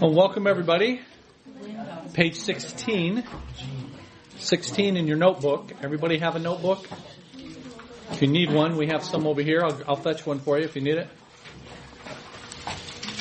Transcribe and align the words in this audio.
Well, 0.00 0.12
welcome 0.12 0.46
everybody. 0.46 1.00
Page 2.12 2.36
16. 2.36 3.24
16 4.38 4.96
in 4.96 5.08
your 5.08 5.16
notebook. 5.16 5.72
Everybody 5.82 6.18
have 6.18 6.36
a 6.36 6.38
notebook? 6.38 6.86
If 8.12 8.22
you 8.22 8.28
need 8.28 8.52
one, 8.52 8.76
we 8.76 8.86
have 8.86 9.02
some 9.02 9.26
over 9.26 9.42
here. 9.42 9.60
I'll, 9.64 9.82
I'll 9.88 9.96
fetch 9.96 10.24
one 10.24 10.38
for 10.38 10.56
you 10.56 10.64
if 10.64 10.76
you 10.76 10.82
need 10.82 10.98
it. 10.98 11.08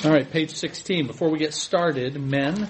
All 0.05 0.11
right, 0.11 0.29
page 0.29 0.51
16. 0.51 1.07
Before 1.07 1.29
we 1.29 1.39
get 1.39 1.55
started, 1.55 2.21
men, 2.21 2.69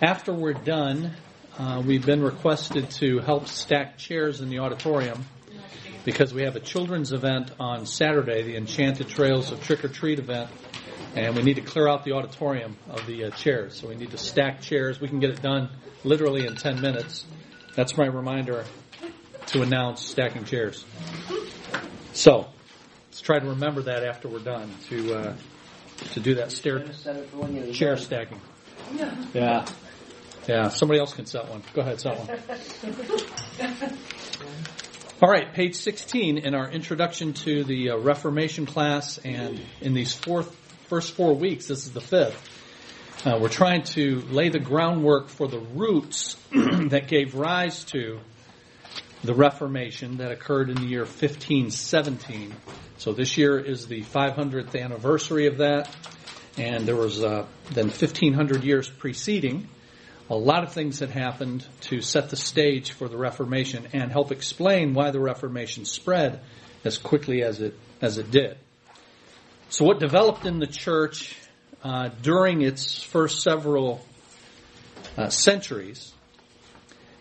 after 0.00 0.32
we're 0.32 0.52
done, 0.52 1.10
uh, 1.58 1.82
we've 1.84 2.06
been 2.06 2.22
requested 2.22 2.90
to 2.90 3.18
help 3.18 3.48
stack 3.48 3.98
chairs 3.98 4.40
in 4.40 4.50
the 4.50 4.60
auditorium 4.60 5.24
because 6.04 6.32
we 6.32 6.42
have 6.42 6.54
a 6.54 6.60
children's 6.60 7.12
event 7.12 7.50
on 7.58 7.86
Saturday, 7.86 8.44
the 8.44 8.56
Enchanted 8.56 9.08
Trails 9.08 9.50
of 9.50 9.60
Trick 9.64 9.84
or 9.84 9.88
Treat 9.88 10.20
event 10.20 10.48
and 11.16 11.34
we 11.34 11.42
need 11.42 11.54
to 11.54 11.62
clear 11.62 11.88
out 11.88 12.04
the 12.04 12.12
auditorium 12.12 12.76
of 12.90 13.06
the 13.06 13.24
uh, 13.24 13.30
chairs. 13.30 13.80
So 13.80 13.88
we 13.88 13.96
need 13.96 14.10
to 14.10 14.18
stack 14.18 14.60
chairs. 14.60 15.00
We 15.00 15.08
can 15.08 15.18
get 15.18 15.30
it 15.30 15.42
done 15.42 15.70
literally 16.04 16.46
in 16.46 16.56
10 16.56 16.80
minutes. 16.80 17.24
That's 17.74 17.96
my 17.96 18.06
reminder 18.06 18.64
to 19.46 19.62
announce 19.62 20.04
stacking 20.04 20.44
chairs. 20.44 20.84
So 22.12 22.46
let's 23.08 23.20
try 23.20 23.38
to 23.38 23.46
remember 23.46 23.82
that 23.82 24.04
after 24.04 24.28
we're 24.28 24.40
done 24.40 24.70
to 24.90 25.14
uh, 25.14 25.36
to 26.12 26.20
do 26.20 26.34
that 26.34 26.52
stair 26.52 26.84
chair 27.72 27.96
stacking. 27.96 28.40
Yeah. 29.32 29.66
Yeah. 30.46 30.68
Somebody 30.68 31.00
else 31.00 31.14
can 31.14 31.26
set 31.26 31.48
one. 31.48 31.62
Go 31.74 31.80
ahead, 31.80 32.00
set 32.00 32.18
one. 32.18 32.38
All 35.22 35.30
right, 35.30 35.50
page 35.54 35.76
16 35.76 36.36
in 36.36 36.54
our 36.54 36.70
introduction 36.70 37.32
to 37.32 37.64
the 37.64 37.92
uh, 37.92 37.96
Reformation 37.96 38.66
class, 38.66 39.16
and 39.16 39.58
in 39.80 39.94
these 39.94 40.14
fourth 40.14 40.54
first 40.88 41.14
four 41.14 41.34
weeks, 41.34 41.66
this 41.66 41.86
is 41.86 41.92
the 41.92 42.00
fifth, 42.00 42.48
uh, 43.24 43.38
we're 43.40 43.48
trying 43.48 43.82
to 43.82 44.20
lay 44.30 44.48
the 44.50 44.58
groundwork 44.58 45.28
for 45.28 45.48
the 45.48 45.58
roots 45.58 46.36
that 46.52 47.08
gave 47.08 47.34
rise 47.34 47.84
to 47.84 48.20
the 49.24 49.34
Reformation 49.34 50.18
that 50.18 50.30
occurred 50.30 50.70
in 50.70 50.76
the 50.76 50.86
year 50.86 51.00
1517. 51.00 52.54
So 52.98 53.12
this 53.12 53.36
year 53.36 53.58
is 53.58 53.88
the 53.88 54.02
500th 54.02 54.80
anniversary 54.80 55.46
of 55.46 55.58
that, 55.58 55.90
and 56.56 56.86
there 56.86 56.94
was 56.94 57.22
uh, 57.22 57.46
then 57.70 57.86
1500 57.86 58.62
years 58.62 58.88
preceding. 58.88 59.68
A 60.30 60.36
lot 60.36 60.62
of 60.62 60.72
things 60.72 61.00
had 61.00 61.10
happened 61.10 61.66
to 61.82 62.00
set 62.00 62.30
the 62.30 62.36
stage 62.36 62.92
for 62.92 63.08
the 63.08 63.16
Reformation 63.16 63.88
and 63.92 64.12
help 64.12 64.30
explain 64.30 64.94
why 64.94 65.10
the 65.10 65.20
Reformation 65.20 65.84
spread 65.84 66.40
as 66.84 66.98
quickly 66.98 67.42
as 67.42 67.60
it 67.60 67.76
as 68.00 68.18
it 68.18 68.30
did. 68.30 68.58
So, 69.68 69.84
what 69.84 69.98
developed 69.98 70.46
in 70.46 70.60
the 70.60 70.66
church 70.66 71.36
uh, 71.82 72.10
during 72.22 72.62
its 72.62 73.02
first 73.02 73.42
several 73.42 74.00
uh, 75.18 75.28
centuries 75.28 76.12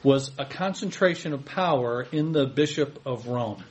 was 0.03 0.29
a 0.37 0.45
concentration 0.45 1.33
of 1.33 1.43
power 1.43 2.05
in 2.11 2.33
the 2.33 2.45
Bishop 2.45 3.01
of 3.03 3.27
Rome 3.27 3.63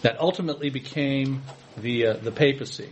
that 0.00 0.18
ultimately 0.18 0.70
became 0.70 1.42
the 1.76 2.06
uh, 2.06 2.12
the 2.14 2.32
papacy. 2.32 2.88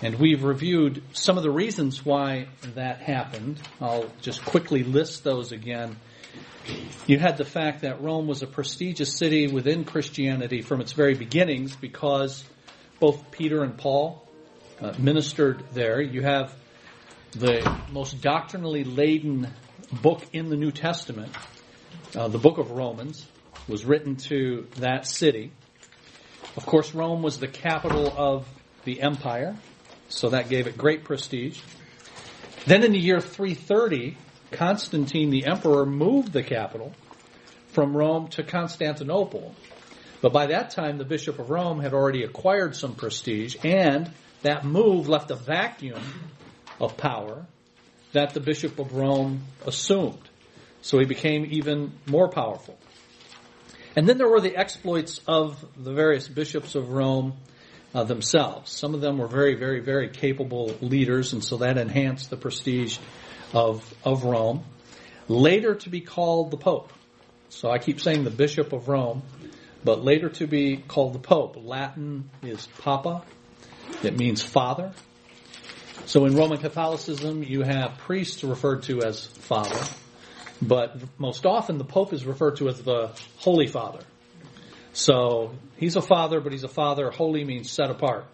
And 0.00 0.14
we've 0.20 0.44
reviewed 0.44 1.02
some 1.12 1.36
of 1.36 1.42
the 1.42 1.50
reasons 1.50 2.04
why 2.04 2.46
that 2.76 3.00
happened. 3.00 3.60
I'll 3.80 4.08
just 4.20 4.44
quickly 4.44 4.84
list 4.84 5.24
those 5.24 5.50
again. 5.50 5.96
You 7.08 7.18
had 7.18 7.36
the 7.36 7.44
fact 7.44 7.80
that 7.80 8.00
Rome 8.00 8.28
was 8.28 8.42
a 8.42 8.46
prestigious 8.46 9.12
city 9.12 9.48
within 9.48 9.84
Christianity 9.84 10.62
from 10.62 10.80
its 10.80 10.92
very 10.92 11.14
beginnings 11.14 11.74
because 11.74 12.44
both 13.00 13.30
Peter 13.30 13.62
and 13.62 13.76
Paul 13.76 14.26
uh, 14.80 14.94
ministered 14.98 15.64
there. 15.72 16.00
You 16.00 16.22
have 16.22 16.54
the 17.32 17.78
most 17.90 18.20
doctrinally 18.20 18.84
laden 18.84 19.48
book 20.02 20.22
in 20.32 20.48
the 20.48 20.56
New 20.56 20.70
Testament, 20.70 21.32
uh, 22.14 22.28
the 22.28 22.38
book 22.38 22.58
of 22.58 22.70
Romans, 22.70 23.26
was 23.66 23.84
written 23.84 24.16
to 24.16 24.66
that 24.76 25.06
city. 25.06 25.52
Of 26.56 26.66
course, 26.66 26.94
Rome 26.94 27.22
was 27.22 27.38
the 27.38 27.48
capital 27.48 28.12
of 28.16 28.48
the 28.84 29.02
empire, 29.02 29.56
so 30.08 30.30
that 30.30 30.48
gave 30.48 30.66
it 30.66 30.76
great 30.76 31.04
prestige. 31.04 31.60
Then 32.66 32.82
in 32.82 32.92
the 32.92 32.98
year 32.98 33.20
330, 33.20 34.16
Constantine 34.50 35.30
the 35.30 35.46
emperor 35.46 35.84
moved 35.84 36.32
the 36.32 36.42
capital 36.42 36.92
from 37.68 37.96
Rome 37.96 38.28
to 38.28 38.42
Constantinople. 38.42 39.54
But 40.20 40.32
by 40.32 40.46
that 40.46 40.70
time, 40.70 40.98
the 40.98 41.04
Bishop 41.04 41.38
of 41.38 41.50
Rome 41.50 41.80
had 41.80 41.94
already 41.94 42.24
acquired 42.24 42.74
some 42.74 42.94
prestige, 42.94 43.56
and 43.62 44.10
that 44.42 44.64
move 44.64 45.08
left 45.08 45.30
a 45.30 45.36
vacuum 45.36 46.02
of 46.80 46.96
power 46.96 47.46
that 48.12 48.34
the 48.34 48.40
Bishop 48.40 48.78
of 48.78 48.94
Rome 48.94 49.42
assumed. 49.66 50.28
So 50.82 50.98
he 50.98 51.04
became 51.04 51.46
even 51.50 51.92
more 52.06 52.28
powerful. 52.28 52.78
And 53.96 54.08
then 54.08 54.18
there 54.18 54.28
were 54.28 54.40
the 54.40 54.56
exploits 54.56 55.20
of 55.26 55.64
the 55.76 55.92
various 55.92 56.28
bishops 56.28 56.74
of 56.74 56.90
Rome 56.90 57.34
uh, 57.94 58.04
themselves. 58.04 58.70
Some 58.70 58.94
of 58.94 59.00
them 59.00 59.18
were 59.18 59.26
very, 59.26 59.54
very, 59.54 59.80
very 59.80 60.08
capable 60.08 60.74
leaders, 60.80 61.32
and 61.32 61.42
so 61.42 61.58
that 61.58 61.78
enhanced 61.78 62.30
the 62.30 62.36
prestige 62.36 62.98
of, 63.52 63.92
of 64.04 64.24
Rome. 64.24 64.64
Later 65.26 65.74
to 65.74 65.90
be 65.90 66.00
called 66.00 66.50
the 66.50 66.56
Pope. 66.56 66.92
So 67.50 67.70
I 67.70 67.78
keep 67.78 68.00
saying 68.00 68.24
the 68.24 68.30
Bishop 68.30 68.72
of 68.72 68.88
Rome 68.88 69.22
but 69.84 70.04
later 70.04 70.28
to 70.28 70.46
be 70.46 70.76
called 70.76 71.12
the 71.14 71.18
Pope. 71.18 71.56
Latin 71.56 72.30
is 72.42 72.66
Papa. 72.78 73.22
It 74.02 74.16
means 74.16 74.42
father. 74.42 74.92
So 76.06 76.24
in 76.24 76.36
Roman 76.36 76.58
Catholicism, 76.58 77.42
you 77.42 77.62
have 77.62 77.98
priests 77.98 78.42
referred 78.42 78.84
to 78.84 79.02
as 79.02 79.26
father, 79.26 79.78
but 80.62 80.96
most 81.18 81.44
often 81.44 81.78
the 81.78 81.84
Pope 81.84 82.12
is 82.12 82.24
referred 82.24 82.56
to 82.56 82.68
as 82.68 82.80
the 82.80 83.10
Holy 83.36 83.66
Father. 83.66 84.00
So 84.92 85.54
he's 85.76 85.96
a 85.96 86.02
father, 86.02 86.40
but 86.40 86.52
he's 86.52 86.64
a 86.64 86.68
father. 86.68 87.10
Holy 87.10 87.44
means 87.44 87.70
set 87.70 87.90
apart. 87.90 88.26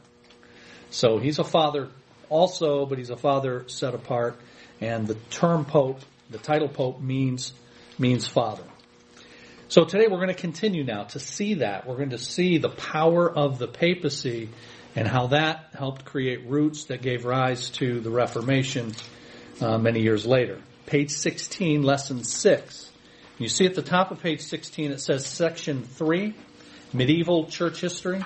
So 0.91 1.19
he's 1.19 1.39
a 1.39 1.45
father 1.45 1.89
also, 2.29 2.87
but 2.87 2.99
he's 2.99 3.11
a 3.11 3.17
father 3.17 3.65
set 3.69 3.95
apart. 3.95 4.39
And 4.81 5.07
the 5.07 5.17
term 5.31 5.65
Pope, 5.65 6.01
the 6.31 6.39
title 6.39 6.69
Pope 6.69 7.01
means, 7.01 7.53
means 7.99 8.27
father. 8.27 8.65
So 9.69 9.85
today 9.85 10.09
we're 10.09 10.19
going 10.19 10.29
to 10.29 10.35
continue 10.35 10.85
now 10.85 11.05
to 11.05 11.19
see 11.19 11.55
that. 11.55 11.87
We're 11.87 11.97
going 11.97 12.11
to 12.11 12.19
see 12.19 12.59
the 12.59 12.69
power 12.69 13.31
of 13.31 13.59
the 13.59 13.67
papacy 13.67 14.51
and 14.95 15.09
how 15.09 15.29
that 15.29 15.71
helped 15.73 16.05
create 16.05 16.47
roots 16.47 16.85
that 16.85 17.01
gave 17.01 17.25
rise 17.25 17.71
to 17.71 18.01
the 18.01 18.11
Reformation 18.11 18.95
uh, 19.63 19.79
many 19.79 20.03
years 20.03 20.27
later. 20.27 20.61
Page 20.85 21.11
16, 21.11 21.83
lesson 21.83 22.25
6. 22.25 22.91
You 23.39 23.49
see 23.49 23.65
at 23.65 23.75
the 23.75 23.83
top 23.83 24.11
of 24.11 24.21
page 24.21 24.43
16 24.43 24.93
it 24.93 25.01
says 25.01 25.25
section 25.25 25.83
3, 25.83 26.35
medieval 26.93 27.47
church 27.47 27.81
history. 27.81 28.23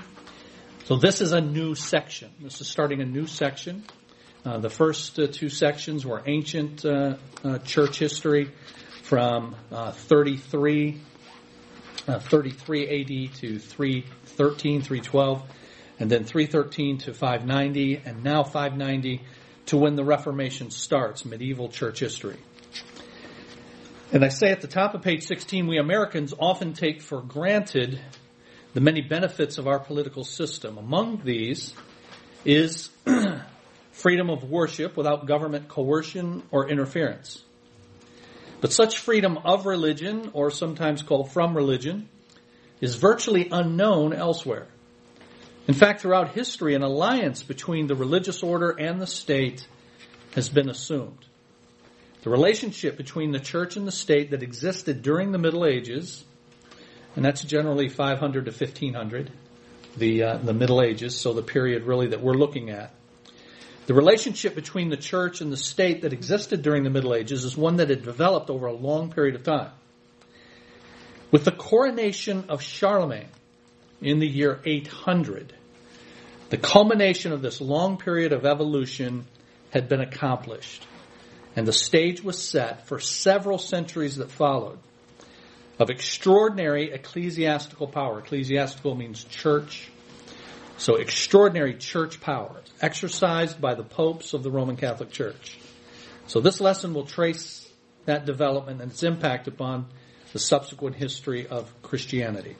So 0.87 0.97
this 0.97 1.21
is 1.21 1.31
a 1.31 1.41
new 1.41 1.77
section. 1.77 2.31
This 2.41 2.61
is 2.61 2.67
starting 2.67 3.01
a 3.01 3.07
new 3.07 3.29
section. 3.29 3.85
Uh, 4.45 4.59
the 4.59 4.71
first 4.71 5.17
uh, 5.21 5.29
two 5.29 5.51
sections 5.51 6.05
were 6.05 6.21
ancient 6.27 6.85
uh, 6.85 7.15
uh, 7.45 7.59
church 7.59 8.01
history 8.01 8.51
from 9.05 9.55
uh, 9.71 9.93
33 9.93 11.01
uh, 12.09 12.19
33 12.19 13.29
AD 13.29 13.35
to 13.37 13.59
313, 13.59 14.83
312, 14.83 15.43
and 16.01 16.11
then 16.11 16.25
313 16.25 16.99
to 16.99 17.15
590, 17.15 18.03
and 18.05 18.25
now 18.25 18.43
590 18.43 19.23
to 19.67 19.77
when 19.77 19.95
the 19.95 20.05
Reformation 20.05 20.71
starts, 20.71 21.25
medieval 21.25 21.69
church 21.69 22.01
history. 22.01 22.39
And 24.11 24.25
I 24.25 24.29
say 24.29 24.51
at 24.51 24.63
the 24.63 24.69
top 24.69 24.95
of 24.95 25.03
page 25.03 25.27
16, 25.27 25.67
we 25.67 25.77
Americans 25.77 26.33
often 26.39 26.73
take 26.73 27.03
for 27.03 27.21
granted 27.21 28.01
the 28.73 28.81
many 28.81 29.03
benefits 29.03 29.59
of 29.59 29.69
our 29.69 29.79
political 29.79 30.25
system. 30.25 30.79
Among 30.79 31.21
these 31.25 31.75
is 32.45 32.89
freedom 33.93 34.31
of 34.31 34.45
worship 34.45 34.97
without 34.97 35.27
government 35.27 35.69
coercion 35.69 36.43
or 36.51 36.71
interference. 36.71 37.45
But 38.61 38.73
such 38.73 38.99
freedom 38.99 39.39
of 39.45 39.67
religion, 39.67 40.31
or 40.33 40.51
sometimes 40.51 41.03
called 41.03 41.31
from 41.31 41.57
religion, 41.57 42.09
is 42.81 42.97
virtually 42.97 43.49
unknown 43.51 44.13
elsewhere. 44.13 44.67
In 45.67 45.75
fact, 45.75 46.01
throughout 46.01 46.31
history, 46.31 46.75
an 46.75 46.83
alliance 46.83 47.43
between 47.43 47.87
the 47.87 47.95
religious 47.95 48.43
order 48.43 48.71
and 48.71 49.01
the 49.01 49.07
state 49.07 49.67
has 50.35 50.49
been 50.49 50.69
assumed. 50.69 51.25
The 52.23 52.31
relationship 52.31 52.97
between 52.97 53.33
the 53.33 53.39
church 53.39 53.77
and 53.77 53.87
the 53.87 53.93
state 53.93 54.31
that 54.31 54.43
existed 54.43 55.03
during 55.03 55.31
the 55.31 55.39
Middle 55.39 55.65
Ages, 55.65 56.25
and 57.15 57.25
that's 57.25 57.43
generally 57.43 57.89
500 57.89 58.47
to 58.47 58.51
1500, 58.51 59.31
the, 59.97 60.23
uh, 60.23 60.37
the 60.39 60.53
Middle 60.53 60.83
Ages, 60.83 61.17
so 61.17 61.33
the 61.33 61.43
period 61.43 61.85
really 61.85 62.09
that 62.09 62.23
we're 62.23 62.35
looking 62.35 62.71
at, 62.71 62.93
the 63.89 63.95
relationship 63.95 64.55
between 64.55 64.91
the 64.91 64.99
church 64.99 65.41
and 65.41 65.51
the 65.51 65.57
state 65.57 66.03
that 66.03 66.13
existed 66.13 66.61
during 66.61 66.83
the 66.85 66.91
Middle 66.91 67.15
Ages 67.15 67.45
is 67.45 67.57
one 67.57 67.77
that 67.77 67.89
had 67.89 68.05
developed 68.05 68.51
over 68.51 68.67
a 68.67 68.73
long 68.73 69.11
period 69.11 69.35
of 69.35 69.45
time. 69.45 69.71
With 71.31 71.47
the 71.47 71.53
coronation 71.53 72.45
of 72.51 72.61
Charlemagne 72.61 73.31
in 74.03 74.19
the 74.19 74.29
year 74.29 74.61
800, 74.63 75.55
the 76.51 76.59
culmination 76.59 77.33
of 77.33 77.41
this 77.41 77.63
long 77.63 77.97
period 77.97 78.35
of 78.35 78.45
evolution 78.45 79.25
had 79.71 79.89
been 79.89 80.03
accomplished, 80.03 80.87
and 81.57 81.67
the 81.67 81.73
stage 81.73 82.23
was 82.23 82.37
set 82.37 82.89
for 82.89 83.01
several 83.01 83.57
centuries 83.57 84.17
that 84.17 84.31
followed 84.31 84.79
of 85.79 85.89
extraordinary 85.89 86.93
ecclesiastical 86.93 87.87
power. 87.87 88.19
Ecclesiastical 88.19 88.95
means 88.95 89.25
church. 89.25 89.89
So 90.79 90.95
extraordinary 90.95 91.75
church 91.75 92.21
power 92.21 92.63
exercised 92.81 93.61
by 93.61 93.75
the 93.75 93.83
popes 93.83 94.33
of 94.33 94.43
the 94.43 94.51
Roman 94.51 94.77
Catholic 94.77 95.11
Church. 95.11 95.59
So 96.29 96.41
this 96.41 96.61
lesson 96.61 96.95
will 96.95 97.05
trace 97.05 97.69
that 98.07 98.25
development 98.25 98.81
and 98.81 98.93
its 98.93 99.03
impact 99.03 99.49
upon 99.49 99.87
the 100.33 100.39
subsequent 100.39 100.95
history 100.97 101.47
of 101.49 101.71
Christianity. 101.83 102.57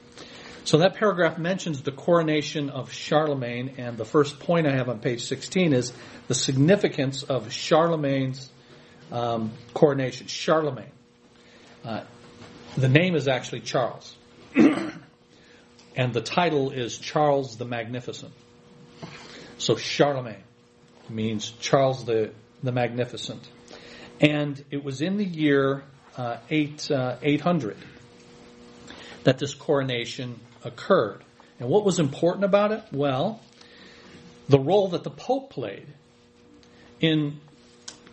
So 0.65 0.79
that 0.79 0.95
paragraph 0.95 1.37
mentions 1.37 1.81
the 1.81 1.91
coronation 1.91 2.69
of 2.69 2.91
Charlemagne, 2.91 3.75
and 3.77 3.97
the 3.97 4.05
first 4.05 4.39
point 4.39 4.67
I 4.67 4.71
have 4.71 4.89
on 4.89 4.99
page 4.99 5.23
16 5.23 5.73
is 5.73 5.93
the 6.27 6.35
significance 6.35 7.23
of 7.23 7.51
Charlemagne's 7.51 8.51
um, 9.11 9.51
coronation. 9.73 10.27
Charlemagne. 10.27 10.91
Uh, 11.85 12.03
the 12.75 12.89
name 12.89 13.15
is 13.15 13.27
actually 13.27 13.61
Charles, 13.61 14.15
and 15.99 16.13
the 16.13 16.21
title 16.21 16.71
is 16.71 16.97
Charles 16.97 17.57
the 17.57 17.65
Magnificent. 17.65 18.31
So 19.57 19.75
Charlemagne 19.75 20.45
means 21.09 21.51
Charles 21.59 22.05
the, 22.05 22.31
the 22.63 22.71
Magnificent. 22.71 23.45
And 24.21 24.63
it 24.71 24.81
was 24.81 25.01
in 25.01 25.17
the 25.17 25.25
year 25.25 25.83
uh, 26.15 26.37
8, 26.49 26.89
uh, 26.89 27.17
800 27.21 27.75
that 29.25 29.39
this 29.39 29.53
coronation 29.53 30.39
occurred. 30.63 31.21
And 31.59 31.67
what 31.67 31.83
was 31.83 31.99
important 31.99 32.45
about 32.45 32.71
it? 32.71 32.81
Well, 32.93 33.41
the 34.47 34.59
role 34.59 34.87
that 34.89 35.03
the 35.03 35.11
Pope 35.11 35.49
played 35.49 35.87
in 37.01 37.41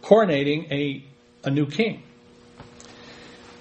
coronating 0.03 0.73
a, 0.73 1.05
a 1.45 1.53
new 1.53 1.67
king. 1.67 2.03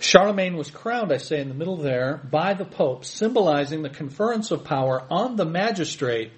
Charlemagne 0.05 0.55
was 0.55 0.69
crowned, 0.69 1.11
I 1.11 1.17
say 1.17 1.41
in 1.41 1.49
the 1.49 1.55
middle 1.55 1.77
there, 1.77 2.21
by 2.29 2.53
the 2.53 2.63
Pope, 2.63 3.05
symbolizing 3.05 3.81
the 3.81 3.89
conference 3.89 4.51
of 4.51 4.63
power 4.63 5.03
on 5.09 5.35
the 5.35 5.45
magistrate 5.45 6.31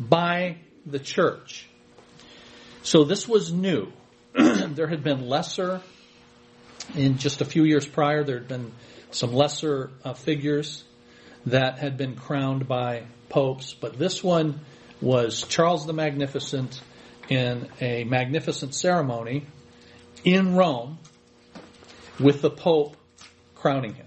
by 0.00 0.56
the 0.86 0.98
church. 0.98 1.68
So 2.82 3.04
this 3.04 3.28
was 3.28 3.52
new. 3.52 3.92
there 4.32 4.86
had 4.86 5.04
been 5.04 5.28
lesser, 5.28 5.82
in 6.94 7.18
just 7.18 7.42
a 7.42 7.44
few 7.44 7.64
years 7.64 7.84
prior, 7.84 8.24
there 8.24 8.38
had 8.38 8.48
been 8.48 8.72
some 9.10 9.34
lesser 9.34 9.90
uh, 10.04 10.14
figures 10.14 10.82
that 11.44 11.78
had 11.78 11.98
been 11.98 12.16
crowned 12.16 12.66
by 12.66 13.02
popes, 13.28 13.74
but 13.74 13.98
this 13.98 14.24
one 14.24 14.60
was 15.02 15.42
Charles 15.42 15.84
the 15.84 15.92
Magnificent 15.92 16.80
in 17.28 17.68
a 17.78 18.04
magnificent 18.04 18.74
ceremony 18.74 19.46
in 20.24 20.54
Rome 20.56 20.98
with 22.18 22.40
the 22.40 22.50
Pope 22.50 22.96
crowning 23.62 23.94
him. 23.94 24.06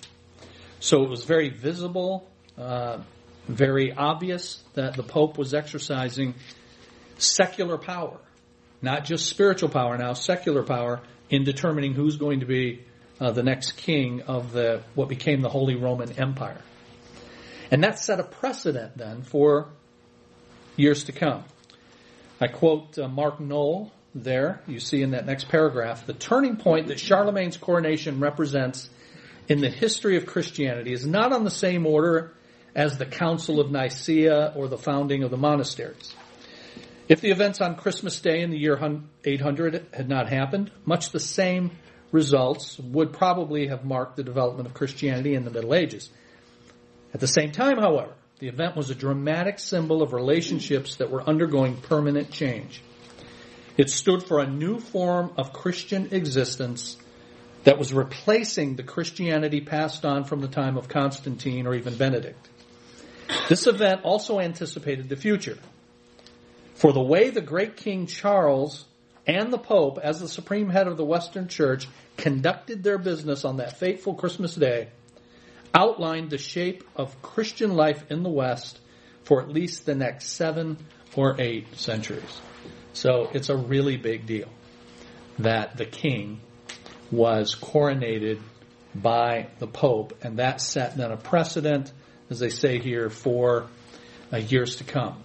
So 0.80 1.04
it 1.04 1.10
was 1.10 1.24
very 1.24 1.50
visible, 1.50 2.30
uh, 2.58 3.00
very 3.48 3.92
obvious 3.92 4.62
that 4.76 4.96
the 4.96 5.04
Pope 5.04 5.38
was 5.38 5.54
exercising 5.54 6.36
secular 7.18 7.78
power 7.78 8.20
not 8.86 9.04
just 9.04 9.28
spiritual 9.28 9.70
power 9.70 9.98
now, 9.98 10.14
secular 10.14 10.64
power 10.64 11.02
in 11.30 11.44
determining 11.44 11.94
who's 11.94 12.18
going 12.18 12.42
to 12.42 12.46
be 12.46 12.86
uh, 13.20 13.32
the 13.32 13.44
next 13.44 13.74
king 13.74 14.22
of 14.22 14.52
the 14.52 14.82
what 14.94 15.10
became 15.10 15.42
the 15.42 15.50
Holy 15.50 15.76
Roman 15.76 16.12
Empire. 16.14 16.62
And 17.72 17.84
that 17.84 18.00
set 18.00 18.20
a 18.20 18.24
precedent 18.24 18.98
then 18.98 19.24
for 19.24 19.70
years 20.76 21.06
to 21.06 21.12
come. 21.12 21.44
I 22.40 22.48
quote 22.48 23.00
uh, 23.00 23.08
Mark 23.08 23.40
Noll 23.40 23.92
there, 24.14 24.62
you 24.68 24.80
see 24.80 25.02
in 25.02 25.12
that 25.12 25.26
next 25.26 25.50
paragraph, 25.50 26.06
the 26.06 26.14
turning 26.14 26.58
point 26.58 26.88
that 26.88 27.00
Charlemagne's 27.00 27.58
coronation 27.58 28.20
represents 28.20 28.90
in 29.48 29.62
the 29.62 29.70
history 29.70 30.18
of 30.18 30.26
Christianity 30.26 30.94
is 30.94 31.06
not 31.06 31.32
on 31.32 31.44
the 31.44 31.52
same 31.52 31.86
order 31.86 32.34
as 32.76 32.98
the 32.98 33.06
Council 33.06 33.60
of 33.60 33.72
Nicaea 33.72 34.54
or 34.56 34.68
the 34.68 34.78
founding 34.78 35.24
of 35.24 35.32
the 35.32 35.38
monasteries. 35.38 36.14
If 37.08 37.22
the 37.22 37.30
events 37.30 37.62
on 37.62 37.76
Christmas 37.76 38.20
Day 38.20 38.42
in 38.42 38.50
the 38.50 38.58
year 38.58 38.78
800 39.24 39.88
had 39.94 40.10
not 40.10 40.28
happened, 40.28 40.72
much 40.86 41.12
the 41.12 41.20
same 41.20 41.72
results 42.12 42.80
would 42.80 43.14
probably 43.14 43.68
have 43.68 43.86
marked 43.86 44.16
the 44.16 44.24
development 44.24 44.68
of 44.68 44.74
Christianity 44.74 45.36
in 45.36 45.46
the 45.46 45.52
Middle 45.52 45.76
Ages. 45.76 46.10
At 47.14 47.20
the 47.20 47.28
same 47.28 47.52
time, 47.52 47.78
however, 47.78 48.14
the 48.40 48.48
event 48.48 48.76
was 48.76 48.90
a 48.90 48.96
dramatic 48.96 49.60
symbol 49.60 50.02
of 50.02 50.14
relationships 50.14 50.96
that 50.96 51.12
were 51.12 51.22
undergoing 51.22 51.78
permanent 51.78 52.32
change. 52.32 52.82
It 53.78 53.90
stood 53.90 54.24
for 54.24 54.40
a 54.40 54.48
new 54.48 54.80
form 54.80 55.32
of 55.38 55.54
Christian 55.54 56.10
existence 56.12 56.98
that 57.66 57.78
was 57.78 57.94
replacing 57.94 58.76
the 58.76 58.84
Christianity 58.84 59.60
passed 59.60 60.06
on 60.06 60.24
from 60.24 60.40
the 60.40 60.48
time 60.48 60.78
of 60.78 60.88
Constantine 60.88 61.68
or 61.68 61.76
even 61.76 61.96
Benedict. 61.96 62.48
This 63.50 63.68
event 63.68 64.02
also 64.04 64.40
anticipated 64.40 65.10
the 65.10 65.16
future. 65.16 65.58
For 66.76 66.94
the 66.94 67.02
way 67.02 67.32
the 67.32 67.42
great 67.42 67.76
King 67.76 68.06
Charles 68.06 68.86
and 69.26 69.52
the 69.52 69.58
Pope, 69.58 69.98
as 70.02 70.20
the 70.20 70.30
supreme 70.30 70.70
head 70.70 70.88
of 70.88 70.98
the 70.98 71.06
Western 71.06 71.48
Church, 71.48 71.88
conducted 72.18 72.84
their 72.84 73.00
business 73.00 73.44
on 73.44 73.58
that 73.58 73.80
fateful 73.80 74.14
Christmas 74.14 74.54
day, 74.54 74.90
outlined 75.74 76.30
the 76.30 76.38
shape 76.38 76.84
of 76.96 77.20
Christian 77.24 77.76
life 77.76 78.06
in 78.12 78.22
the 78.22 78.30
West 78.30 78.80
for 79.24 79.42
at 79.42 79.50
least 79.50 79.88
the 79.88 79.96
next 79.96 80.30
seven 80.30 80.78
or 81.16 81.36
eight 81.42 81.76
centuries. 81.76 82.40
So 82.94 83.30
it's 83.34 83.50
a 83.50 83.58
really 83.58 83.98
big 83.98 84.28
deal 84.28 84.50
that 85.40 85.78
the 85.78 85.86
king 85.86 86.40
was 87.12 87.56
coronated 87.56 88.40
by 88.94 89.48
the 89.60 89.68
Pope, 89.68 90.18
and 90.22 90.38
that 90.38 90.62
set 90.62 90.98
then 90.98 91.12
a 91.12 91.18
precedent, 91.18 91.92
as 92.30 92.40
they 92.40 92.50
say 92.50 92.80
here, 92.80 93.10
for 93.10 93.68
uh, 94.32 94.38
years 94.38 94.78
to 94.78 94.84
come. 94.84 95.22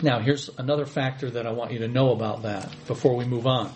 Now, 0.00 0.20
here's 0.20 0.48
another 0.58 0.86
factor 0.86 1.30
that 1.30 1.46
I 1.46 1.52
want 1.52 1.72
you 1.72 1.80
to 1.80 1.88
know 1.88 2.12
about 2.12 2.42
that 2.42 2.68
before 2.86 3.16
we 3.16 3.24
move 3.24 3.46
on. 3.46 3.72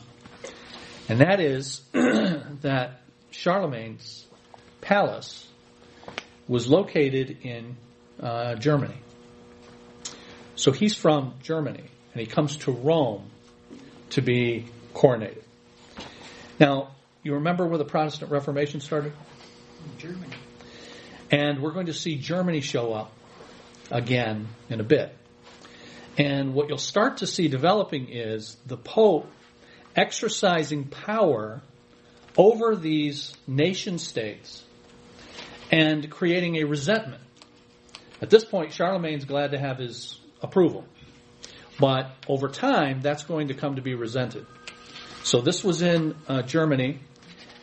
And 1.09 1.21
that 1.21 1.41
is 1.41 1.81
that 1.93 3.01
Charlemagne's 3.33 4.27
palace 4.81 5.47
was 6.49 6.69
located 6.69 7.39
in 7.43 7.77
uh, 8.21 8.55
Germany. 8.55 8.97
So 10.55 10.71
he's 10.71 10.95
from 10.95 11.35
Germany, 11.43 11.85
and 12.13 12.21
he 12.21 12.27
comes 12.27 12.57
to 12.59 12.73
Rome 12.73 13.31
to 14.11 14.23
be 14.23 14.67
coronated. 14.95 15.43
Now, 16.61 16.93
you 17.23 17.35
remember 17.35 17.67
where 17.67 17.79
the 17.79 17.85
Protestant 17.85 18.31
Reformation 18.31 18.81
started? 18.81 19.12
Germany. 19.99 20.35
And 21.31 21.62
we're 21.62 21.73
going 21.73 21.87
to 21.87 21.95
see 21.95 22.17
Germany 22.17 22.61
show 22.61 22.93
up 22.93 23.12
again 23.91 24.49
in 24.69 24.81
a 24.81 24.85
bit. 24.85 25.14
And 26.19 26.52
what 26.52 26.69
you'll 26.69 26.79
start 26.79 27.19
to 27.19 27.26
see 27.26 27.49
developing 27.49 28.09
is 28.11 28.57
the 28.67 28.76
Pope 28.76 29.31
exercising 29.95 30.85
power 30.88 31.62
over 32.37 32.76
these 32.76 33.35
nation 33.47 33.99
states 33.99 34.64
and 35.71 36.11
creating 36.11 36.57
a 36.57 36.64
resentment. 36.64 37.23
At 38.21 38.31
this 38.31 38.45
point, 38.45 38.73
Charlemagne's 38.73 39.25
glad 39.25 39.52
to 39.52 39.59
have 39.59 39.79
his 39.79 40.19
approval. 40.43 40.85
But 41.79 42.11
over 42.29 42.49
time, 42.49 43.00
that's 43.00 43.25
going 43.25 43.49
to 43.49 43.55
come 43.55 43.76
to 43.76 43.83
be 43.83 43.95
resented. 43.95 44.47
So 45.25 45.41
this 45.41 45.64
was 45.64 45.83
in 45.83 46.14
uh, 46.29 46.43
Germany, 46.43 47.00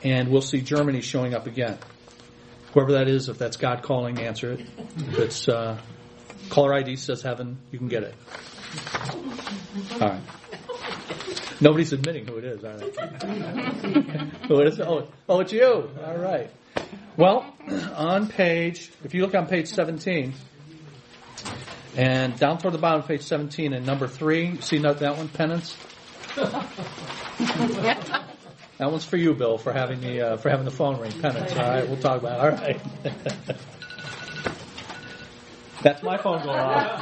and 0.03 0.29
we'll 0.29 0.41
see 0.41 0.61
Germany 0.61 1.01
showing 1.01 1.33
up 1.33 1.47
again. 1.47 1.77
Whoever 2.73 2.93
that 2.93 3.07
is, 3.07 3.29
if 3.29 3.37
that's 3.37 3.57
God 3.57 3.81
calling, 3.81 4.19
answer 4.19 4.53
it. 4.53 4.61
If 4.97 5.19
it's 5.19 5.49
uh, 5.49 5.79
Caller 6.49 6.73
ID 6.73 6.95
says 6.95 7.21
heaven. 7.21 7.57
You 7.71 7.79
can 7.79 7.87
get 7.87 8.03
it. 8.03 8.15
All 9.93 9.99
right. 9.99 10.21
Nobody's 11.61 11.93
admitting 11.93 12.25
who 12.25 12.37
it 12.37 12.45
is, 12.45 12.63
are 12.63 12.77
they? 12.77 12.85
who 14.47 14.61
it 14.61 14.67
is? 14.67 14.79
Oh, 14.79 15.07
oh, 15.27 15.39
it's 15.41 15.51
you. 15.51 15.89
All 16.03 16.17
right. 16.17 16.49
Well, 17.17 17.53
on 17.95 18.27
page, 18.27 18.91
if 19.03 19.13
you 19.13 19.21
look 19.23 19.35
on 19.35 19.47
page 19.47 19.67
17, 19.67 20.33
and 21.97 22.37
down 22.39 22.59
toward 22.59 22.73
the 22.73 22.77
bottom 22.77 23.01
of 23.01 23.07
page 23.07 23.23
17 23.23 23.73
and 23.73 23.85
number 23.85 24.07
3, 24.07 24.47
you 24.47 24.61
see 24.61 24.77
that 24.77 25.17
one, 25.17 25.27
penance? 25.27 25.75
that 28.79 28.89
one's 28.89 29.05
for 29.05 29.17
you, 29.17 29.33
Bill, 29.33 29.57
for 29.57 29.73
having 29.73 29.99
the, 29.99 30.21
uh, 30.21 30.37
for 30.37 30.49
having 30.49 30.63
the 30.65 30.71
phone 30.71 30.99
ring, 31.01 31.11
penance. 31.11 31.51
All 31.51 31.57
right, 31.59 31.87
we'll 31.87 31.99
talk 31.99 32.21
about 32.21 32.39
it. 32.39 32.39
All 32.39 32.49
right. 32.49 32.81
That's 35.83 36.01
my 36.01 36.17
phone 36.17 36.41
going 36.43 36.59
off. 36.59 36.99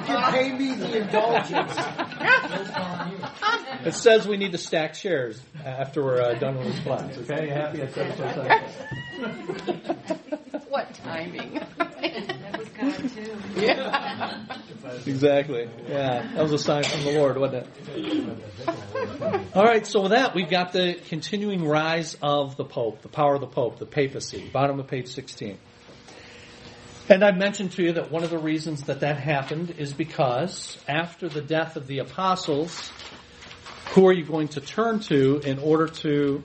you 0.00 0.06
can 0.06 0.32
pay 0.32 0.52
me 0.52 0.74
the 0.74 1.02
indulgence. 1.02 1.76
It 3.84 3.94
says 3.94 4.26
we 4.26 4.36
need 4.36 4.52
to 4.52 4.58
stack 4.58 4.94
chairs 4.94 5.40
after 5.64 6.02
we're 6.04 6.20
uh, 6.20 6.34
done 6.34 6.58
with 6.58 6.68
this 6.68 6.80
class. 6.80 7.18
Okay, 7.18 7.46
you 7.46 7.52
happy? 7.52 7.82
I 7.82 7.88
said 7.88 8.18
it 9.20 10.62
What 10.68 10.94
timing? 10.94 11.60
Too. 12.94 13.36
exactly. 15.10 15.68
Yeah, 15.88 16.32
that 16.34 16.42
was 16.42 16.52
a 16.52 16.58
sign 16.58 16.84
from 16.84 17.04
the 17.04 17.12
Lord, 17.18 17.38
wasn't 17.38 17.66
it? 17.66 19.46
All 19.54 19.64
right, 19.64 19.86
so 19.86 20.02
with 20.02 20.12
that, 20.12 20.34
we've 20.34 20.50
got 20.50 20.72
the 20.72 20.98
continuing 21.08 21.64
rise 21.64 22.16
of 22.22 22.56
the 22.56 22.64
Pope, 22.64 23.02
the 23.02 23.08
power 23.08 23.34
of 23.34 23.40
the 23.40 23.46
Pope, 23.46 23.78
the 23.78 23.86
papacy, 23.86 24.48
bottom 24.48 24.80
of 24.80 24.86
page 24.86 25.08
16. 25.08 25.58
And 27.08 27.24
I 27.24 27.32
mentioned 27.32 27.72
to 27.72 27.82
you 27.82 27.92
that 27.94 28.12
one 28.12 28.22
of 28.22 28.30
the 28.30 28.38
reasons 28.38 28.84
that 28.84 29.00
that 29.00 29.18
happened 29.18 29.74
is 29.78 29.92
because 29.92 30.78
after 30.86 31.28
the 31.28 31.40
death 31.40 31.76
of 31.76 31.88
the 31.88 31.98
apostles, 31.98 32.92
who 33.90 34.06
are 34.06 34.12
you 34.12 34.24
going 34.24 34.48
to 34.48 34.60
turn 34.60 35.00
to 35.00 35.40
in 35.40 35.58
order 35.58 35.88
to 35.88 36.44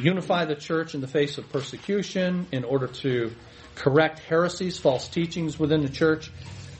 unify 0.00 0.44
the 0.44 0.54
church 0.54 0.94
in 0.94 1.00
the 1.00 1.08
face 1.08 1.38
of 1.38 1.48
persecution, 1.50 2.46
in 2.52 2.62
order 2.64 2.86
to 2.86 3.32
correct 3.76 4.18
heresies, 4.18 4.78
false 4.78 5.06
teachings 5.06 5.58
within 5.58 5.82
the 5.82 5.88
church? 5.88 6.30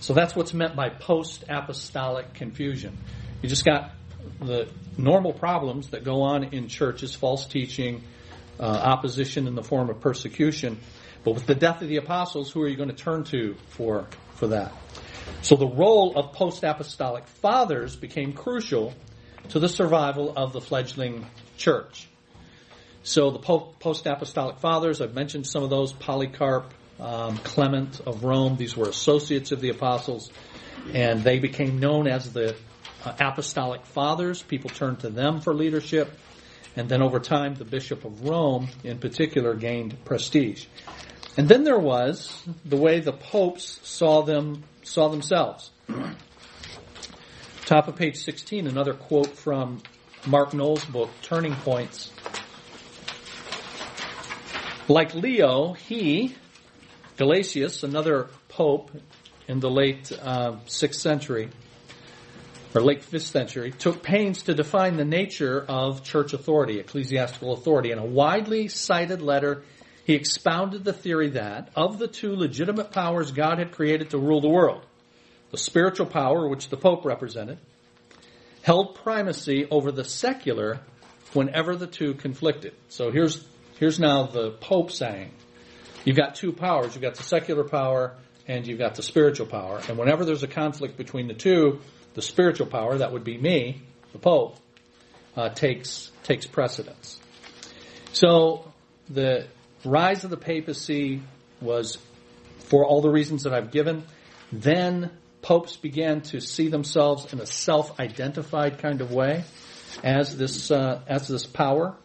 So 0.00 0.12
that's 0.12 0.34
what's 0.34 0.52
meant 0.52 0.74
by 0.74 0.88
post 0.88 1.44
apostolic 1.48 2.34
confusion. 2.34 2.98
You 3.42 3.48
just 3.48 3.64
got 3.64 3.92
the 4.40 4.68
normal 4.98 5.32
problems 5.32 5.90
that 5.90 6.04
go 6.04 6.22
on 6.22 6.44
in 6.44 6.68
churches 6.68 7.14
false 7.14 7.46
teaching, 7.46 8.02
uh, 8.58 8.62
opposition 8.62 9.46
in 9.46 9.54
the 9.54 9.62
form 9.62 9.90
of 9.90 10.00
persecution. 10.00 10.78
But 11.24 11.34
with 11.34 11.46
the 11.46 11.54
death 11.54 11.82
of 11.82 11.88
the 11.88 11.96
apostles, 11.96 12.50
who 12.50 12.62
are 12.62 12.68
you 12.68 12.76
going 12.76 12.88
to 12.88 12.94
turn 12.94 13.24
to 13.24 13.54
for, 13.68 14.06
for 14.34 14.48
that? 14.48 14.72
So 15.42 15.56
the 15.56 15.66
role 15.66 16.16
of 16.16 16.32
post 16.32 16.62
apostolic 16.62 17.26
fathers 17.26 17.96
became 17.96 18.32
crucial 18.32 18.94
to 19.48 19.58
the 19.58 19.68
survival 19.68 20.32
of 20.36 20.52
the 20.52 20.60
fledgling 20.60 21.26
church. 21.56 22.08
So 23.02 23.30
the 23.30 23.38
post 23.38 24.06
apostolic 24.06 24.58
fathers, 24.58 25.00
I've 25.00 25.14
mentioned 25.14 25.46
some 25.46 25.62
of 25.62 25.70
those 25.70 25.92
Polycarp, 25.92 26.72
um, 27.00 27.36
Clement 27.38 28.00
of 28.06 28.24
Rome, 28.24 28.56
these 28.56 28.76
were 28.76 28.88
associates 28.88 29.52
of 29.52 29.60
the 29.60 29.70
apostles, 29.70 30.30
and 30.92 31.22
they 31.22 31.38
became 31.38 31.78
known 31.78 32.06
as 32.06 32.32
the 32.32 32.56
uh, 33.04 33.12
apostolic 33.20 33.84
fathers. 33.86 34.42
People 34.42 34.70
turned 34.70 35.00
to 35.00 35.10
them 35.10 35.40
for 35.40 35.54
leadership. 35.54 36.10
And 36.76 36.88
then 36.88 37.02
over 37.02 37.20
time, 37.20 37.54
the 37.54 37.64
Bishop 37.64 38.04
of 38.04 38.24
Rome, 38.28 38.68
in 38.84 38.98
particular, 38.98 39.54
gained 39.54 40.04
prestige. 40.04 40.66
And 41.36 41.48
then 41.48 41.64
there 41.64 41.78
was 41.78 42.42
the 42.64 42.76
way 42.76 43.00
the 43.00 43.12
popes 43.12 43.80
saw 43.82 44.22
them 44.22 44.64
saw 44.82 45.08
themselves. 45.08 45.70
Top 47.64 47.88
of 47.88 47.96
page 47.96 48.16
16, 48.16 48.66
another 48.66 48.94
quote 48.94 49.36
from 49.36 49.82
Mark 50.26 50.54
Noll's 50.54 50.84
book, 50.84 51.10
Turning 51.22 51.54
Points. 51.54 52.12
Like 54.88 55.14
Leo, 55.14 55.72
he, 55.72 56.36
Gelasius, 57.16 57.82
another 57.82 58.28
pope 58.48 58.90
in 59.48 59.60
the 59.60 59.70
late 59.70 60.12
uh, 60.12 60.56
6th 60.66 60.96
century, 60.96 61.48
or 62.74 62.80
late 62.80 63.02
5th 63.02 63.22
century, 63.22 63.72
took 63.72 64.02
pains 64.02 64.42
to 64.42 64.54
define 64.54 64.96
the 64.96 65.04
nature 65.04 65.64
of 65.68 66.04
church 66.04 66.32
authority, 66.32 66.78
ecclesiastical 66.78 67.52
authority, 67.52 67.90
in 67.90 67.98
a 67.98 68.04
widely 68.04 68.68
cited 68.68 69.22
letter 69.22 69.62
he 70.06 70.14
expounded 70.14 70.84
the 70.84 70.92
theory 70.92 71.30
that 71.30 71.70
of 71.74 71.98
the 71.98 72.06
two 72.06 72.36
legitimate 72.36 72.92
powers 72.92 73.32
God 73.32 73.58
had 73.58 73.72
created 73.72 74.10
to 74.10 74.18
rule 74.18 74.40
the 74.40 74.48
world, 74.48 74.86
the 75.50 75.58
spiritual 75.58 76.06
power, 76.06 76.46
which 76.48 76.68
the 76.68 76.76
Pope 76.76 77.04
represented, 77.04 77.58
held 78.62 78.94
primacy 78.94 79.66
over 79.68 79.90
the 79.90 80.04
secular 80.04 80.78
whenever 81.32 81.74
the 81.74 81.88
two 81.88 82.14
conflicted. 82.14 82.72
So 82.88 83.10
here's, 83.10 83.44
here's 83.80 83.98
now 83.98 84.26
the 84.26 84.52
Pope 84.52 84.92
saying, 84.92 85.32
you've 86.06 86.16
got 86.16 86.36
two 86.36 86.52
powers. 86.52 86.94
You've 86.94 87.02
got 87.02 87.16
the 87.16 87.22
secular 87.22 87.64
power 87.64 88.14
and 88.48 88.66
you've 88.66 88.78
got 88.78 88.94
the 88.94 89.02
spiritual 89.02 89.46
power. 89.46 89.82
And 89.88 89.98
whenever 89.98 90.24
there's 90.24 90.42
a 90.42 90.48
conflict 90.48 90.96
between 90.96 91.28
the 91.28 91.34
two, 91.34 91.80
the 92.14 92.22
spiritual 92.22 92.68
power, 92.68 92.96
that 92.96 93.12
would 93.12 93.24
be 93.24 93.36
me, 93.36 93.82
the 94.12 94.18
Pope, 94.18 94.56
uh, 95.36 95.50
takes, 95.50 96.10
takes 96.22 96.46
precedence. 96.46 97.20
So 98.12 98.72
the 99.10 99.48
rise 99.84 100.24
of 100.24 100.30
the 100.30 100.38
papacy 100.38 101.20
was 101.60 101.98
for 102.60 102.86
all 102.86 103.02
the 103.02 103.10
reasons 103.10 103.42
that 103.42 103.52
I've 103.52 103.70
given. 103.70 104.04
Then 104.52 105.10
popes 105.42 105.76
began 105.76 106.22
to 106.22 106.40
see 106.40 106.68
themselves 106.68 107.32
in 107.32 107.40
a 107.40 107.46
self-identified 107.46 108.78
kind 108.78 109.00
of 109.00 109.12
way 109.12 109.44
as 110.02 110.36
this 110.36 110.70
uh, 110.70 111.00
as 111.06 111.28
this 111.28 111.46
power 111.46 111.96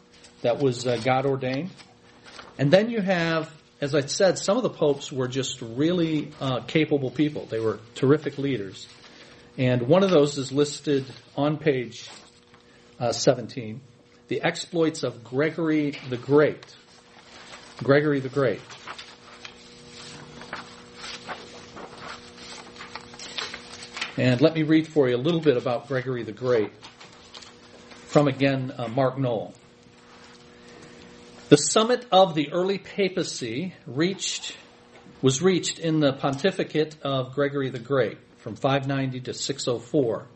that 0.41 0.59
was 0.59 0.87
uh, 0.87 0.97
God 1.03 1.25
ordained. 1.25 1.69
And 2.57 2.71
then 2.71 2.89
you 2.89 3.01
have, 3.01 3.51
as 3.81 3.95
I 3.95 4.01
said, 4.01 4.37
some 4.37 4.57
of 4.57 4.63
the 4.63 4.69
popes 4.69 5.11
were 5.11 5.27
just 5.27 5.59
really 5.59 6.31
uh, 6.39 6.59
capable 6.61 7.09
people. 7.09 7.47
They 7.47 7.59
were 7.59 7.79
terrific 7.95 8.37
leaders. 8.37 8.87
And 9.57 9.87
one 9.87 10.03
of 10.03 10.11
those 10.11 10.37
is 10.37 10.51
listed 10.51 11.03
on 11.35 11.57
page 11.57 12.07
uh, 12.99 13.11
17. 13.11 13.81
The 14.27 14.43
exploits 14.43 15.01
of 15.01 15.23
Gregory 15.23 15.97
the 16.09 16.17
Great. 16.17 16.63
Gregory 17.83 18.19
the 18.19 18.29
Great. 18.29 18.61
And 24.15 24.39
let 24.41 24.53
me 24.53 24.61
read 24.61 24.87
for 24.87 25.09
you 25.09 25.15
a 25.15 25.17
little 25.17 25.41
bit 25.41 25.57
about 25.57 25.87
Gregory 25.87 26.21
the 26.21 26.31
Great 26.31 26.71
from 28.05 28.27
again 28.27 28.71
uh, 28.77 28.87
Mark 28.87 29.17
Noll. 29.17 29.55
The 31.51 31.57
summit 31.57 32.05
of 32.13 32.33
the 32.33 32.53
early 32.53 32.77
papacy 32.77 33.73
reached 33.85 34.55
was 35.21 35.41
reached 35.41 35.79
in 35.79 35.99
the 35.99 36.13
pontificate 36.13 36.95
of 37.01 37.35
Gregory 37.35 37.69
the 37.69 37.77
Great 37.77 38.17
from 38.37 38.55
590 38.55 39.19
to 39.19 39.33
604, 39.33 40.27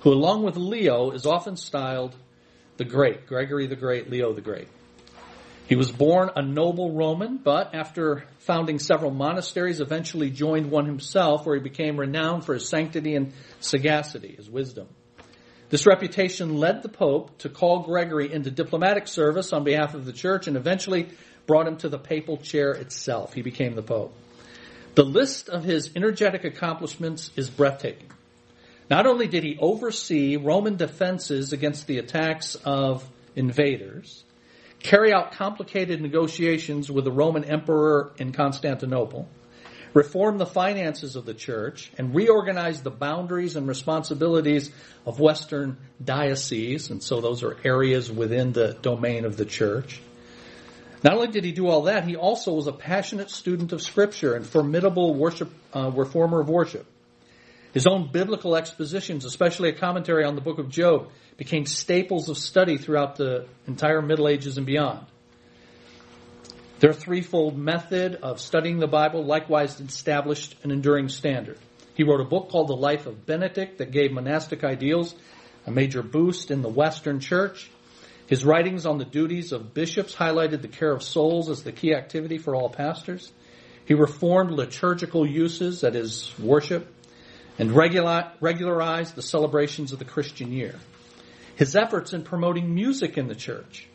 who 0.00 0.12
along 0.12 0.42
with 0.42 0.56
Leo 0.56 1.12
is 1.12 1.26
often 1.26 1.56
styled 1.56 2.16
the 2.76 2.84
Great, 2.84 3.28
Gregory 3.28 3.68
the 3.68 3.76
Great, 3.76 4.10
Leo 4.10 4.32
the 4.32 4.40
Great. 4.40 4.66
He 5.68 5.76
was 5.76 5.92
born 5.92 6.30
a 6.34 6.42
noble 6.42 6.90
Roman, 6.90 7.36
but 7.36 7.72
after 7.72 8.24
founding 8.40 8.80
several 8.80 9.12
monasteries, 9.12 9.80
eventually 9.80 10.28
joined 10.28 10.72
one 10.72 10.86
himself 10.86 11.46
where 11.46 11.54
he 11.54 11.62
became 11.62 11.96
renowned 12.00 12.44
for 12.44 12.54
his 12.54 12.68
sanctity 12.68 13.14
and 13.14 13.32
sagacity, 13.60 14.34
his 14.34 14.50
wisdom. 14.50 14.88
This 15.70 15.86
reputation 15.86 16.56
led 16.56 16.82
the 16.82 16.88
Pope 16.88 17.38
to 17.38 17.50
call 17.50 17.80
Gregory 17.80 18.32
into 18.32 18.50
diplomatic 18.50 19.06
service 19.06 19.52
on 19.52 19.64
behalf 19.64 19.94
of 19.94 20.06
the 20.06 20.12
church 20.12 20.46
and 20.46 20.56
eventually 20.56 21.08
brought 21.46 21.66
him 21.66 21.76
to 21.78 21.88
the 21.88 21.98
papal 21.98 22.38
chair 22.38 22.72
itself. 22.72 23.34
He 23.34 23.42
became 23.42 23.74
the 23.74 23.82
Pope. 23.82 24.14
The 24.94 25.04
list 25.04 25.48
of 25.48 25.64
his 25.64 25.90
energetic 25.94 26.44
accomplishments 26.44 27.30
is 27.36 27.50
breathtaking. 27.50 28.10
Not 28.90 29.06
only 29.06 29.26
did 29.28 29.44
he 29.44 29.58
oversee 29.60 30.36
Roman 30.36 30.76
defenses 30.76 31.52
against 31.52 31.86
the 31.86 31.98
attacks 31.98 32.54
of 32.64 33.06
invaders, 33.36 34.24
carry 34.82 35.12
out 35.12 35.32
complicated 35.32 36.00
negotiations 36.00 36.90
with 36.90 37.04
the 37.04 37.12
Roman 37.12 37.44
emperor 37.44 38.12
in 38.16 38.32
Constantinople, 38.32 39.28
reform 39.94 40.38
the 40.38 40.46
finances 40.46 41.16
of 41.16 41.24
the 41.24 41.34
church, 41.34 41.90
and 41.98 42.14
reorganize 42.14 42.82
the 42.82 42.90
boundaries 42.90 43.56
and 43.56 43.66
responsibilities 43.66 44.70
of 45.06 45.20
Western 45.20 45.76
dioceses, 46.02 46.90
and 46.90 47.02
so 47.02 47.20
those 47.20 47.42
are 47.42 47.56
areas 47.64 48.10
within 48.10 48.52
the 48.52 48.74
domain 48.82 49.24
of 49.24 49.36
the 49.36 49.44
church. 49.44 50.00
Not 51.04 51.14
only 51.14 51.28
did 51.28 51.44
he 51.44 51.52
do 51.52 51.68
all 51.68 51.82
that, 51.82 52.04
he 52.04 52.16
also 52.16 52.52
was 52.52 52.66
a 52.66 52.72
passionate 52.72 53.30
student 53.30 53.72
of 53.72 53.80
Scripture 53.82 54.34
and 54.34 54.44
formidable 54.44 55.14
worship, 55.14 55.50
uh, 55.72 55.90
reformer 55.94 56.40
of 56.40 56.48
worship. 56.48 56.86
His 57.72 57.86
own 57.86 58.10
biblical 58.10 58.56
expositions, 58.56 59.24
especially 59.24 59.68
a 59.68 59.72
commentary 59.72 60.24
on 60.24 60.34
the 60.34 60.40
book 60.40 60.58
of 60.58 60.68
Job, 60.70 61.10
became 61.36 61.66
staples 61.66 62.28
of 62.28 62.36
study 62.36 62.78
throughout 62.78 63.16
the 63.16 63.46
entire 63.66 64.02
Middle 64.02 64.26
Ages 64.26 64.56
and 64.56 64.66
beyond. 64.66 65.06
Their 66.80 66.92
threefold 66.92 67.58
method 67.58 68.16
of 68.22 68.40
studying 68.40 68.78
the 68.78 68.86
Bible 68.86 69.24
likewise 69.24 69.80
established 69.80 70.54
an 70.62 70.70
enduring 70.70 71.08
standard. 71.08 71.58
He 71.94 72.04
wrote 72.04 72.20
a 72.20 72.24
book 72.24 72.50
called 72.50 72.68
The 72.68 72.76
Life 72.76 73.06
of 73.06 73.26
Benedict 73.26 73.78
that 73.78 73.90
gave 73.90 74.12
monastic 74.12 74.62
ideals 74.62 75.12
a 75.66 75.72
major 75.72 76.02
boost 76.04 76.52
in 76.52 76.62
the 76.62 76.68
Western 76.68 77.18
Church. 77.18 77.68
His 78.28 78.44
writings 78.44 78.86
on 78.86 78.98
the 78.98 79.04
duties 79.04 79.50
of 79.50 79.74
bishops 79.74 80.14
highlighted 80.14 80.62
the 80.62 80.68
care 80.68 80.92
of 80.92 81.02
souls 81.02 81.50
as 81.50 81.64
the 81.64 81.72
key 81.72 81.94
activity 81.94 82.38
for 82.38 82.54
all 82.54 82.68
pastors. 82.68 83.32
He 83.84 83.94
reformed 83.94 84.52
liturgical 84.52 85.26
uses, 85.26 85.80
that 85.80 85.96
is, 85.96 86.32
worship, 86.38 86.94
and 87.58 87.72
regularized 87.74 89.16
the 89.16 89.22
celebrations 89.22 89.92
of 89.92 89.98
the 89.98 90.04
Christian 90.04 90.52
year. 90.52 90.76
His 91.56 91.74
efforts 91.74 92.12
in 92.12 92.22
promoting 92.22 92.72
music 92.72 93.18
in 93.18 93.26
the 93.26 93.34
church 93.34 93.88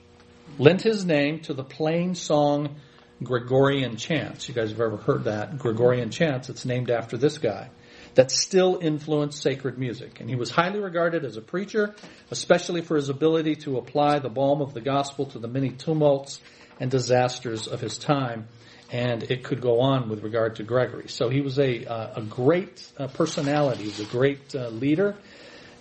lent 0.57 0.81
his 0.81 1.05
name 1.05 1.39
to 1.41 1.53
the 1.53 1.63
plain 1.63 2.15
song 2.15 2.75
Gregorian 3.21 3.95
chants. 3.95 4.47
You 4.47 4.53
guys 4.53 4.71
have 4.71 4.81
ever 4.81 4.97
heard 4.97 5.25
that? 5.25 5.57
Gregorian 5.57 6.09
chants. 6.09 6.50
It's 6.50 6.65
named 6.65 6.89
after 6.89 7.17
this 7.17 7.38
guy. 7.38 7.69
That 8.15 8.31
still 8.31 8.77
influenced 8.81 9.41
sacred 9.41 9.77
music. 9.77 10.19
And 10.19 10.29
he 10.29 10.35
was 10.35 10.51
highly 10.51 10.79
regarded 10.79 11.25
as 11.25 11.38
a 11.38 11.41
preacher, 11.41 11.95
especially 12.29 12.81
for 12.81 12.95
his 12.95 13.09
ability 13.09 13.55
to 13.57 13.77
apply 13.77 14.19
the 14.19 14.29
balm 14.29 14.62
of 14.62 14.73
the 14.73 14.81
gospel 14.81 15.25
to 15.27 15.39
the 15.39 15.47
many 15.47 15.69
tumults 15.69 16.39
and 16.79 16.91
disasters 16.91 17.67
of 17.67 17.81
his 17.81 17.97
time. 17.97 18.47
and 18.91 19.23
it 19.23 19.43
could 19.43 19.59
go 19.59 19.81
on 19.81 20.07
with 20.07 20.23
regard 20.23 20.57
to 20.57 20.63
Gregory. 20.63 21.07
So 21.07 21.29
he 21.29 21.41
was 21.41 21.57
a, 21.57 21.83
uh, 21.83 22.13
a 22.17 22.21
great 22.21 22.88
uh, 22.95 23.07
personality, 23.07 23.83
he 23.83 23.88
was 23.88 24.00
a 24.00 24.05
great 24.05 24.53
uh, 24.53 24.67
leader, 24.69 25.15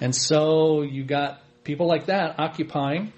and 0.00 0.16
so 0.16 0.80
you 0.80 1.04
got 1.04 1.42
people 1.62 1.86
like 1.86 2.06
that 2.06 2.36
occupying 2.38 3.12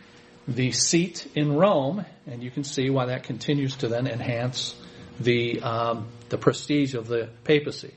the 0.46 0.72
seat 0.72 1.26
in 1.34 1.54
Rome, 1.54 2.04
and 2.26 2.42
you 2.42 2.50
can 2.50 2.64
see 2.64 2.90
why 2.90 3.06
that 3.06 3.24
continues 3.24 3.76
to 3.76 3.88
then 3.88 4.06
enhance 4.06 4.74
the 5.18 5.60
um, 5.62 6.08
the 6.28 6.38
prestige 6.38 6.94
of 6.94 7.06
the 7.06 7.30
papacy. 7.44 7.94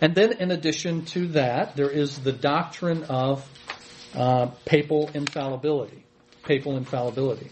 And 0.00 0.14
then, 0.14 0.32
in 0.32 0.50
addition 0.50 1.04
to 1.06 1.28
that, 1.28 1.76
there 1.76 1.90
is 1.90 2.18
the 2.18 2.32
doctrine 2.32 3.04
of 3.04 3.48
uh, 4.14 4.46
papal 4.64 5.10
infallibility. 5.14 6.04
Papal 6.42 6.76
infallibility. 6.76 7.50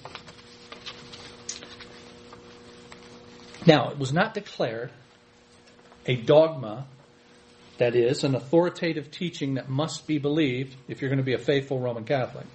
Now, 3.65 3.91
it 3.91 3.99
was 3.99 4.13
not 4.13 4.35
declared 4.35 4.91
a 6.05 6.17
dogma, 6.17 6.87
that 7.79 7.95
is, 7.95 8.25
an 8.25 8.35
authoritative 8.35 9.11
teaching 9.11 9.55
that 9.55 9.69
must 9.69 10.07
be 10.07 10.19
believed 10.19 10.75
if 10.89 11.01
you're 11.01 11.11
going 11.11 11.19
to 11.19 11.25
be 11.25 11.35
a 11.35 11.39
faithful 11.39 11.79
Roman 11.79 12.05
Catholic. 12.05 12.47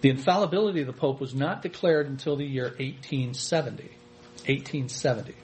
The 0.00 0.10
infallibility 0.10 0.80
of 0.80 0.86
the 0.86 0.92
Pope 0.92 1.20
was 1.20 1.34
not 1.34 1.62
declared 1.62 2.06
until 2.08 2.36
the 2.36 2.44
year 2.44 2.64
1870. 2.64 3.82
1870. 4.46 5.34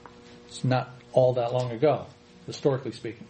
It's 0.46 0.64
not 0.64 0.94
all 1.12 1.34
that 1.34 1.52
long 1.52 1.70
ago, 1.72 2.06
historically 2.46 2.92
speaking. 2.92 3.26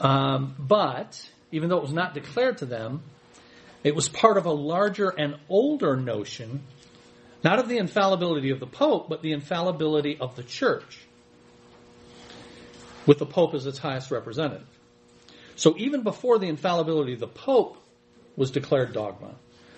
Um, 0.00 0.54
but, 0.58 1.20
even 1.52 1.68
though 1.68 1.78
it 1.78 1.82
was 1.82 1.92
not 1.92 2.14
declared 2.14 2.58
to 2.58 2.66
them, 2.66 3.02
it 3.82 3.94
was 3.94 4.08
part 4.08 4.36
of 4.36 4.46
a 4.46 4.52
larger 4.52 5.08
and 5.08 5.36
older 5.48 5.96
notion 5.96 6.62
not 7.42 7.58
of 7.58 7.68
the 7.68 7.78
infallibility 7.78 8.50
of 8.50 8.60
the 8.60 8.66
Pope, 8.66 9.08
but 9.08 9.22
the 9.22 9.32
infallibility 9.32 10.18
of 10.20 10.36
the 10.36 10.42
Church, 10.42 11.00
with 13.06 13.18
the 13.18 13.26
Pope 13.26 13.54
as 13.54 13.66
its 13.66 13.78
highest 13.78 14.10
representative. 14.10 14.66
So 15.56 15.74
even 15.78 16.02
before 16.02 16.38
the 16.38 16.48
infallibility 16.48 17.14
of 17.14 17.20
the 17.20 17.26
Pope 17.26 17.78
was 18.36 18.50
declared 18.50 18.92
dogma, 18.92 19.34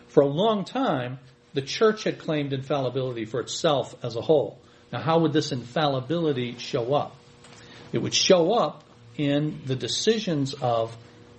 for 0.08 0.22
a 0.22 0.26
long 0.26 0.64
time, 0.64 1.18
the 1.54 1.62
Church 1.62 2.04
had 2.04 2.18
claimed 2.18 2.52
infallibility 2.52 3.24
for 3.24 3.40
itself 3.40 3.94
as 4.02 4.16
a 4.16 4.20
whole. 4.20 4.58
Now, 4.92 5.00
how 5.00 5.20
would 5.20 5.32
this 5.32 5.52
infallibility 5.52 6.58
show 6.58 6.94
up? 6.94 7.16
It 7.92 7.98
would 7.98 8.14
show 8.14 8.52
up 8.52 8.84
in 9.16 9.60
the 9.64 9.76
decisions 9.76 10.54
of 10.54 10.96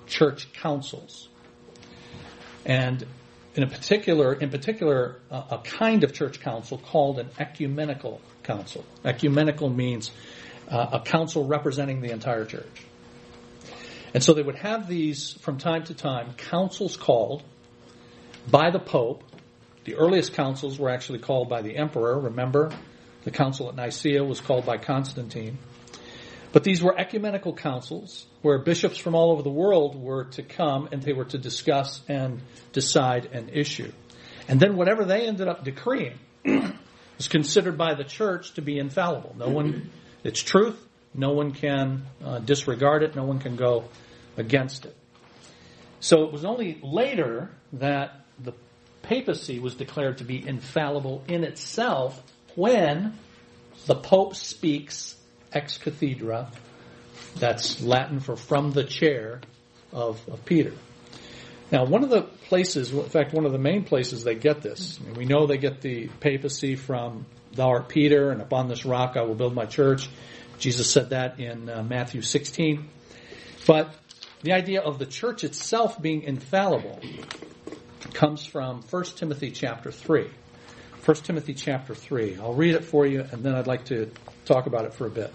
church 0.07 0.51
councils. 0.53 1.29
And 2.65 3.05
in 3.55 3.63
a 3.63 3.67
particular, 3.67 4.33
in 4.33 4.49
particular, 4.49 5.19
a 5.29 5.59
kind 5.63 6.03
of 6.03 6.13
church 6.13 6.39
council 6.39 6.77
called 6.77 7.19
an 7.19 7.29
ecumenical 7.39 8.21
council. 8.43 8.83
Ecumenical 9.05 9.69
means 9.69 10.11
uh, 10.69 10.87
a 10.93 10.99
council 11.01 11.45
representing 11.45 12.01
the 12.01 12.11
entire 12.11 12.45
church. 12.45 12.85
And 14.13 14.23
so 14.23 14.33
they 14.33 14.43
would 14.43 14.57
have 14.57 14.87
these 14.87 15.33
from 15.41 15.57
time 15.57 15.85
to 15.85 15.93
time 15.93 16.33
councils 16.33 16.97
called 16.97 17.43
by 18.49 18.69
the 18.69 18.79
Pope. 18.79 19.23
The 19.85 19.95
earliest 19.95 20.33
councils 20.33 20.77
were 20.77 20.89
actually 20.89 21.19
called 21.19 21.49
by 21.49 21.61
the 21.61 21.75
emperor. 21.75 22.19
Remember, 22.19 22.71
the 23.23 23.31
council 23.31 23.69
at 23.69 23.75
Nicaea 23.75 24.23
was 24.23 24.39
called 24.39 24.65
by 24.65 24.77
Constantine. 24.77 25.57
But 26.51 26.63
these 26.63 26.83
were 26.83 26.97
ecumenical 26.97 27.55
councils 27.55 28.27
where 28.43 28.59
bishops 28.59 28.99
from 28.99 29.15
all 29.15 29.31
over 29.31 29.41
the 29.41 29.49
world 29.49 29.99
were 29.99 30.25
to 30.25 30.43
come 30.43 30.89
and 30.91 31.01
they 31.01 31.13
were 31.13 31.25
to 31.25 31.37
discuss 31.39 32.01
and 32.07 32.41
decide 32.71 33.25
an 33.33 33.49
issue. 33.49 33.91
And 34.47 34.59
then 34.59 34.75
whatever 34.75 35.03
they 35.03 35.25
ended 35.25 35.47
up 35.47 35.63
decreeing 35.63 36.19
was 36.45 37.27
considered 37.27 37.77
by 37.77 37.95
the 37.95 38.03
church 38.03 38.53
to 38.53 38.61
be 38.61 38.77
infallible. 38.77 39.35
No 39.37 39.49
one, 39.49 39.89
it's 40.23 40.43
truth. 40.43 40.79
No 41.13 41.31
one 41.31 41.51
can 41.51 42.05
uh, 42.23 42.39
disregard 42.39 43.03
it. 43.03 43.15
No 43.15 43.23
one 43.23 43.39
can 43.39 43.55
go 43.55 43.85
against 44.37 44.85
it. 44.85 44.95
So 45.99 46.25
it 46.25 46.31
was 46.31 46.43
only 46.43 46.79
later 46.81 47.51
that 47.73 48.25
the 48.39 48.53
papacy 49.03 49.59
was 49.59 49.75
declared 49.75 50.17
to 50.17 50.23
be 50.23 50.45
infallible 50.45 51.23
in 51.27 51.43
itself 51.43 52.21
when 52.55 53.17
the 53.85 53.95
Pope 53.95 54.35
speaks 54.35 55.15
ex 55.51 55.77
cathedra. 55.77 56.51
That's 57.35 57.81
Latin 57.81 58.19
for 58.19 58.35
from 58.35 58.71
the 58.71 58.83
chair 58.83 59.41
of, 59.91 60.21
of 60.27 60.43
Peter. 60.45 60.73
Now, 61.71 61.85
one 61.85 62.03
of 62.03 62.09
the 62.09 62.21
places, 62.21 62.91
in 62.91 63.09
fact, 63.09 63.33
one 63.33 63.45
of 63.45 63.51
the 63.51 63.57
main 63.57 63.83
places 63.83 64.23
they 64.23 64.35
get 64.35 64.61
this, 64.61 64.99
I 65.01 65.05
mean, 65.05 65.15
we 65.15 65.25
know 65.25 65.47
they 65.47 65.57
get 65.57 65.81
the 65.81 66.07
papacy 66.19 66.75
from 66.75 67.25
Thou 67.53 67.69
art 67.69 67.89
Peter, 67.89 68.29
and 68.29 68.41
upon 68.41 68.67
this 68.67 68.85
rock 68.85 69.15
I 69.15 69.23
will 69.23 69.35
build 69.35 69.55
my 69.55 69.65
church. 69.65 70.07
Jesus 70.63 70.89
said 70.89 71.09
that 71.09 71.41
in 71.41 71.67
uh, 71.67 71.83
Matthew 71.83 72.21
16. 72.21 72.87
But 73.67 73.93
the 74.43 74.53
idea 74.53 74.79
of 74.79 74.97
the 74.97 75.05
church 75.05 75.43
itself 75.43 76.01
being 76.01 76.23
infallible 76.23 77.01
comes 78.13 78.45
from 78.45 78.81
1 78.89 79.03
Timothy 79.17 79.51
chapter 79.51 79.91
3. 79.91 80.29
1 81.03 81.17
Timothy 81.17 81.53
chapter 81.53 81.93
3. 81.93 82.37
I'll 82.37 82.53
read 82.53 82.75
it 82.75 82.85
for 82.85 83.05
you, 83.05 83.25
and 83.29 83.43
then 83.43 83.55
I'd 83.55 83.67
like 83.67 83.83
to 83.87 84.09
talk 84.45 84.65
about 84.65 84.85
it 84.85 84.93
for 84.93 85.05
a 85.05 85.09
bit. 85.09 85.33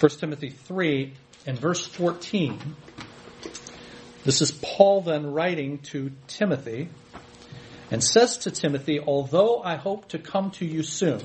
1 0.00 0.10
Timothy 0.10 0.50
3 0.50 1.14
and 1.46 1.58
verse 1.58 1.86
14. 1.86 2.76
This 4.22 4.42
is 4.42 4.52
Paul 4.52 5.00
then 5.00 5.32
writing 5.32 5.78
to 5.92 6.12
Timothy 6.26 6.90
and 7.90 8.04
says 8.04 8.36
to 8.38 8.50
Timothy, 8.50 9.00
Although 9.00 9.62
I 9.62 9.76
hope 9.76 10.08
to 10.08 10.18
come 10.18 10.50
to 10.50 10.66
you 10.66 10.82
soon, 10.82 11.22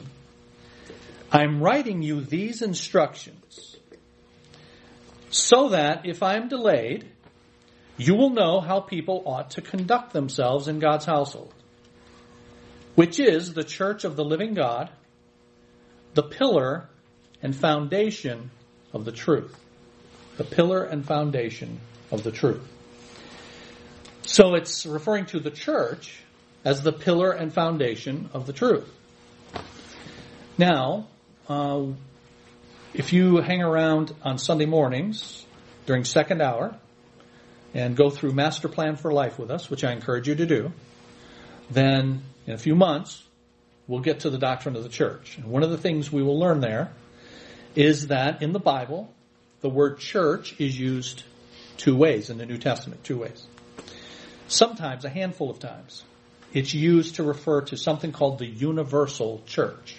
I'm 1.32 1.62
writing 1.62 2.02
you 2.02 2.22
these 2.22 2.62
instructions 2.62 3.78
so 5.30 5.70
that 5.70 6.06
if 6.06 6.24
I 6.24 6.36
am 6.36 6.50
delayed, 6.50 7.06
you 7.98 8.16
will 8.16 8.32
know 8.32 8.60
how 8.60 8.82
people 8.82 9.24
ought 9.26 9.52
to 9.52 9.62
conduct 9.62 10.12
themselves 10.12 10.68
in 10.68 10.80
God's 10.80 11.06
household, 11.06 11.54
which 12.96 13.20
is 13.20 13.54
the 13.54 13.64
church 13.64 14.04
of 14.04 14.16
the 14.16 14.26
living 14.26 14.54
God, 14.54 14.90
the 16.14 16.24
pillar 16.24 16.90
and 17.42 17.56
foundation 17.56 18.52
of 18.92 19.06
the 19.06 19.12
truth. 19.12 19.56
The 20.38 20.44
pillar 20.44 20.84
and 20.84 21.06
foundation 21.06 21.80
of 22.12 22.24
the 22.24 22.32
truth. 22.32 22.68
So 24.26 24.56
it's 24.56 24.86
referring 24.86 25.28
to 25.28 25.40
the 25.40 25.52
church 25.52 26.20
as 26.66 26.82
the 26.82 26.94
pillar 26.94 27.32
and 27.32 27.54
foundation 27.54 28.30
of 28.34 28.48
the 28.48 28.54
truth. 28.54 28.90
Now, 30.58 31.08
uh, 31.52 31.94
if 32.94 33.12
you 33.14 33.38
hang 33.38 33.62
around 33.62 34.14
on 34.24 34.38
Sunday 34.38 34.66
mornings 34.66 35.46
during 35.86 36.06
second 36.06 36.42
hour 36.42 36.76
and 37.74 37.96
go 37.96 38.10
through 38.10 38.32
Master 38.32 38.68
Plan 38.68 38.96
for 38.96 39.12
Life 39.12 39.38
with 39.38 39.52
us, 39.52 39.70
which 39.70 39.84
I 39.84 39.92
encourage 39.92 40.28
you 40.28 40.36
to 40.36 40.46
do, 40.46 40.72
then 41.70 42.24
in 42.48 42.54
a 42.54 42.58
few 42.58 42.76
months 42.76 43.24
we'll 43.88 44.02
get 44.02 44.22
to 44.22 44.30
the 44.30 44.38
doctrine 44.38 44.76
of 44.76 44.84
the 44.84 44.90
church. 44.90 45.38
And 45.38 45.48
one 45.48 45.64
of 45.64 45.70
the 45.70 45.78
things 45.78 46.12
we 46.12 46.24
will 46.24 46.40
learn 46.40 46.62
there 46.62 46.92
is 47.76 48.08
that 48.08 48.42
in 48.42 48.54
the 48.54 48.60
Bible, 48.60 49.14
the 49.62 49.70
word 49.70 50.00
church 50.00 50.56
is 50.60 50.80
used 50.80 51.24
two 51.78 51.96
ways 51.96 52.30
in 52.30 52.38
the 52.38 52.46
New 52.46 52.58
Testament, 52.58 53.04
two 53.04 53.18
ways. 53.18 53.46
Sometimes, 54.48 55.06
a 55.06 55.10
handful 55.10 55.50
of 55.50 55.60
times, 55.60 56.04
it's 56.54 56.74
used 56.74 57.16
to 57.16 57.24
refer 57.24 57.62
to 57.62 57.78
something 57.78 58.12
called 58.12 58.40
the 58.40 58.46
universal 58.46 59.42
church. 59.46 59.96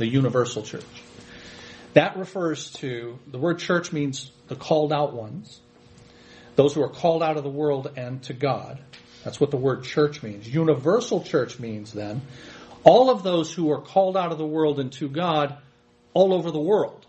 The 0.00 0.06
universal 0.06 0.62
church. 0.62 0.86
That 1.92 2.16
refers 2.16 2.70
to, 2.74 3.18
the 3.26 3.36
word 3.36 3.58
church 3.58 3.92
means 3.92 4.30
the 4.48 4.56
called 4.56 4.94
out 4.94 5.12
ones, 5.12 5.60
those 6.56 6.72
who 6.72 6.82
are 6.82 6.88
called 6.88 7.22
out 7.22 7.36
of 7.36 7.44
the 7.44 7.50
world 7.50 7.92
and 7.98 8.22
to 8.22 8.32
God. 8.32 8.78
That's 9.24 9.38
what 9.38 9.50
the 9.50 9.58
word 9.58 9.84
church 9.84 10.22
means. 10.22 10.48
Universal 10.48 11.24
church 11.24 11.58
means 11.58 11.92
then 11.92 12.22
all 12.82 13.10
of 13.10 13.22
those 13.22 13.52
who 13.52 13.70
are 13.72 13.82
called 13.82 14.16
out 14.16 14.32
of 14.32 14.38
the 14.38 14.46
world 14.46 14.80
and 14.80 14.90
to 14.92 15.06
God 15.06 15.58
all 16.14 16.32
over 16.32 16.50
the 16.50 16.58
world, 16.58 17.04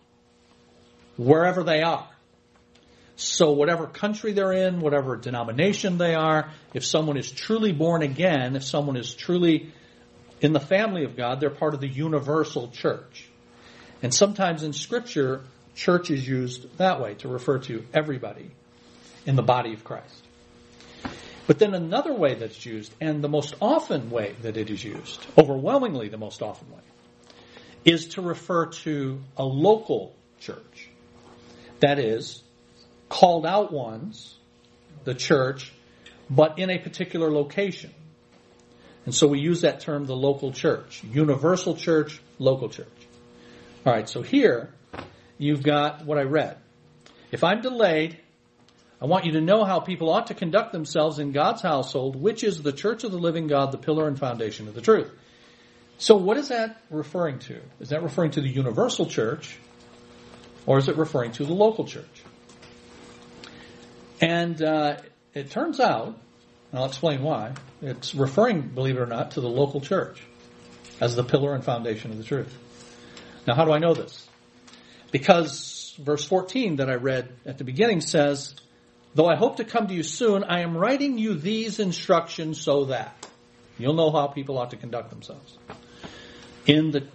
wherever 1.16 1.64
they 1.64 1.84
are. 1.84 2.10
So 3.16 3.54
whatever 3.54 3.88
country 3.88 4.34
they're 4.34 4.52
in, 4.52 4.82
whatever 4.82 5.16
denomination 5.16 5.98
they 5.98 6.14
are, 6.14 6.52
if 6.74 6.84
someone 6.84 7.16
is 7.16 7.32
truly 7.32 7.72
born 7.72 8.02
again, 8.02 8.58
if 8.58 8.66
someone 8.66 8.98
is 8.98 9.14
truly 9.14 9.72
in 10.42 10.54
the 10.54 10.60
family 10.60 11.04
of 11.04 11.16
God, 11.16 11.40
they're 11.40 11.50
part 11.50 11.74
of 11.74 11.80
the 11.80 11.88
universal 11.88 12.68
church. 12.70 13.30
And 14.02 14.14
sometimes 14.14 14.64
in 14.64 14.74
scripture, 14.74 15.44
church 15.76 16.10
is 16.10 16.28
used 16.28 16.78
that 16.78 17.00
way 17.00 17.14
to 17.16 17.28
refer 17.28 17.60
to 17.60 17.86
everybody 17.94 18.50
in 19.26 19.36
the 19.36 19.44
body 19.44 19.74
of 19.74 19.84
Christ. 19.84 20.26
But 21.48 21.60
then 21.60 21.74
another 21.74 22.14
way 22.14 22.36
that's 22.36 22.66
used, 22.66 22.94
and 23.00 23.24
the 23.24 23.30
most 23.30 23.56
often 23.62 24.10
way 24.10 24.36
that 24.42 24.58
it 24.58 24.70
is 24.70 24.84
used, 24.84 25.26
overwhelmingly 25.38 26.10
the 26.10 26.18
most 26.18 26.42
often 26.42 26.72
way, 26.72 26.82
is 27.86 28.10
to 28.10 28.22
refer 28.22 28.68
to 28.68 29.20
a 29.38 29.44
local 29.44 30.16
church. 30.40 30.90
That 31.80 32.00
is, 32.00 32.44
called 33.10 33.46
out 33.46 33.72
ones, 33.72 34.36
the 35.04 35.14
church, 35.14 35.72
but 36.30 36.58
in 36.58 36.70
a 36.70 36.78
particular 36.78 37.32
location. 37.32 37.92
And 39.06 39.16
so 39.16 39.28
we 39.28 39.40
use 39.40 39.62
that 39.62 39.80
term, 39.80 40.06
the 40.06 40.16
local 40.16 40.52
church. 40.52 41.04
Universal 41.04 41.76
church, 41.76 42.20
local 42.38 42.70
church. 42.70 42.88
All 43.86 43.94
right, 43.94 44.08
so 44.08 44.22
here 44.22 44.74
you've 45.38 45.64
got 45.64 46.06
what 46.06 46.18
I 46.18 46.24
read. 46.24 46.58
If 47.32 47.44
I'm 47.44 47.62
delayed, 47.62 48.20
I 49.02 49.06
want 49.06 49.26
you 49.26 49.32
to 49.34 49.42
know 49.42 49.64
how 49.64 49.80
people 49.80 50.12
ought 50.12 50.28
to 50.28 50.36
conduct 50.36 50.72
themselves 50.72 51.18
in 51.18 51.32
God's 51.32 51.62
household, 51.64 52.16
which 52.16 52.44
is 52.44 52.62
the 52.62 52.72
church 52.72 53.04
of 53.04 53.12
the 53.12 53.18
living 53.18 53.48
God, 53.48 53.72
the 53.72 53.80
pillar 53.80 54.08
and 54.08 54.20
foundation 54.20 54.68
of 54.68 54.76
the 54.76 54.82
truth. 54.82 55.12
So 55.98 56.16
what 56.16 56.38
is 56.38 56.50
that 56.50 56.82
referring 56.90 57.40
to? 57.40 57.62
Is 57.80 57.90
that 57.90 58.04
referring 58.04 58.32
to 58.32 58.42
the 58.42 58.50
universal 58.50 59.08
church 59.08 59.58
or 60.66 60.78
is 60.78 60.88
it 60.88 60.98
referring 60.98 61.32
to 61.34 61.46
the 61.46 61.54
local 61.54 61.86
church? 61.86 62.24
And 64.20 64.62
uh, 64.62 64.98
it 65.34 65.50
turns 65.50 65.80
out, 65.80 66.20
and 66.72 66.80
I'll 66.80 66.86
explain 66.86 67.22
why, 67.22 67.54
it's 67.82 68.16
referring, 68.16 68.62
believe 68.62 68.98
it 68.98 69.00
or 69.00 69.06
not, 69.06 69.32
to 69.32 69.42
the 69.42 69.50
local 69.50 69.82
church 69.82 70.22
as 71.00 71.16
the 71.16 71.24
pillar 71.24 71.54
and 71.54 71.64
foundation 71.64 72.12
of 72.12 72.18
the 72.18 72.24
truth. 72.24 72.56
Now, 73.46 73.56
how 73.56 73.66
do 73.66 73.72
I 73.72 73.80
know 73.80 73.94
this? 73.94 74.28
Because 75.12 75.96
verse 76.00 76.24
14 76.24 76.78
that 76.78 76.90
I 76.90 76.96
read 76.96 77.30
at 77.46 77.58
the 77.58 77.64
beginning 77.64 78.02
says, 78.02 78.56
Though 79.14 79.28
I 79.28 79.36
hope 79.36 79.58
to 79.58 79.66
come 79.66 79.88
to 79.88 79.94
you 79.94 80.04
soon, 80.04 80.46
I 80.46 80.62
am 80.62 80.78
writing 80.78 81.18
you 81.18 81.34
these 81.34 81.80
instructions 81.80 82.62
so 82.62 82.86
that 82.86 83.14
you'll 83.78 83.94
know 83.94 84.12
how 84.12 84.28
people 84.28 84.58
ought 84.58 84.70
to 84.70 84.78
conduct 84.78 85.10
themselves. 85.10 85.58
In 86.66 86.92
the 86.92 87.06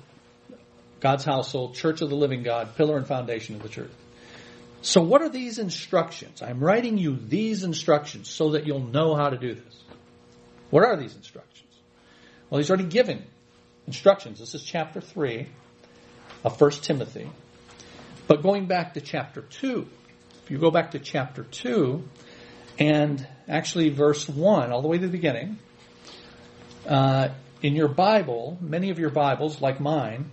God's 1.00 1.24
household, 1.24 1.74
church 1.74 2.02
of 2.02 2.10
the 2.10 2.16
living 2.16 2.42
God, 2.42 2.76
pillar 2.76 2.98
and 2.98 3.06
foundation 3.06 3.54
of 3.56 3.62
the 3.62 3.68
truth. 3.68 3.94
So 4.86 5.02
what 5.02 5.20
are 5.20 5.28
these 5.28 5.58
instructions? 5.58 6.42
I'm 6.42 6.60
writing 6.60 6.96
you 6.96 7.16
these 7.16 7.64
instructions 7.64 8.28
so 8.28 8.50
that 8.50 8.68
you'll 8.68 8.86
know 8.86 9.16
how 9.16 9.30
to 9.30 9.36
do 9.36 9.52
this. 9.52 9.82
What 10.70 10.84
are 10.84 10.96
these 10.96 11.16
instructions? 11.16 11.74
Well, 12.48 12.60
he's 12.60 12.70
already 12.70 12.84
given 12.84 13.24
instructions. 13.88 14.38
This 14.38 14.54
is 14.54 14.62
chapter 14.62 15.00
3 15.00 15.48
of 16.44 16.60
1 16.60 16.70
Timothy. 16.70 17.28
But 18.28 18.44
going 18.44 18.66
back 18.66 18.94
to 18.94 19.00
chapter 19.00 19.42
2, 19.42 19.88
if 20.44 20.52
you 20.52 20.58
go 20.58 20.70
back 20.70 20.92
to 20.92 21.00
chapter 21.00 21.42
2 21.42 22.08
and 22.78 23.26
actually 23.48 23.88
verse 23.88 24.28
1 24.28 24.70
all 24.70 24.82
the 24.82 24.88
way 24.88 24.98
to 24.98 25.06
the 25.06 25.10
beginning, 25.10 25.58
uh, 26.86 27.30
in 27.60 27.74
your 27.74 27.88
Bible, 27.88 28.56
many 28.60 28.90
of 28.90 29.00
your 29.00 29.10
Bibles, 29.10 29.60
like 29.60 29.80
mine, 29.80 30.30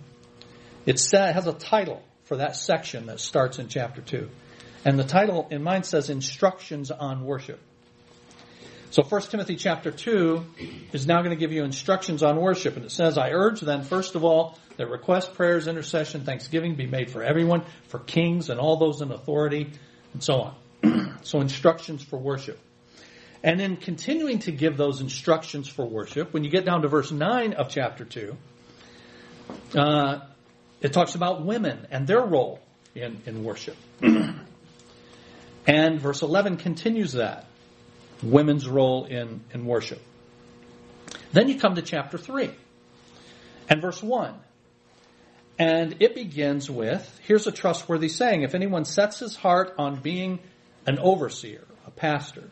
it 0.86 1.04
has 1.10 1.48
a 1.48 1.52
title 1.52 2.04
for 2.22 2.36
that 2.36 2.54
section 2.54 3.06
that 3.06 3.18
starts 3.18 3.58
in 3.58 3.66
chapter 3.66 4.00
2. 4.00 4.30
And 4.84 4.98
the 4.98 5.04
title 5.04 5.48
in 5.50 5.62
mine 5.62 5.82
says 5.82 6.10
Instructions 6.10 6.90
on 6.90 7.24
Worship. 7.24 7.58
So 8.90 9.02
1 9.02 9.22
Timothy 9.22 9.56
chapter 9.56 9.90
2 9.90 10.44
is 10.92 11.06
now 11.06 11.18
going 11.18 11.30
to 11.30 11.36
give 11.36 11.52
you 11.52 11.64
instructions 11.64 12.22
on 12.22 12.40
worship. 12.40 12.76
And 12.76 12.84
it 12.84 12.92
says, 12.92 13.18
I 13.18 13.30
urge 13.30 13.60
then, 13.60 13.82
first 13.82 14.14
of 14.14 14.24
all, 14.24 14.56
that 14.76 14.88
request, 14.88 15.34
prayers, 15.34 15.66
intercession, 15.66 16.24
thanksgiving 16.24 16.76
be 16.76 16.86
made 16.86 17.10
for 17.10 17.22
everyone, 17.22 17.64
for 17.88 17.98
kings 17.98 18.50
and 18.50 18.60
all 18.60 18.76
those 18.76 19.00
in 19.00 19.10
authority, 19.10 19.72
and 20.12 20.22
so 20.22 20.54
on. 20.82 21.18
so 21.22 21.40
instructions 21.40 22.04
for 22.04 22.18
worship. 22.18 22.58
And 23.42 23.60
in 23.60 23.78
continuing 23.78 24.38
to 24.40 24.52
give 24.52 24.76
those 24.76 25.00
instructions 25.00 25.66
for 25.66 25.84
worship, 25.84 26.32
when 26.32 26.44
you 26.44 26.50
get 26.50 26.64
down 26.64 26.82
to 26.82 26.88
verse 26.88 27.10
9 27.10 27.54
of 27.54 27.70
chapter 27.70 28.04
2, 28.04 28.36
uh, 29.76 30.20
it 30.80 30.92
talks 30.92 31.14
about 31.14 31.44
women 31.44 31.86
and 31.90 32.06
their 32.06 32.22
role 32.22 32.60
in, 32.94 33.20
in 33.26 33.42
worship. 33.42 33.76
and 35.66 36.00
verse 36.00 36.22
11 36.22 36.58
continues 36.58 37.12
that 37.12 37.46
women's 38.22 38.68
role 38.68 39.04
in, 39.04 39.40
in 39.52 39.66
worship. 39.66 40.00
Then 41.32 41.48
you 41.48 41.58
come 41.58 41.74
to 41.74 41.82
chapter 41.82 42.18
3 42.18 42.50
and 43.68 43.80
verse 43.80 44.02
1. 44.02 44.34
And 45.58 45.96
it 46.00 46.14
begins 46.14 46.68
with 46.68 47.20
here's 47.22 47.46
a 47.46 47.52
trustworthy 47.52 48.08
saying 48.08 48.42
if 48.42 48.54
anyone 48.54 48.84
sets 48.84 49.20
his 49.20 49.36
heart 49.36 49.74
on 49.78 49.96
being 49.96 50.40
an 50.86 50.98
overseer, 50.98 51.64
a 51.86 51.90
pastor, 51.90 52.44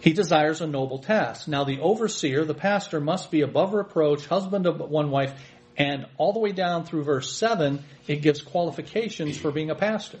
he 0.00 0.12
desires 0.12 0.60
a 0.60 0.66
noble 0.66 0.98
task. 0.98 1.48
Now, 1.48 1.64
the 1.64 1.80
overseer, 1.80 2.44
the 2.44 2.54
pastor, 2.54 3.00
must 3.00 3.30
be 3.30 3.40
above 3.40 3.72
reproach, 3.72 4.26
husband 4.26 4.66
of 4.66 4.78
one 4.78 5.10
wife, 5.10 5.32
and 5.76 6.06
all 6.18 6.32
the 6.32 6.38
way 6.38 6.52
down 6.52 6.84
through 6.84 7.04
verse 7.04 7.34
7, 7.34 7.82
it 8.06 8.16
gives 8.16 8.42
qualifications 8.42 9.38
for 9.38 9.50
being 9.50 9.70
a 9.70 9.74
pastor. 9.74 10.18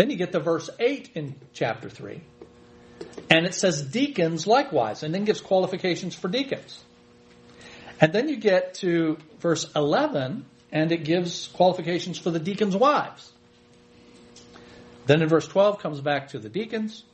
Then 0.00 0.08
you 0.08 0.16
get 0.16 0.32
to 0.32 0.40
verse 0.40 0.70
8 0.78 1.10
in 1.14 1.34
chapter 1.52 1.90
3, 1.90 2.22
and 3.28 3.44
it 3.44 3.52
says 3.52 3.82
deacons 3.82 4.46
likewise, 4.46 5.02
and 5.02 5.14
then 5.14 5.26
gives 5.26 5.42
qualifications 5.42 6.14
for 6.14 6.28
deacons. 6.28 6.82
And 8.00 8.10
then 8.10 8.30
you 8.30 8.38
get 8.38 8.72
to 8.76 9.18
verse 9.40 9.70
11, 9.76 10.46
and 10.72 10.90
it 10.90 11.04
gives 11.04 11.48
qualifications 11.48 12.16
for 12.16 12.30
the 12.30 12.38
deacons' 12.38 12.74
wives. 12.74 13.30
Then 15.04 15.20
in 15.20 15.28
verse 15.28 15.46
12 15.46 15.80
comes 15.80 16.00
back 16.00 16.28
to 16.28 16.38
the 16.38 16.48
deacons. 16.48 17.04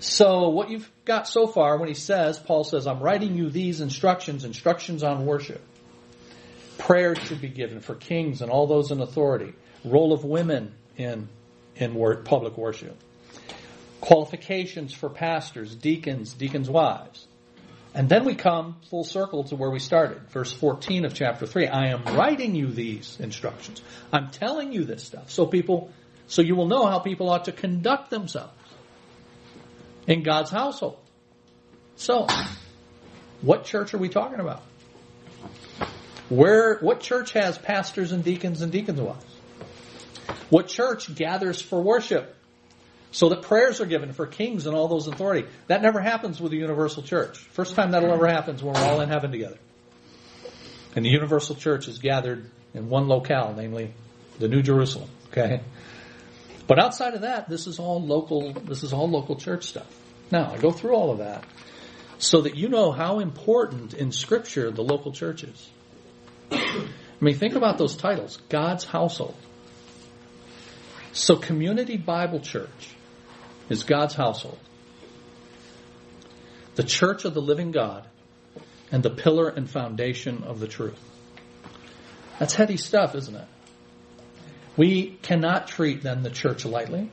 So 0.00 0.50
what 0.50 0.68
you've 0.68 0.90
got 1.06 1.26
so 1.26 1.46
far 1.46 1.78
when 1.78 1.88
he 1.88 1.94
says, 1.94 2.38
Paul 2.38 2.64
says, 2.64 2.86
I'm 2.86 3.00
writing 3.00 3.36
you 3.36 3.48
these 3.48 3.80
instructions, 3.80 4.44
instructions 4.44 5.02
on 5.02 5.24
worship. 5.24 5.62
Prayers 6.76 7.20
should 7.20 7.40
be 7.40 7.48
given 7.48 7.80
for 7.80 7.94
kings 7.94 8.42
and 8.42 8.50
all 8.50 8.66
those 8.66 8.90
in 8.90 9.00
authority. 9.00 9.54
Role 9.82 10.12
of 10.12 10.26
women 10.26 10.74
in, 11.02 11.28
in 11.76 11.94
public 12.24 12.56
worship. 12.56 12.96
Qualifications 14.00 14.92
for 14.92 15.08
pastors, 15.08 15.74
deacons, 15.74 16.32
deacons' 16.32 16.68
wives. 16.68 17.26
And 17.94 18.08
then 18.08 18.24
we 18.24 18.34
come 18.34 18.76
full 18.88 19.04
circle 19.04 19.44
to 19.44 19.56
where 19.56 19.70
we 19.70 19.78
started. 19.78 20.28
Verse 20.30 20.52
14 20.52 21.04
of 21.04 21.14
chapter 21.14 21.46
3. 21.46 21.68
I 21.68 21.88
am 21.88 22.04
writing 22.16 22.54
you 22.54 22.68
these 22.68 23.18
instructions. 23.20 23.82
I'm 24.12 24.30
telling 24.30 24.72
you 24.72 24.84
this 24.84 25.04
stuff 25.04 25.30
so 25.30 25.46
people, 25.46 25.90
so 26.26 26.40
you 26.40 26.56
will 26.56 26.68
know 26.68 26.86
how 26.86 27.00
people 27.00 27.28
ought 27.28 27.44
to 27.44 27.52
conduct 27.52 28.10
themselves 28.10 28.52
in 30.06 30.22
God's 30.22 30.50
household. 30.50 30.98
So, 31.96 32.26
what 33.42 33.64
church 33.64 33.92
are 33.92 33.98
we 33.98 34.08
talking 34.08 34.40
about? 34.40 34.62
Where, 36.28 36.78
what 36.78 37.00
church 37.00 37.32
has 37.32 37.58
pastors 37.58 38.12
and 38.12 38.24
deacons 38.24 38.62
and 38.62 38.72
deacons' 38.72 39.00
wives? 39.00 39.24
What 40.52 40.68
church 40.68 41.14
gathers 41.14 41.62
for 41.62 41.80
worship? 41.80 42.36
So 43.10 43.30
that 43.30 43.40
prayers 43.40 43.80
are 43.80 43.86
given 43.86 44.12
for 44.12 44.26
kings 44.26 44.66
and 44.66 44.76
all 44.76 44.86
those 44.86 45.06
in 45.06 45.14
authority. 45.14 45.48
That 45.68 45.80
never 45.80 45.98
happens 45.98 46.42
with 46.42 46.52
the 46.52 46.58
universal 46.58 47.02
church. 47.02 47.38
First 47.38 47.74
time 47.74 47.92
that'll 47.92 48.12
ever 48.12 48.26
happen 48.26 48.56
is 48.56 48.62
when 48.62 48.74
we're 48.74 48.82
all 48.82 49.00
in 49.00 49.08
heaven 49.08 49.30
together. 49.30 49.56
And 50.94 51.06
the 51.06 51.08
universal 51.08 51.56
church 51.56 51.88
is 51.88 52.00
gathered 52.00 52.50
in 52.74 52.90
one 52.90 53.08
locale, 53.08 53.54
namely 53.56 53.94
the 54.40 54.48
New 54.48 54.60
Jerusalem. 54.60 55.08
Okay? 55.28 55.62
But 56.66 56.78
outside 56.78 57.14
of 57.14 57.22
that, 57.22 57.48
this 57.48 57.66
is 57.66 57.78
all 57.78 58.02
local, 58.02 58.52
this 58.52 58.82
is 58.82 58.92
all 58.92 59.08
local 59.08 59.36
church 59.36 59.64
stuff. 59.64 59.88
Now, 60.30 60.52
I 60.52 60.58
go 60.58 60.70
through 60.70 60.94
all 60.94 61.12
of 61.12 61.18
that 61.18 61.44
so 62.18 62.42
that 62.42 62.56
you 62.56 62.68
know 62.68 62.92
how 62.92 63.20
important 63.20 63.94
in 63.94 64.12
scripture 64.12 64.70
the 64.70 64.84
local 64.84 65.12
church 65.12 65.44
is. 65.44 65.70
I 66.50 66.90
mean, 67.22 67.36
think 67.36 67.54
about 67.54 67.78
those 67.78 67.96
titles. 67.96 68.36
God's 68.50 68.84
household. 68.84 69.34
So 71.12 71.36
Community 71.36 71.98
Bible 71.98 72.40
Church 72.40 72.88
is 73.68 73.84
God's 73.84 74.14
household. 74.14 74.58
The 76.74 76.82
church 76.82 77.26
of 77.26 77.34
the 77.34 77.42
living 77.42 77.70
God 77.70 78.06
and 78.90 79.02
the 79.02 79.10
pillar 79.10 79.48
and 79.48 79.68
foundation 79.68 80.42
of 80.44 80.58
the 80.58 80.66
truth. 80.66 80.98
That's 82.38 82.54
heady 82.54 82.78
stuff, 82.78 83.14
isn't 83.14 83.34
it? 83.34 83.46
We 84.76 85.18
cannot 85.22 85.68
treat 85.68 86.02
then 86.02 86.22
the 86.22 86.30
church 86.30 86.64
lightly. 86.64 87.10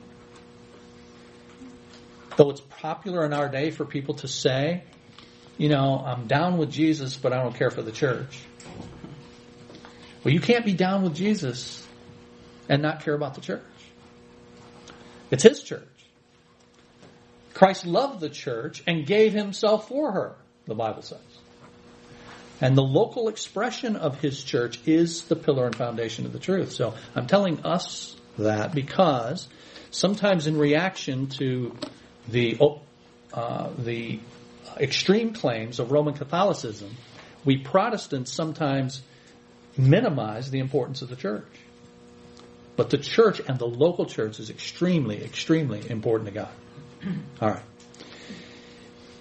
Though 2.36 2.50
it's 2.50 2.62
popular 2.62 3.26
in 3.26 3.34
our 3.34 3.50
day 3.50 3.70
for 3.70 3.84
people 3.84 4.14
to 4.16 4.28
say, 4.28 4.82
you 5.58 5.68
know, 5.68 6.02
I'm 6.04 6.26
down 6.26 6.56
with 6.56 6.70
Jesus, 6.70 7.18
but 7.18 7.34
I 7.34 7.42
don't 7.42 7.54
care 7.54 7.70
for 7.70 7.82
the 7.82 7.92
church. 7.92 8.40
Well, 10.24 10.32
you 10.32 10.40
can't 10.40 10.64
be 10.64 10.72
down 10.72 11.02
with 11.02 11.14
Jesus 11.14 11.86
and 12.66 12.80
not 12.80 13.04
care 13.04 13.14
about 13.14 13.34
the 13.34 13.42
church. 13.42 13.62
It's 15.30 15.42
His 15.42 15.62
church. 15.62 15.82
Christ 17.54 17.86
loved 17.86 18.20
the 18.20 18.30
church 18.30 18.82
and 18.86 19.06
gave 19.06 19.32
Himself 19.32 19.88
for 19.88 20.12
her, 20.12 20.34
the 20.66 20.74
Bible 20.74 21.02
says. 21.02 21.18
And 22.60 22.76
the 22.76 22.82
local 22.82 23.28
expression 23.28 23.96
of 23.96 24.20
his 24.20 24.42
church 24.42 24.80
is 24.86 25.22
the 25.24 25.36
pillar 25.36 25.66
and 25.66 25.74
foundation 25.74 26.26
of 26.26 26.32
the 26.32 26.38
truth. 26.38 26.72
So 26.72 26.94
I'm 27.14 27.26
telling 27.26 27.64
us 27.64 28.16
that 28.38 28.74
because 28.74 29.48
sometimes 29.90 30.46
in 30.46 30.58
reaction 30.58 31.28
to 31.38 31.74
the, 32.28 32.58
uh, 33.32 33.70
the 33.78 34.20
extreme 34.78 35.32
claims 35.32 35.78
of 35.78 35.90
Roman 35.90 36.14
Catholicism, 36.14 36.96
we 37.44 37.56
Protestants 37.56 38.30
sometimes 38.30 39.02
minimize 39.78 40.50
the 40.50 40.58
importance 40.58 41.00
of 41.00 41.08
the 41.08 41.16
church. 41.16 41.48
But 42.80 42.88
the 42.88 42.96
church 42.96 43.42
and 43.46 43.58
the 43.58 43.66
local 43.66 44.06
church 44.06 44.40
is 44.40 44.48
extremely, 44.48 45.22
extremely 45.22 45.82
important 45.90 46.30
to 46.30 46.34
God. 46.34 46.48
All 47.42 47.50
right. 47.50 47.62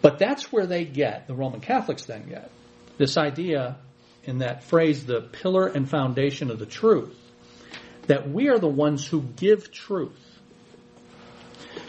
But 0.02 0.18
that's 0.18 0.50
where 0.50 0.66
they 0.66 0.86
get, 0.86 1.28
the 1.28 1.36
Roman 1.36 1.60
Catholics 1.60 2.06
then 2.06 2.30
get, 2.30 2.52
this 2.98 3.18
idea 3.18 3.76
in 4.24 4.38
that 4.38 4.64
phrase, 4.64 5.06
the 5.06 5.20
pillar 5.20 5.68
and 5.68 5.90
foundation 5.90 6.52
of 6.52 6.58
the 6.58 6.66
truth, 6.66 7.14
that 8.08 8.30
we 8.30 8.48
are 8.48 8.60
the 8.60 8.70
ones 8.70 9.06
who 9.06 9.22
give 9.24 9.74
truth. 9.74 10.40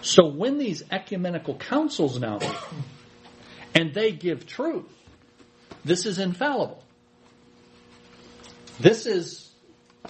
So 0.02 0.26
when 0.26 0.58
these 0.58 0.82
ecumenical 0.90 1.54
councils 1.54 2.18
now 2.18 2.38
meet, 2.38 2.56
and 3.76 3.94
they 3.94 4.10
give 4.10 4.44
truth, 4.44 4.92
this 5.84 6.04
is 6.04 6.18
infallible. 6.18 6.82
This 8.80 9.06
is 9.06 9.49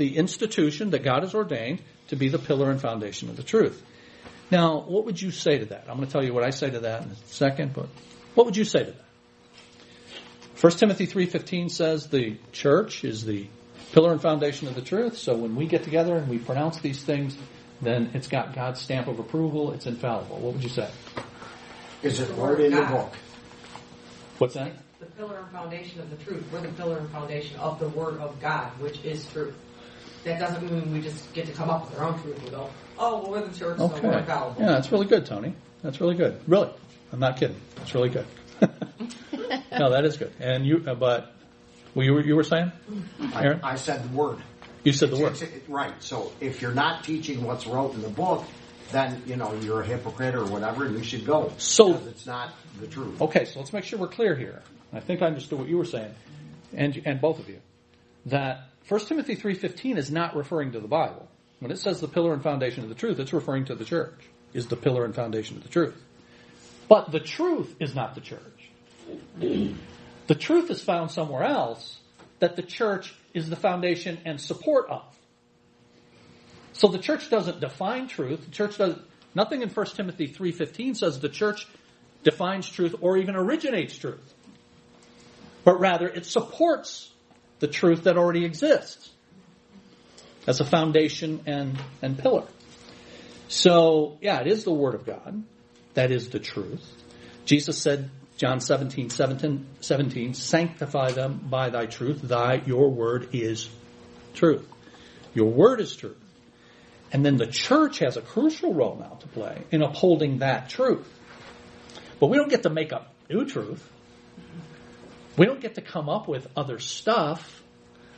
the 0.00 0.16
institution 0.16 0.90
that 0.90 1.04
God 1.04 1.22
has 1.24 1.34
ordained 1.34 1.82
to 2.08 2.16
be 2.16 2.30
the 2.30 2.38
pillar 2.38 2.70
and 2.70 2.80
foundation 2.80 3.28
of 3.28 3.36
the 3.36 3.42
truth. 3.42 3.80
Now, 4.50 4.80
what 4.80 5.04
would 5.04 5.20
you 5.20 5.30
say 5.30 5.58
to 5.58 5.66
that? 5.66 5.84
I'm 5.88 5.96
going 5.96 6.06
to 6.06 6.12
tell 6.12 6.24
you 6.24 6.32
what 6.32 6.42
I 6.42 6.50
say 6.50 6.70
to 6.70 6.80
that 6.80 7.02
in 7.02 7.10
a 7.10 7.16
second, 7.26 7.74
but 7.74 7.86
what 8.34 8.46
would 8.46 8.56
you 8.56 8.64
say 8.64 8.84
to 8.84 8.92
that? 8.92 9.04
1 10.58 10.72
Timothy 10.78 11.06
3:15 11.06 11.70
says 11.70 12.08
the 12.08 12.38
church 12.50 13.04
is 13.04 13.26
the 13.26 13.46
pillar 13.92 14.12
and 14.12 14.22
foundation 14.22 14.68
of 14.68 14.74
the 14.74 14.80
truth. 14.80 15.18
So 15.18 15.36
when 15.36 15.54
we 15.54 15.66
get 15.66 15.84
together 15.84 16.16
and 16.16 16.28
we 16.28 16.38
pronounce 16.38 16.80
these 16.80 17.02
things, 17.04 17.36
then 17.82 18.10
it's 18.14 18.28
got 18.28 18.54
God's 18.54 18.80
stamp 18.80 19.06
of 19.06 19.18
approval. 19.18 19.72
It's 19.72 19.86
infallible. 19.86 20.38
What 20.38 20.54
would 20.54 20.64
you 20.64 20.70
say? 20.70 20.90
Is 22.02 22.20
it 22.20 22.34
word 22.36 22.60
in 22.60 22.74
the 22.74 22.82
book? 22.82 23.12
What's 24.38 24.54
that? 24.54 24.72
The 24.98 25.06
pillar 25.06 25.38
and 25.38 25.50
foundation 25.50 26.00
of 26.00 26.08
the 26.10 26.16
truth. 26.24 26.44
We're 26.50 26.62
the 26.62 26.68
pillar 26.68 26.98
and 26.98 27.10
foundation 27.10 27.58
of 27.58 27.78
the 27.78 27.88
Word 27.88 28.18
of 28.18 28.40
God, 28.40 28.70
which 28.80 29.02
is 29.04 29.26
truth. 29.32 29.54
That 30.24 30.38
doesn't 30.38 30.70
mean 30.70 30.92
we 30.92 31.00
just 31.00 31.32
get 31.32 31.46
to 31.46 31.52
come 31.52 31.70
up 31.70 31.88
with 31.90 31.98
our 31.98 32.08
own 32.08 32.20
truth. 32.22 32.42
We 32.44 32.50
go, 32.50 32.68
oh, 32.98 33.22
well, 33.22 33.30
we're 33.30 33.46
the 33.46 33.58
church, 33.58 33.78
so 33.78 33.84
Okay. 33.84 34.06
we're 34.06 34.18
infallible. 34.18 34.60
Yeah, 34.60 34.68
that's 34.72 34.92
really 34.92 35.06
good, 35.06 35.24
Tony. 35.24 35.54
That's 35.82 36.00
really 36.00 36.14
good. 36.14 36.40
Really, 36.46 36.68
I'm 37.12 37.20
not 37.20 37.38
kidding. 37.38 37.56
That's 37.76 37.94
really 37.94 38.10
good. 38.10 38.26
no, 39.72 39.90
that 39.90 40.04
is 40.04 40.16
good. 40.16 40.32
And 40.40 40.66
you, 40.66 40.84
uh, 40.86 40.94
but 40.94 41.32
well, 41.94 42.04
you 42.04 42.12
were 42.14 42.20
you 42.20 42.36
were 42.36 42.44
saying, 42.44 42.70
I, 43.34 43.44
Aaron? 43.44 43.60
I 43.62 43.76
said 43.76 44.04
the 44.04 44.14
word. 44.16 44.38
You 44.84 44.92
said 44.92 45.10
the 45.10 45.16
It's- 45.16 45.40
word. 45.40 45.48
it's- 45.48 45.68
right. 45.68 45.92
So 46.00 46.32
if 46.40 46.60
you're 46.62 46.74
not 46.74 47.04
teaching 47.04 47.42
what's 47.44 47.66
wrote 47.66 47.94
in 47.94 48.02
the 48.02 48.08
book, 48.08 48.44
then 48.92 49.22
you 49.26 49.36
know 49.36 49.54
you're 49.62 49.80
a 49.82 49.86
hypocrite 49.86 50.34
or 50.34 50.44
whatever, 50.44 50.84
and 50.86 50.96
you 50.98 51.02
should 51.04 51.24
go. 51.24 51.52
So- 51.58 51.92
because 51.92 52.06
it's 52.08 52.26
not 52.26 52.50
the 52.80 52.86
truth. 52.86 53.20
Okay, 53.22 53.44
so 53.46 53.58
let's 53.60 53.72
make 53.72 53.84
sure 53.84 53.98
we're 53.98 54.08
clear 54.08 54.34
here. 54.36 54.62
I 54.92 55.00
think 55.00 55.22
I 55.22 55.26
understood 55.26 55.58
what 55.58 55.68
you 55.68 55.78
were 55.78 55.84
saying, 55.86 56.14
and 56.74 57.00
and 57.06 57.20
both 57.20 57.38
of 57.38 57.48
you, 57.48 57.60
that 58.26 58.69
1 58.90 59.00
Timothy 59.06 59.36
three 59.36 59.54
fifteen 59.54 59.96
is 59.96 60.10
not 60.10 60.34
referring 60.34 60.72
to 60.72 60.80
the 60.80 60.88
Bible. 60.88 61.28
When 61.60 61.70
it 61.70 61.78
says 61.78 62.00
the 62.00 62.08
pillar 62.08 62.32
and 62.32 62.42
foundation 62.42 62.82
of 62.82 62.88
the 62.88 62.96
truth, 62.96 63.20
it's 63.20 63.32
referring 63.32 63.66
to 63.66 63.76
the 63.76 63.84
church. 63.84 64.18
Is 64.52 64.66
the 64.66 64.74
pillar 64.74 65.04
and 65.04 65.14
foundation 65.14 65.56
of 65.56 65.62
the 65.62 65.68
truth. 65.68 65.94
But 66.88 67.12
the 67.12 67.20
truth 67.20 67.76
is 67.78 67.94
not 67.94 68.16
the 68.16 68.20
church. 68.20 68.70
The 70.26 70.36
truth 70.36 70.70
is 70.70 70.80
found 70.80 71.10
somewhere 71.10 71.42
else 71.42 71.98
that 72.38 72.54
the 72.54 72.62
church 72.62 73.12
is 73.34 73.50
the 73.50 73.56
foundation 73.56 74.18
and 74.24 74.40
support 74.40 74.88
of. 74.88 75.02
So 76.72 76.86
the 76.86 77.00
church 77.00 77.30
doesn't 77.30 77.58
define 77.58 78.06
truth. 78.06 78.44
The 78.44 78.52
church 78.52 78.78
does 78.78 78.96
nothing 79.34 79.62
in 79.62 79.70
1 79.70 79.86
Timothy 79.96 80.28
3:15 80.28 80.94
says 80.94 81.18
the 81.18 81.28
church 81.28 81.66
defines 82.22 82.68
truth 82.68 82.94
or 83.00 83.16
even 83.16 83.34
originates 83.34 83.98
truth. 83.98 84.34
But 85.64 85.80
rather 85.80 86.06
it 86.06 86.26
supports 86.26 87.09
the 87.60 87.68
truth 87.68 88.04
that 88.04 88.16
already 88.16 88.44
exists 88.44 89.10
as 90.46 90.60
a 90.60 90.64
foundation 90.64 91.42
and, 91.46 91.78
and 92.02 92.18
pillar. 92.18 92.46
So, 93.48 94.18
yeah, 94.20 94.40
it 94.40 94.46
is 94.46 94.64
the 94.64 94.72
Word 94.72 94.94
of 94.94 95.06
God. 95.06 95.42
That 95.94 96.10
is 96.10 96.30
the 96.30 96.38
truth. 96.38 96.84
Jesus 97.44 97.78
said, 97.78 98.10
John 98.36 98.60
17, 98.60 99.10
17, 99.10 99.66
17, 99.80 100.34
sanctify 100.34 101.10
them 101.10 101.46
by 101.50 101.68
thy 101.68 101.86
truth. 101.86 102.22
Thy, 102.22 102.54
your 102.64 102.90
word 102.90 103.28
is 103.34 103.68
truth. 104.34 104.66
Your 105.34 105.50
word 105.50 105.80
is 105.80 105.94
truth. 105.94 106.16
And 107.12 107.26
then 107.26 107.36
the 107.36 107.46
church 107.46 107.98
has 107.98 108.16
a 108.16 108.22
crucial 108.22 108.72
role 108.72 108.96
now 108.98 109.18
to 109.20 109.26
play 109.28 109.62
in 109.70 109.82
upholding 109.82 110.38
that 110.38 110.70
truth. 110.70 111.06
But 112.18 112.28
we 112.28 112.36
don't 112.36 112.48
get 112.48 112.62
to 112.62 112.70
make 112.70 112.92
up 112.92 113.12
new 113.28 113.44
truth. 113.44 113.86
We 115.36 115.46
don't 115.46 115.60
get 115.60 115.76
to 115.76 115.80
come 115.80 116.08
up 116.08 116.28
with 116.28 116.46
other 116.56 116.78
stuff 116.78 117.62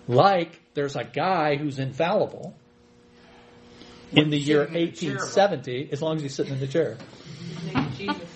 like 0.09 0.61
there's 0.75 0.96
a 0.96 1.05
guy 1.05 1.57
who's 1.57 1.79
infallible 1.79 2.55
in 4.12 4.31
the 4.31 4.38
year 4.38 4.66
Sitting 4.66 4.88
in 4.88 4.94
the 4.94 5.07
1870, 5.07 5.88
as 5.92 6.03
long 6.03 6.16
as 6.16 6.22
he's 6.22 6.35
sitting 6.35 6.55
in 6.55 6.61
the 6.61 6.66
chair. 6.66 6.98
Jesus. 7.96 8.29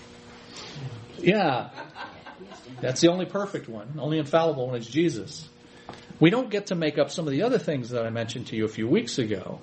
Yeah. 1.19 1.69
That's 2.81 3.01
the 3.01 3.09
only 3.09 3.25
perfect 3.25 3.67
one, 3.67 3.95
only 3.99 4.19
infallible 4.19 4.67
one 4.67 4.75
is 4.75 4.87
Jesus. 4.87 5.47
We 6.19 6.29
don't 6.29 6.49
get 6.49 6.67
to 6.67 6.75
make 6.75 6.97
up 6.97 7.11
some 7.11 7.27
of 7.27 7.31
the 7.31 7.43
other 7.43 7.59
things 7.59 7.89
that 7.89 8.05
I 8.05 8.09
mentioned 8.09 8.47
to 8.47 8.55
you 8.55 8.65
a 8.65 8.69
few 8.69 8.87
weeks 8.87 9.19
ago. 9.19 9.59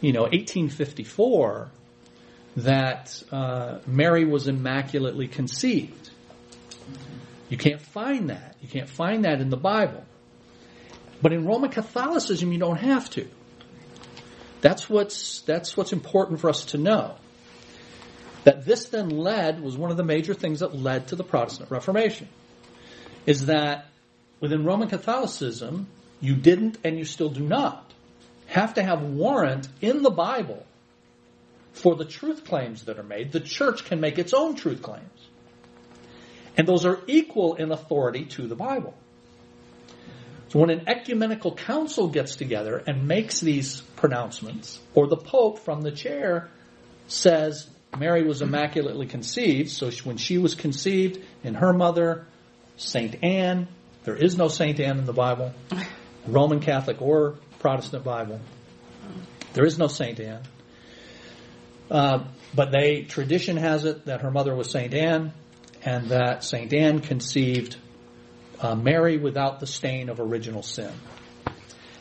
You 0.00 0.12
know, 0.12 0.22
1854, 0.22 1.68
that 2.56 3.22
uh, 3.30 3.78
Mary 3.86 4.24
was 4.24 4.48
immaculately 4.48 5.28
conceived. 5.28 6.10
You 7.48 7.56
can't 7.56 7.80
find 7.80 8.30
that. 8.30 8.56
You 8.60 8.68
can't 8.68 8.88
find 8.88 9.24
that 9.24 9.40
in 9.40 9.50
the 9.50 9.56
Bible. 9.56 10.04
But 11.20 11.32
in 11.32 11.46
Roman 11.46 11.70
Catholicism, 11.70 12.52
you 12.52 12.58
don't 12.58 12.78
have 12.78 13.08
to. 13.10 13.28
That's 14.60 14.88
what's, 14.88 15.40
that's 15.42 15.76
what's 15.76 15.92
important 15.92 16.40
for 16.40 16.48
us 16.48 16.66
to 16.66 16.78
know. 16.78 17.16
That 18.44 18.64
this 18.64 18.86
then 18.86 19.10
led, 19.10 19.62
was 19.62 19.76
one 19.76 19.90
of 19.90 19.96
the 19.96 20.04
major 20.04 20.34
things 20.34 20.60
that 20.60 20.74
led 20.74 21.08
to 21.08 21.16
the 21.16 21.24
Protestant 21.24 21.70
Reformation. 21.70 22.28
Is 23.26 23.46
that 23.46 23.86
within 24.40 24.64
Roman 24.64 24.88
Catholicism, 24.88 25.86
you 26.20 26.34
didn't 26.34 26.78
and 26.84 26.98
you 26.98 27.04
still 27.04 27.30
do 27.30 27.40
not 27.40 27.90
have 28.46 28.74
to 28.74 28.82
have 28.82 29.02
warrant 29.02 29.68
in 29.80 30.02
the 30.02 30.10
Bible 30.10 30.64
for 31.72 31.94
the 31.96 32.04
truth 32.04 32.44
claims 32.44 32.84
that 32.84 32.98
are 32.98 33.04
made. 33.04 33.32
The 33.32 33.40
church 33.40 33.84
can 33.84 34.00
make 34.00 34.18
its 34.18 34.32
own 34.32 34.54
truth 34.54 34.82
claims. 34.82 35.13
And 36.56 36.68
those 36.68 36.84
are 36.84 37.00
equal 37.06 37.54
in 37.54 37.72
authority 37.72 38.26
to 38.26 38.46
the 38.46 38.54
Bible. 38.54 38.94
So 40.48 40.60
when 40.60 40.70
an 40.70 40.88
ecumenical 40.88 41.54
council 41.54 42.08
gets 42.08 42.36
together 42.36 42.82
and 42.86 43.08
makes 43.08 43.40
these 43.40 43.80
pronouncements, 43.96 44.78
or 44.94 45.08
the 45.08 45.16
Pope 45.16 45.58
from 45.58 45.80
the 45.82 45.90
chair 45.90 46.48
says 47.08 47.68
Mary 47.98 48.22
was 48.22 48.40
immaculately 48.40 49.06
conceived, 49.06 49.70
so 49.70 49.90
when 50.04 50.16
she 50.16 50.38
was 50.38 50.54
conceived 50.54 51.20
in 51.42 51.54
her 51.54 51.72
mother, 51.72 52.26
Saint 52.76 53.22
Anne, 53.22 53.68
there 54.04 54.16
is 54.16 54.36
no 54.36 54.48
Saint 54.48 54.78
Anne 54.78 54.98
in 54.98 55.06
the 55.06 55.12
Bible, 55.12 55.52
Roman 56.26 56.60
Catholic 56.60 57.02
or 57.02 57.36
Protestant 57.58 58.04
Bible. 58.04 58.40
There 59.54 59.64
is 59.64 59.78
no 59.78 59.86
Saint 59.86 60.20
Anne. 60.20 60.42
Uh, 61.90 62.24
but 62.54 62.70
they 62.70 63.02
tradition 63.02 63.56
has 63.56 63.84
it 63.84 64.06
that 64.06 64.22
her 64.22 64.30
mother 64.30 64.54
was 64.54 64.70
Saint 64.70 64.94
Anne, 64.94 65.32
and 65.84 66.08
that 66.08 66.42
Saint 66.42 66.72
Anne 66.72 67.00
conceived 67.00 67.76
uh, 68.60 68.74
Mary 68.74 69.18
without 69.18 69.60
the 69.60 69.66
stain 69.66 70.08
of 70.08 70.18
original 70.18 70.62
sin. 70.62 70.92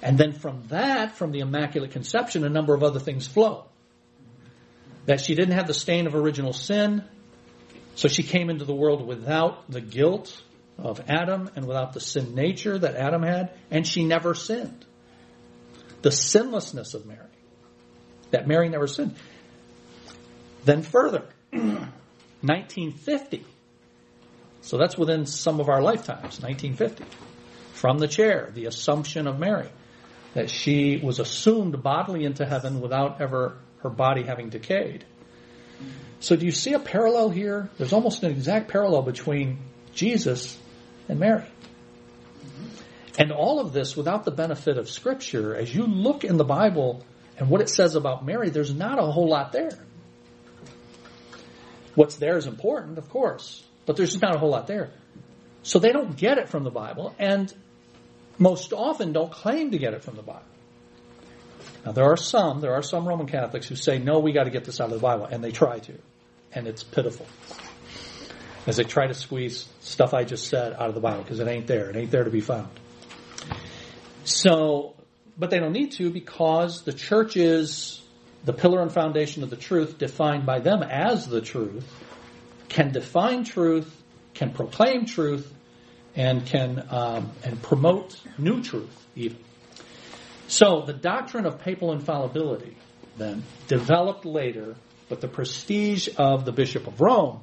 And 0.01 0.17
then 0.17 0.33
from 0.33 0.63
that, 0.67 1.17
from 1.17 1.31
the 1.31 1.39
Immaculate 1.39 1.91
Conception, 1.91 2.43
a 2.45 2.49
number 2.49 2.73
of 2.73 2.83
other 2.83 2.99
things 2.99 3.27
flow. 3.27 3.65
That 5.05 5.19
she 5.19 5.35
didn't 5.35 5.55
have 5.55 5.67
the 5.67 5.73
stain 5.73 6.07
of 6.07 6.15
original 6.15 6.53
sin, 6.53 7.03
so 7.95 8.07
she 8.07 8.23
came 8.23 8.49
into 8.49 8.65
the 8.65 8.75
world 8.75 9.05
without 9.05 9.69
the 9.69 9.81
guilt 9.81 10.41
of 10.77 11.01
Adam 11.07 11.49
and 11.55 11.65
without 11.65 11.93
the 11.93 11.99
sin 11.99 12.35
nature 12.35 12.77
that 12.77 12.95
Adam 12.95 13.21
had, 13.21 13.51
and 13.69 13.85
she 13.85 14.05
never 14.05 14.33
sinned. 14.33 14.85
The 16.01 16.11
sinlessness 16.11 16.93
of 16.93 17.05
Mary. 17.05 17.19
That 18.31 18.47
Mary 18.47 18.69
never 18.69 18.87
sinned. 18.87 19.15
Then 20.65 20.81
further, 20.81 21.25
1950. 21.51 23.45
So 24.63 24.78
that's 24.78 24.97
within 24.97 25.26
some 25.26 25.60
of 25.60 25.69
our 25.69 25.82
lifetimes, 25.82 26.41
1950. 26.41 27.04
From 27.73 27.99
the 27.99 28.08
chair, 28.08 28.49
the 28.54 28.65
Assumption 28.65 29.28
of 29.28 29.38
Mary. 29.38 29.67
That 30.34 30.49
she 30.49 30.99
was 31.04 31.19
assumed 31.19 31.84
bodily 31.84 32.23
into 32.23 32.45
heaven 32.45 32.82
without 32.82 33.21
ever 33.21 33.58
her 33.80 33.89
body 33.89 34.23
having 34.23 34.49
decayed. 34.49 35.06
So 36.21 36.38
do 36.38 36.45
you 36.45 36.54
see 36.54 36.73
a 36.73 36.80
parallel 36.80 37.30
here? 37.30 37.69
There's 37.78 37.91
almost 37.91 38.23
an 38.23 38.32
exact 38.32 38.69
parallel 38.69 39.02
between 39.02 39.60
Jesus 39.93 40.58
and 41.10 41.19
Mary. 41.19 41.43
And 43.19 43.34
all 43.34 43.60
of 43.60 43.73
this 43.73 43.97
without 43.97 44.23
the 44.23 44.32
benefit 44.32 44.78
of 44.78 44.89
Scripture, 44.89 45.54
as 45.54 45.76
you 45.76 45.86
look 45.86 46.23
in 46.23 46.38
the 46.38 46.45
Bible 46.45 47.04
and 47.38 47.49
what 47.49 47.60
it 47.60 47.69
says 47.69 47.95
about 47.95 48.26
Mary, 48.26 48.49
there's 48.49 48.73
not 48.73 48.97
a 48.97 49.04
whole 49.04 49.28
lot 49.28 49.52
there. 49.52 49.78
What's 51.95 52.15
there 52.15 52.38
is 52.38 52.47
important, 52.47 52.97
of 52.97 53.10
course, 53.10 53.63
but 53.85 53.97
there's 53.97 54.21
not 54.21 54.35
a 54.35 54.39
whole 54.39 54.49
lot 54.49 54.67
there. 54.67 54.91
So 55.61 55.79
they 55.79 55.91
don't 55.91 56.15
get 56.15 56.37
it 56.37 56.49
from 56.49 56.63
the 56.63 56.71
Bible, 56.71 57.15
and 57.19 57.53
most 58.37 58.73
often 58.73 59.13
don't 59.13 59.31
claim 59.31 59.71
to 59.71 59.77
get 59.77 59.93
it 59.93 60.03
from 60.03 60.15
the 60.15 60.21
Bible. 60.21 60.43
Now 61.85 61.91
there 61.91 62.05
are 62.05 62.17
some, 62.17 62.61
there 62.61 62.73
are 62.73 62.83
some 62.83 63.07
Roman 63.07 63.27
Catholics 63.27 63.67
who 63.67 63.75
say, 63.75 63.97
no, 63.99 64.19
we 64.19 64.31
got 64.33 64.43
to 64.43 64.49
get 64.49 64.65
this 64.65 64.81
out 64.81 64.87
of 64.87 64.93
the 64.93 64.99
Bible, 64.99 65.25
and 65.25 65.43
they 65.43 65.51
try 65.51 65.79
to, 65.79 65.93
and 66.51 66.67
it's 66.67 66.83
pitiful. 66.83 67.25
as 68.65 68.77
they 68.77 68.83
try 68.83 69.07
to 69.07 69.13
squeeze 69.13 69.67
stuff 69.81 70.13
I 70.13 70.23
just 70.23 70.47
said 70.47 70.73
out 70.73 70.89
of 70.89 70.95
the 70.95 71.01
Bible 71.01 71.23
because 71.23 71.39
it 71.39 71.47
ain't 71.47 71.67
there. 71.67 71.89
It 71.89 71.95
ain't 71.95 72.11
there 72.11 72.23
to 72.23 72.29
be 72.29 72.41
found. 72.41 72.69
So, 74.23 74.95
but 75.37 75.49
they 75.49 75.59
don't 75.59 75.73
need 75.73 75.91
to 75.93 76.09
because 76.09 76.83
the 76.83 76.93
church 76.93 77.35
is 77.35 78.01
the 78.45 78.53
pillar 78.53 78.81
and 78.81 78.91
foundation 78.91 79.43
of 79.43 79.49
the 79.49 79.55
truth 79.55 79.97
defined 79.97 80.45
by 80.45 80.59
them 80.59 80.83
as 80.83 81.27
the 81.27 81.41
truth, 81.41 81.85
can 82.73 82.91
define 82.91 83.43
truth, 83.43 84.03
can 84.33 84.51
proclaim 84.51 85.05
truth, 85.05 85.53
and 86.15 86.45
can 86.45 86.86
um, 86.89 87.31
and 87.43 87.62
promote 87.62 88.19
new 88.38 88.62
truth 88.62 89.07
even. 89.15 89.38
So 90.47 90.83
the 90.86 90.93
doctrine 90.93 91.45
of 91.45 91.59
papal 91.59 91.93
infallibility 91.93 92.75
then 93.17 93.43
developed 93.67 94.25
later, 94.25 94.75
but 95.07 95.21
the 95.21 95.27
prestige 95.27 96.09
of 96.17 96.45
the 96.45 96.51
Bishop 96.51 96.88
of 96.88 96.99
Rome 96.99 97.41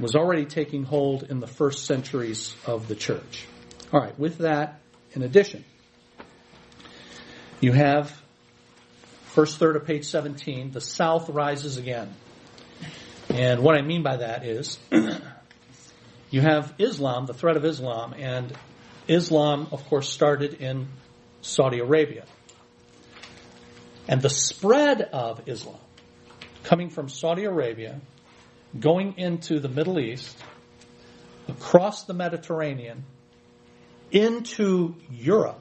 was 0.00 0.16
already 0.16 0.44
taking 0.44 0.82
hold 0.82 1.22
in 1.24 1.38
the 1.38 1.46
first 1.46 1.86
centuries 1.86 2.54
of 2.66 2.88
the 2.88 2.96
church. 2.96 3.46
All 3.92 4.00
right, 4.00 4.18
with 4.18 4.38
that, 4.38 4.80
in 5.12 5.22
addition, 5.22 5.64
you 7.60 7.72
have 7.72 8.20
first 9.26 9.58
third 9.58 9.76
of 9.76 9.86
page 9.86 10.04
17, 10.04 10.72
the 10.72 10.80
South 10.80 11.28
rises 11.28 11.76
again. 11.76 12.12
And 13.32 13.62
what 13.62 13.76
I 13.76 13.82
mean 13.82 14.02
by 14.02 14.18
that 14.18 14.44
is 14.44 14.78
you 16.30 16.42
have 16.42 16.74
Islam, 16.78 17.24
the 17.24 17.32
threat 17.32 17.56
of 17.56 17.64
Islam, 17.64 18.12
and 18.12 18.52
Islam, 19.08 19.68
of 19.72 19.86
course, 19.86 20.10
started 20.10 20.54
in 20.54 20.88
Saudi 21.40 21.78
Arabia. 21.78 22.24
And 24.06 24.20
the 24.20 24.28
spread 24.28 25.00
of 25.00 25.48
Islam 25.48 25.78
coming 26.62 26.90
from 26.90 27.08
Saudi 27.08 27.44
Arabia, 27.44 28.00
going 28.78 29.14
into 29.16 29.60
the 29.60 29.68
Middle 29.68 29.98
East, 29.98 30.36
across 31.48 32.04
the 32.04 32.14
Mediterranean, 32.14 33.04
into 34.10 34.94
Europe, 35.10 35.60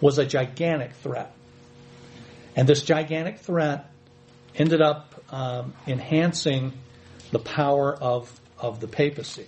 was 0.00 0.18
a 0.18 0.24
gigantic 0.24 0.92
threat. 0.94 1.32
And 2.56 2.66
this 2.66 2.82
gigantic 2.82 3.40
threat 3.40 3.90
ended 4.54 4.80
up 4.80 5.07
um, 5.30 5.74
enhancing 5.86 6.72
the 7.30 7.38
power 7.38 7.94
of, 7.94 8.40
of 8.58 8.80
the 8.80 8.88
papacy. 8.88 9.46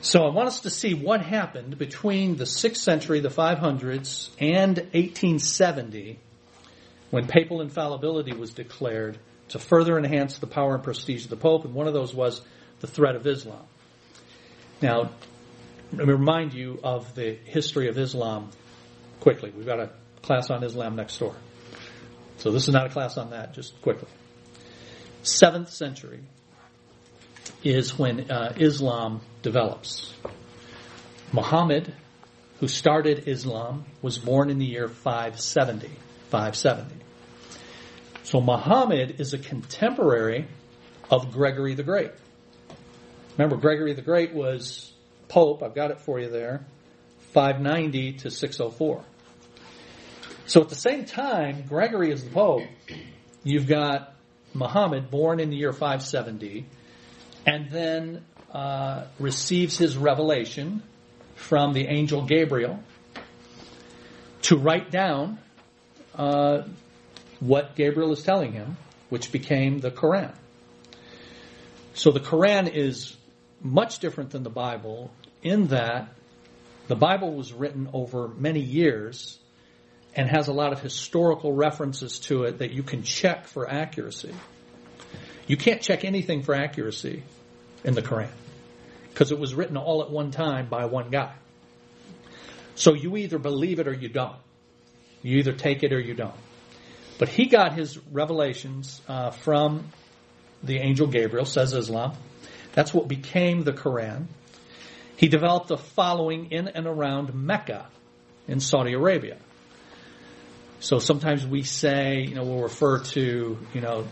So 0.00 0.24
I 0.24 0.30
want 0.30 0.48
us 0.48 0.60
to 0.60 0.70
see 0.70 0.94
what 0.94 1.22
happened 1.22 1.76
between 1.76 2.36
the 2.36 2.44
6th 2.44 2.76
century, 2.76 3.20
the 3.20 3.30
500s, 3.30 4.30
and 4.38 4.76
1870 4.78 6.18
when 7.10 7.26
papal 7.26 7.60
infallibility 7.60 8.32
was 8.32 8.52
declared 8.52 9.18
to 9.48 9.58
further 9.58 9.98
enhance 9.98 10.38
the 10.38 10.46
power 10.46 10.74
and 10.74 10.84
prestige 10.84 11.24
of 11.24 11.30
the 11.30 11.36
Pope, 11.36 11.64
and 11.64 11.74
one 11.74 11.86
of 11.86 11.94
those 11.94 12.14
was 12.14 12.42
the 12.80 12.86
threat 12.86 13.16
of 13.16 13.26
Islam. 13.26 13.64
Now, 14.80 15.10
let 15.92 16.06
me 16.06 16.12
remind 16.12 16.52
you 16.52 16.78
of 16.84 17.14
the 17.14 17.38
history 17.44 17.88
of 17.88 17.98
Islam 17.98 18.50
quickly. 19.20 19.50
We've 19.56 19.66
got 19.66 19.80
a 19.80 19.90
class 20.22 20.50
on 20.50 20.62
Islam 20.62 20.96
next 20.96 21.18
door. 21.18 21.34
So 22.38 22.52
this 22.52 22.68
is 22.68 22.74
not 22.74 22.86
a 22.86 22.88
class 22.88 23.16
on 23.18 23.30
that, 23.30 23.52
just 23.52 23.80
quickly. 23.82 24.08
Seventh 25.22 25.70
century 25.70 26.20
is 27.62 27.98
when 27.98 28.30
uh, 28.30 28.54
Islam 28.56 29.20
develops. 29.42 30.14
Muhammad, 31.32 31.92
who 32.60 32.68
started 32.68 33.28
Islam, 33.28 33.84
was 34.02 34.18
born 34.18 34.50
in 34.50 34.58
the 34.58 34.66
year 34.66 34.88
570. 34.88 35.88
570. 36.30 36.94
So 38.22 38.40
Muhammad 38.40 39.20
is 39.20 39.34
a 39.34 39.38
contemporary 39.38 40.46
of 41.10 41.32
Gregory 41.32 41.74
the 41.74 41.82
Great. 41.82 42.12
Remember, 43.36 43.56
Gregory 43.56 43.94
the 43.94 44.02
Great 44.02 44.34
was 44.34 44.92
Pope, 45.28 45.62
I've 45.62 45.74
got 45.74 45.90
it 45.90 46.00
for 46.00 46.20
you 46.20 46.28
there, 46.28 46.64
590 47.32 48.12
to 48.18 48.30
604. 48.30 49.04
So 50.48 50.62
at 50.62 50.70
the 50.70 50.76
same 50.76 51.04
time, 51.04 51.64
Gregory 51.68 52.10
is 52.10 52.24
the 52.24 52.30
Pope, 52.30 52.62
you've 53.44 53.66
got 53.66 54.14
Muhammad 54.54 55.10
born 55.10 55.40
in 55.40 55.50
the 55.50 55.56
year 55.56 55.74
570, 55.74 56.64
and 57.46 57.70
then 57.70 58.24
uh, 58.50 59.04
receives 59.18 59.76
his 59.76 59.98
revelation 59.98 60.82
from 61.34 61.74
the 61.74 61.86
angel 61.86 62.24
Gabriel 62.24 62.82
to 64.42 64.56
write 64.56 64.90
down 64.90 65.38
uh, 66.14 66.62
what 67.40 67.76
Gabriel 67.76 68.10
is 68.12 68.22
telling 68.22 68.52
him, 68.52 68.78
which 69.10 69.30
became 69.30 69.80
the 69.80 69.90
Quran. 69.90 70.32
So 71.92 72.10
the 72.10 72.20
Quran 72.20 72.72
is 72.72 73.14
much 73.60 73.98
different 73.98 74.30
than 74.30 74.44
the 74.44 74.50
Bible 74.50 75.10
in 75.42 75.66
that 75.66 76.08
the 76.86 76.96
Bible 76.96 77.34
was 77.34 77.52
written 77.52 77.90
over 77.92 78.28
many 78.28 78.60
years 78.60 79.38
and 80.14 80.28
has 80.28 80.48
a 80.48 80.52
lot 80.52 80.72
of 80.72 80.80
historical 80.80 81.52
references 81.52 82.18
to 82.20 82.44
it 82.44 82.58
that 82.58 82.72
you 82.72 82.82
can 82.82 83.02
check 83.02 83.46
for 83.46 83.70
accuracy. 83.70 84.34
You 85.46 85.56
can't 85.56 85.80
check 85.80 86.04
anything 86.04 86.42
for 86.42 86.54
accuracy 86.54 87.22
in 87.84 87.94
the 87.94 88.02
Quran 88.02 88.30
because 89.10 89.32
it 89.32 89.38
was 89.38 89.54
written 89.54 89.76
all 89.76 90.02
at 90.02 90.10
one 90.10 90.30
time 90.30 90.68
by 90.68 90.86
one 90.86 91.10
guy. 91.10 91.32
So 92.74 92.94
you 92.94 93.16
either 93.16 93.38
believe 93.38 93.80
it 93.80 93.88
or 93.88 93.92
you 93.92 94.08
don't. 94.08 94.36
You 95.22 95.38
either 95.38 95.52
take 95.52 95.82
it 95.82 95.92
or 95.92 95.98
you 95.98 96.14
don't. 96.14 96.34
But 97.18 97.28
he 97.28 97.46
got 97.46 97.74
his 97.74 97.98
revelations 98.12 99.00
uh, 99.08 99.30
from 99.30 99.88
the 100.62 100.78
angel 100.78 101.08
Gabriel, 101.08 101.44
says 101.44 101.72
Islam. 101.72 102.12
That's 102.74 102.94
what 102.94 103.08
became 103.08 103.64
the 103.64 103.72
Quran. 103.72 104.26
He 105.16 105.26
developed 105.26 105.72
a 105.72 105.76
following 105.76 106.52
in 106.52 106.68
and 106.68 106.86
around 106.86 107.34
Mecca 107.34 107.88
in 108.46 108.60
Saudi 108.60 108.92
Arabia. 108.92 109.38
So 110.80 111.00
sometimes 111.00 111.44
we 111.44 111.64
say, 111.64 112.20
you 112.20 112.34
know, 112.34 112.44
we'll 112.44 112.62
refer 112.62 113.00
to, 113.00 113.58
you 113.74 113.80
know, 113.80 114.06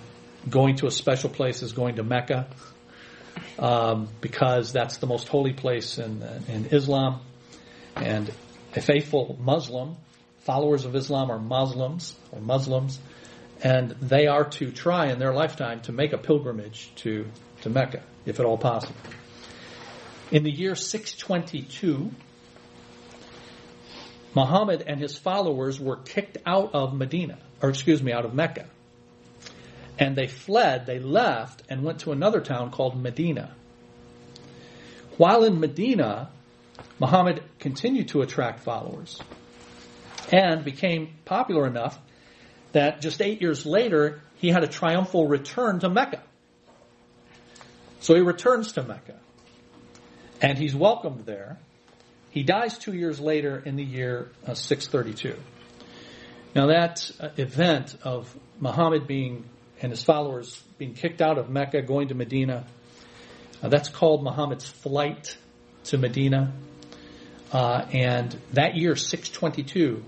going 0.49 0.77
to 0.77 0.87
a 0.87 0.91
special 0.91 1.31
place 1.31 1.63
as 1.63 1.73
going 1.73 1.97
to 1.97 2.03
Mecca 2.03 2.49
um, 3.59 4.09
because 4.21 4.73
that's 4.73 4.97
the 4.97 5.07
most 5.07 5.29
holy 5.29 5.53
place 5.53 5.99
in, 5.99 6.23
in 6.49 6.67
Islam. 6.67 7.21
And 7.95 8.33
a 8.75 8.81
faithful 8.81 9.39
Muslim, 9.41 9.97
followers 10.41 10.85
of 10.85 10.97
Islam 10.97 11.31
are 11.31 11.39
Muslims 11.39 12.17
or 12.33 12.41
Muslims, 12.41 12.99
and 13.63 13.91
they 14.03 14.27
are 14.27 14.45
to 14.45 14.71
try 14.71 15.07
in 15.07 15.19
their 15.19 15.33
lifetime 15.33 15.81
to 15.83 15.93
make 15.93 16.13
a 16.13 16.19
pilgrimage 16.19 16.91
to, 16.97 17.27
to 17.63 17.71
Mecca, 17.71 18.03
if 18.27 18.39
at 18.41 18.45
all 18.45 18.59
possible. 18.59 18.97
In 20.31 20.43
the 20.43 20.51
year 20.51 20.75
622, 20.75 22.11
Muhammad 24.37 24.85
and 24.87 25.01
his 25.01 25.16
followers 25.16 25.81
were 25.81 25.96
kicked 25.96 26.37
out 26.44 26.75
of 26.75 26.92
Medina, 26.92 27.38
or 27.62 27.70
excuse 27.70 28.03
me, 28.03 28.12
out 28.12 28.27
of 28.27 28.35
Mecca. 28.35 28.66
And 29.99 30.14
they 30.14 30.27
fled, 30.27 30.85
they 30.85 30.99
left, 30.99 31.62
and 31.70 31.83
went 31.83 32.01
to 32.01 32.12
another 32.12 32.42
town 32.42 32.70
called 32.70 33.01
Medina. 33.01 33.55
While 35.16 35.44
in 35.44 35.59
Medina, 35.59 36.29
Muhammad 36.99 37.42
continued 37.59 38.09
to 38.09 38.20
attract 38.20 38.61
followers 38.61 39.18
and 40.31 40.62
became 40.66 41.14
popular 41.25 41.66
enough 41.66 41.99
that 42.72 43.01
just 43.01 43.22
eight 43.22 43.40
years 43.40 43.64
later, 43.64 44.20
he 44.35 44.49
had 44.49 44.62
a 44.62 44.68
triumphal 44.68 45.27
return 45.27 45.81
to 45.81 45.88
Mecca. 45.88 46.22
So 48.01 48.14
he 48.14 48.20
returns 48.20 48.72
to 48.72 48.83
Mecca 48.83 49.14
and 50.42 50.59
he's 50.59 50.75
welcomed 50.75 51.25
there. 51.25 51.59
He 52.31 52.43
dies 52.43 52.79
two 52.79 52.93
years 52.93 53.19
later 53.19 53.62
in 53.65 53.77
the 53.77 53.85
year 53.85 54.31
uh, 54.47 54.55
632. 54.55 55.39
Now 56.55 56.67
that 56.67 57.11
uh, 57.21 57.29
event 57.37 57.97
of 58.03 58.35
Muhammad 58.61 59.07
being 59.07 59.45
and 59.81 59.93
his 59.93 60.03
followers 60.03 60.62
being 60.79 60.95
kicked 60.95 61.21
out 61.21 61.39
of 61.39 61.51
Mecca, 61.51 61.83
going 61.83 62.09
to 62.09 62.15
Medina, 62.15 62.67
uh, 63.62 63.69
that's 63.69 63.89
called 63.89 64.23
Muhammad's 64.23 64.67
flight 64.67 65.37
to 65.85 65.99
Medina. 65.99 66.53
Uh, 67.53 67.87
and 67.93 68.37
that 68.53 68.75
year, 68.75 68.97
622, 68.97 70.03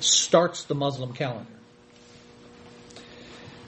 starts 0.00 0.64
the 0.64 0.74
Muslim 0.74 1.12
calendar. 1.12 1.50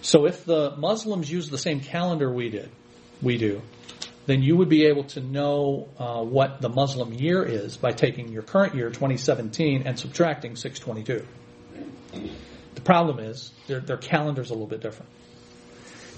So 0.02 0.26
if 0.26 0.44
the 0.44 0.74
Muslims 0.76 1.30
use 1.30 1.50
the 1.50 1.58
same 1.58 1.80
calendar 1.80 2.32
we 2.32 2.48
did, 2.48 2.70
we 3.20 3.36
do, 3.36 3.60
then 4.26 4.42
you 4.42 4.56
would 4.56 4.68
be 4.68 4.86
able 4.86 5.04
to 5.04 5.20
know 5.20 5.88
uh, 5.98 6.22
what 6.22 6.60
the 6.60 6.68
Muslim 6.68 7.12
year 7.12 7.42
is 7.42 7.76
by 7.76 7.90
taking 7.92 8.28
your 8.28 8.42
current 8.42 8.74
year, 8.74 8.88
2017, 8.90 9.82
and 9.86 9.98
subtracting 9.98 10.56
622. 10.56 11.26
The 12.74 12.80
problem 12.80 13.18
is 13.18 13.50
their, 13.66 13.80
their 13.80 13.96
calendar's 13.96 14.50
a 14.50 14.52
little 14.52 14.68
bit 14.68 14.80
different. 14.80 15.10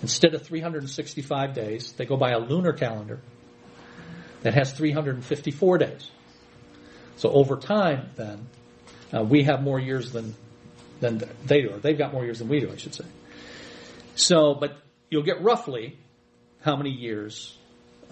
Instead 0.03 0.35
of 0.35 0.43
365 0.43 1.55
days, 1.55 1.93
they 1.93 2.05
go 2.05 2.17
by 2.17 2.31
a 2.31 2.39
lunar 2.39 2.73
calendar 2.73 3.21
that 4.43 4.55
has 4.55 4.73
354 4.73 5.79
days. 5.79 6.11
So 7.17 7.31
over 7.31 7.57
time, 7.57 8.11
then, 8.17 8.49
uh, 9.15 9.23
we 9.23 9.45
have 9.45 9.63
more 9.63 9.79
years 9.79 10.11
than 10.13 10.35
than 11.03 11.21
they 11.45 11.63
do, 11.63 11.71
or 11.71 11.79
they've 11.79 11.99
got 11.99 12.13
more 12.13 12.25
years 12.25 12.39
than 12.39 12.49
we 12.49 12.61
do, 12.61 12.71
I 12.73 12.77
should 12.77 12.95
say. 12.95 13.05
So, 14.15 14.55
but 14.55 14.77
you'll 15.11 15.25
get 15.25 15.43
roughly 15.43 15.99
how 16.63 16.77
many 16.77 16.91
years, 16.91 17.59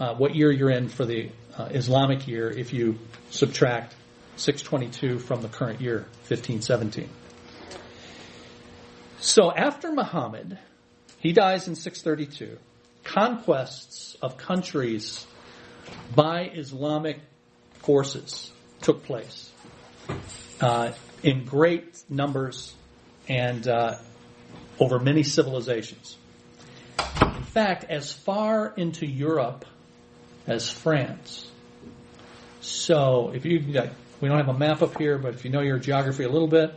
uh, 0.00 0.14
what 0.14 0.34
year 0.34 0.50
you're 0.50 0.70
in 0.70 0.88
for 0.88 1.04
the 1.04 1.30
uh, 1.56 1.68
Islamic 1.70 2.26
year 2.26 2.50
if 2.50 2.72
you 2.72 2.98
subtract 3.30 3.94
622 4.36 5.18
from 5.18 5.42
the 5.42 5.48
current 5.48 5.80
year, 5.80 6.06
1517. 6.28 7.08
So 9.20 9.52
after 9.52 9.92
Muhammad, 9.92 10.58
he 11.18 11.32
dies 11.32 11.68
in 11.68 11.76
632, 11.76 12.56
conquests 13.04 14.16
of 14.22 14.38
countries 14.38 15.26
by 16.14 16.50
Islamic 16.54 17.20
forces 17.74 18.50
took 18.80 19.04
place 19.04 19.52
uh, 20.60 20.92
in 21.22 21.44
great 21.44 22.02
numbers 22.08 22.74
and 23.28 23.68
uh, 23.68 23.96
over 24.78 24.98
many 24.98 25.22
civilizations. 25.22 26.16
In 27.22 27.44
fact, 27.44 27.84
as 27.84 28.12
far 28.12 28.72
into 28.76 29.06
Europe 29.06 29.66
as 30.50 30.68
France. 30.68 31.48
So 32.60 33.30
if 33.32 33.46
you, 33.46 33.60
we 34.20 34.28
don't 34.28 34.36
have 34.36 34.48
a 34.48 34.58
map 34.58 34.82
up 34.82 34.98
here, 34.98 35.16
but 35.16 35.34
if 35.34 35.44
you 35.44 35.50
know 35.50 35.60
your 35.60 35.78
geography 35.78 36.24
a 36.24 36.28
little 36.28 36.48
bit, 36.48 36.74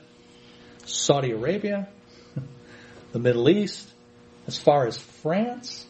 Saudi 0.85 1.31
Arabia, 1.31 1.89
the 3.11 3.19
Middle 3.19 3.49
East, 3.49 3.89
as 4.45 4.59
far 4.59 4.85
as 4.85 4.97
France, 4.97 5.87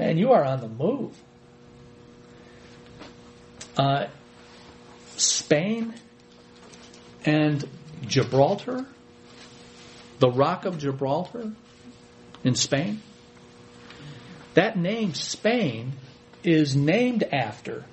and 0.00 0.18
you 0.18 0.32
are 0.32 0.44
on 0.44 0.60
the 0.60 0.68
move. 0.68 1.16
Uh, 3.76 4.06
Spain 5.16 5.94
and 7.24 7.64
Gibraltar, 8.04 8.84
the 10.18 10.30
Rock 10.30 10.64
of 10.64 10.78
Gibraltar 10.78 11.52
in 12.42 12.56
Spain. 12.56 13.00
That 14.54 14.76
name 14.76 15.14
Spain 15.14 15.92
is 16.46 16.76
named 16.76 17.24
after. 17.24 17.84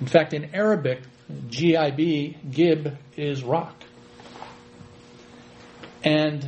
In 0.00 0.06
fact, 0.06 0.34
in 0.34 0.54
Arabic, 0.54 1.00
G-I-B, 1.48 2.36
Gib 2.50 2.98
is 3.16 3.42
rock. 3.44 3.76
And 6.02 6.46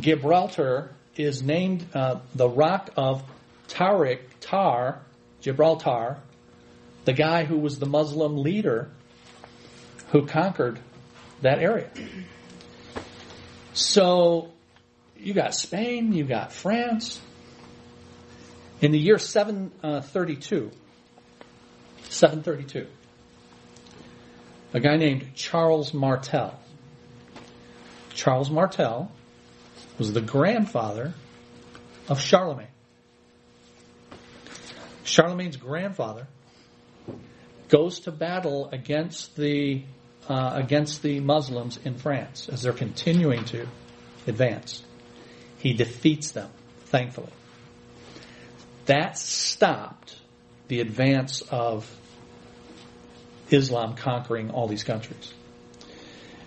Gibraltar 0.00 0.90
is 1.16 1.42
named 1.42 1.86
uh, 1.94 2.20
the 2.34 2.48
rock 2.48 2.90
of 2.96 3.22
Tariq, 3.68 4.20
Tar, 4.40 5.00
Gibraltar, 5.42 6.18
the 7.04 7.12
guy 7.12 7.44
who 7.44 7.58
was 7.58 7.78
the 7.78 7.86
Muslim 7.86 8.38
leader 8.38 8.90
who 10.12 10.26
conquered 10.26 10.78
that 11.42 11.58
area. 11.58 11.90
So 13.74 14.52
you 15.18 15.34
got 15.34 15.54
Spain, 15.54 16.12
you 16.12 16.24
got 16.24 16.52
France. 16.52 17.20
In 18.80 18.92
the 18.92 18.98
year 18.98 19.18
732, 19.18 20.70
732, 22.16 22.86
a 24.72 24.80
guy 24.80 24.96
named 24.96 25.34
Charles 25.34 25.92
Martel. 25.92 26.58
Charles 28.14 28.50
Martel 28.50 29.12
was 29.98 30.14
the 30.14 30.22
grandfather 30.22 31.12
of 32.08 32.18
Charlemagne. 32.18 32.68
Charlemagne's 35.04 35.58
grandfather 35.58 36.26
goes 37.68 38.00
to 38.00 38.12
battle 38.12 38.70
against 38.72 39.36
the 39.36 39.82
uh, 40.26 40.52
against 40.54 41.02
the 41.02 41.20
Muslims 41.20 41.78
in 41.84 41.96
France 41.96 42.48
as 42.48 42.62
they're 42.62 42.72
continuing 42.72 43.44
to 43.44 43.68
advance. 44.26 44.82
He 45.58 45.74
defeats 45.74 46.30
them, 46.30 46.48
thankfully. 46.86 47.32
That 48.86 49.18
stopped 49.18 50.16
the 50.68 50.80
advance 50.80 51.42
of 51.42 51.88
Islam 53.50 53.94
conquering 53.94 54.50
all 54.50 54.66
these 54.68 54.84
countries. 54.84 55.32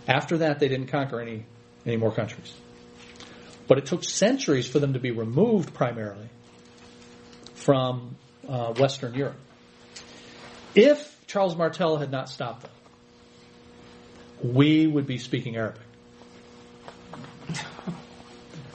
After 0.07 0.39
that, 0.39 0.59
they 0.59 0.67
didn't 0.67 0.87
conquer 0.87 1.21
any, 1.21 1.45
any 1.85 1.97
more 1.97 2.11
countries. 2.11 2.53
But 3.67 3.77
it 3.77 3.85
took 3.85 4.03
centuries 4.03 4.67
for 4.67 4.79
them 4.79 4.93
to 4.93 4.99
be 4.99 5.11
removed 5.11 5.73
primarily 5.73 6.29
from 7.53 8.15
uh, 8.47 8.73
Western 8.73 9.13
Europe. 9.13 9.37
If 10.73 11.15
Charles 11.27 11.55
Martel 11.55 11.97
had 11.97 12.11
not 12.11 12.29
stopped 12.29 12.63
them, 12.63 12.71
we 14.41 14.87
would 14.87 15.05
be 15.05 15.17
speaking 15.17 15.55
Arabic. 15.57 15.81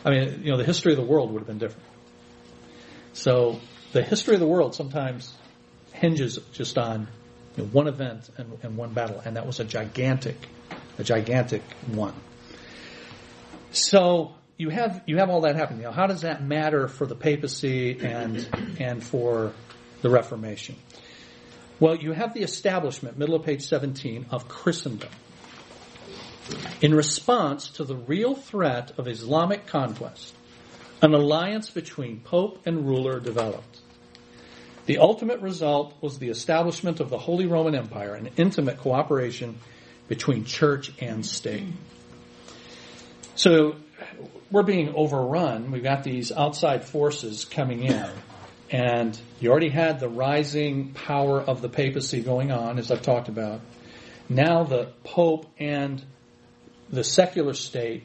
I 0.05 0.11
mean, 0.11 0.43
you 0.45 0.51
know, 0.51 0.59
the 0.59 0.64
history 0.64 0.93
of 0.93 0.99
the 0.99 1.05
world 1.05 1.33
would 1.33 1.39
have 1.39 1.47
been 1.47 1.59
different. 1.59 1.89
So 3.14 3.61
the 3.93 4.03
history 4.03 4.35
of 4.35 4.41
the 4.41 4.47
world 4.47 4.75
sometimes 4.75 5.33
hinges 5.93 6.39
just 6.53 6.77
on 6.77 7.09
you 7.57 7.63
know, 7.63 7.69
one 7.71 7.89
event 7.89 8.31
and, 8.37 8.59
and 8.63 8.77
one 8.77 8.93
battle, 8.93 9.21
and 9.25 9.37
that 9.37 9.47
was 9.47 9.61
a 9.61 9.65
gigantic, 9.65 10.37
a 10.99 11.05
gigantic 11.05 11.63
one. 11.87 12.15
So 13.71 14.35
you 14.57 14.71
have 14.71 15.03
you 15.07 15.19
have 15.19 15.31
all 15.31 15.43
that 15.43 15.57
happening. 15.57 15.83
Now, 15.83 15.93
how 15.93 16.07
does 16.07 16.23
that 16.23 16.43
matter 16.43 16.89
for 16.89 17.07
the 17.07 17.15
papacy 17.15 17.99
and 18.01 18.49
and 18.79 19.03
for 19.03 19.53
the 20.03 20.11
Reformation? 20.11 20.77
Well, 21.81 21.97
you 21.97 22.13
have 22.13 22.35
the 22.35 22.43
establishment, 22.43 23.19
middle 23.19 23.35
of 23.35 23.45
page 23.45 23.63
17, 23.63 24.27
of 24.31 24.49
Christendom. 24.49 25.11
In 26.81 26.95
response 26.95 27.69
to 27.73 27.85
the 27.85 27.97
real 27.97 28.35
threat 28.35 28.93
of 28.97 29.09
Islamic 29.09 29.67
conquest, 29.67 30.35
an 31.03 31.15
alliance 31.15 31.71
between 31.71 32.21
Pope 32.21 32.63
and 32.65 32.87
ruler 32.87 33.19
developed. 33.19 33.81
The 34.87 34.99
ultimate 34.99 35.41
result 35.41 35.95
was 36.01 36.18
the 36.18 36.28
establishment 36.28 37.01
of 37.01 37.09
the 37.09 37.18
Holy 37.18 37.47
Roman 37.47 37.74
Empire, 37.74 38.14
an 38.14 38.30
intimate 38.37 38.78
cooperation 38.78 39.59
between 40.09 40.45
church 40.45 40.93
and 41.01 41.24
state. 41.24 41.72
So 43.35 43.76
we're 44.51 44.62
being 44.62 44.95
overrun. 44.95 45.70
We've 45.70 45.82
got 45.82 46.05
these 46.05 46.30
outside 46.30 46.85
forces 46.85 47.45
coming 47.45 47.85
in. 47.85 48.11
And 48.70 49.18
you 49.41 49.51
already 49.51 49.70
had 49.70 50.01
the 50.01 50.09
rising 50.09 50.93
power 50.93 51.41
of 51.41 51.62
the 51.62 51.68
papacy 51.68 52.20
going 52.20 52.51
on, 52.51 52.78
as 52.78 52.91
I've 52.91 53.03
talked 53.03 53.28
about. 53.28 53.61
Now 54.28 54.64
the 54.64 54.93
Pope 55.05 55.47
and 55.59 56.03
the 56.91 57.05
secular 57.05 57.55
state 57.55 58.05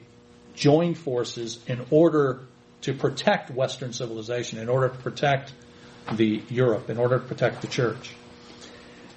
join 0.54 0.94
forces 0.94 1.60
in 1.68 1.86
order 1.92 2.42
to 2.82 2.94
protect 2.94 3.52
Western 3.52 3.94
civilization, 3.94 4.60
in 4.60 4.70
order 4.70 4.90
to 4.90 4.98
protect 4.98 5.54
the 6.12 6.42
Europe, 6.50 6.90
in 6.90 6.98
order 6.98 7.20
to 7.20 7.26
protect 7.26 7.62
the 7.62 7.68
church. 7.68 8.14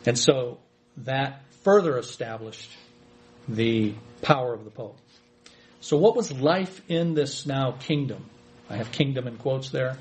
And 0.07 0.19
so 0.19 0.59
that 0.99 1.43
further 1.63 1.99
established 1.99 2.71
the 3.49 3.95
power 4.21 4.53
of 4.53 4.65
the 4.65 4.71
Pope. 4.71 4.99
So 5.81 5.97
what 5.97 6.15
was 6.15 6.33
life 6.33 6.83
in 6.89 7.15
this 7.15 7.47
now 7.47 7.73
kingdom? 7.73 8.25
I 8.71 8.77
have 8.77 8.93
kingdom 8.93 9.27
in 9.27 9.37
quotes 9.37 9.71
there. 9.71 9.97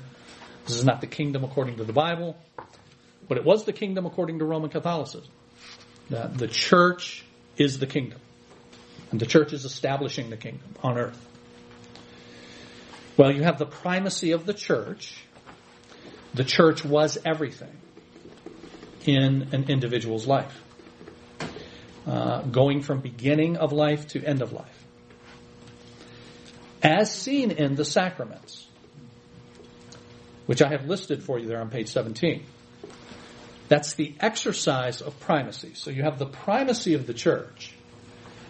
This 0.66 0.76
is 0.76 0.84
not 0.84 1.00
the 1.00 1.06
kingdom 1.06 1.44
according 1.44 1.76
to 1.78 1.84
the 1.84 1.92
Bible, 1.92 2.36
but 3.28 3.36
it 3.36 3.44
was 3.44 3.64
the 3.64 3.72
kingdom 3.72 4.06
according 4.06 4.38
to 4.38 4.44
Roman 4.44 4.70
Catholicism. 4.70 5.30
the 6.08 6.48
church 6.48 7.24
is 7.56 7.78
the 7.78 7.86
kingdom. 7.86 8.20
And 9.10 9.20
the 9.20 9.26
church 9.26 9.52
is 9.52 9.64
establishing 9.64 10.30
the 10.30 10.36
kingdom 10.36 10.74
on 10.82 10.98
earth. 10.98 11.28
Well, 13.16 13.30
you 13.30 13.42
have 13.42 13.58
the 13.58 13.66
primacy 13.66 14.30
of 14.30 14.46
the 14.46 14.54
church. 14.54 15.22
The 16.34 16.44
church 16.44 16.84
was 16.84 17.18
everything 17.24 17.76
in 19.04 19.48
an 19.52 19.64
individual's 19.68 20.26
life, 20.26 20.60
uh, 22.06 22.42
going 22.42 22.82
from 22.82 23.00
beginning 23.00 23.56
of 23.56 23.72
life 23.72 24.08
to 24.08 24.24
end 24.24 24.42
of 24.42 24.52
life. 24.52 24.84
As 26.82 27.12
seen 27.12 27.50
in 27.50 27.74
the 27.74 27.84
sacraments, 27.84 28.66
which 30.46 30.62
I 30.62 30.68
have 30.68 30.86
listed 30.86 31.22
for 31.22 31.38
you 31.38 31.46
there 31.46 31.60
on 31.60 31.70
page 31.70 31.88
17. 31.88 32.44
That's 33.68 33.94
the 33.94 34.14
exercise 34.20 35.00
of 35.00 35.18
primacy. 35.20 35.72
So 35.74 35.90
you 35.90 36.02
have 36.02 36.18
the 36.18 36.26
primacy 36.26 36.94
of 36.94 37.06
the 37.06 37.14
church 37.14 37.74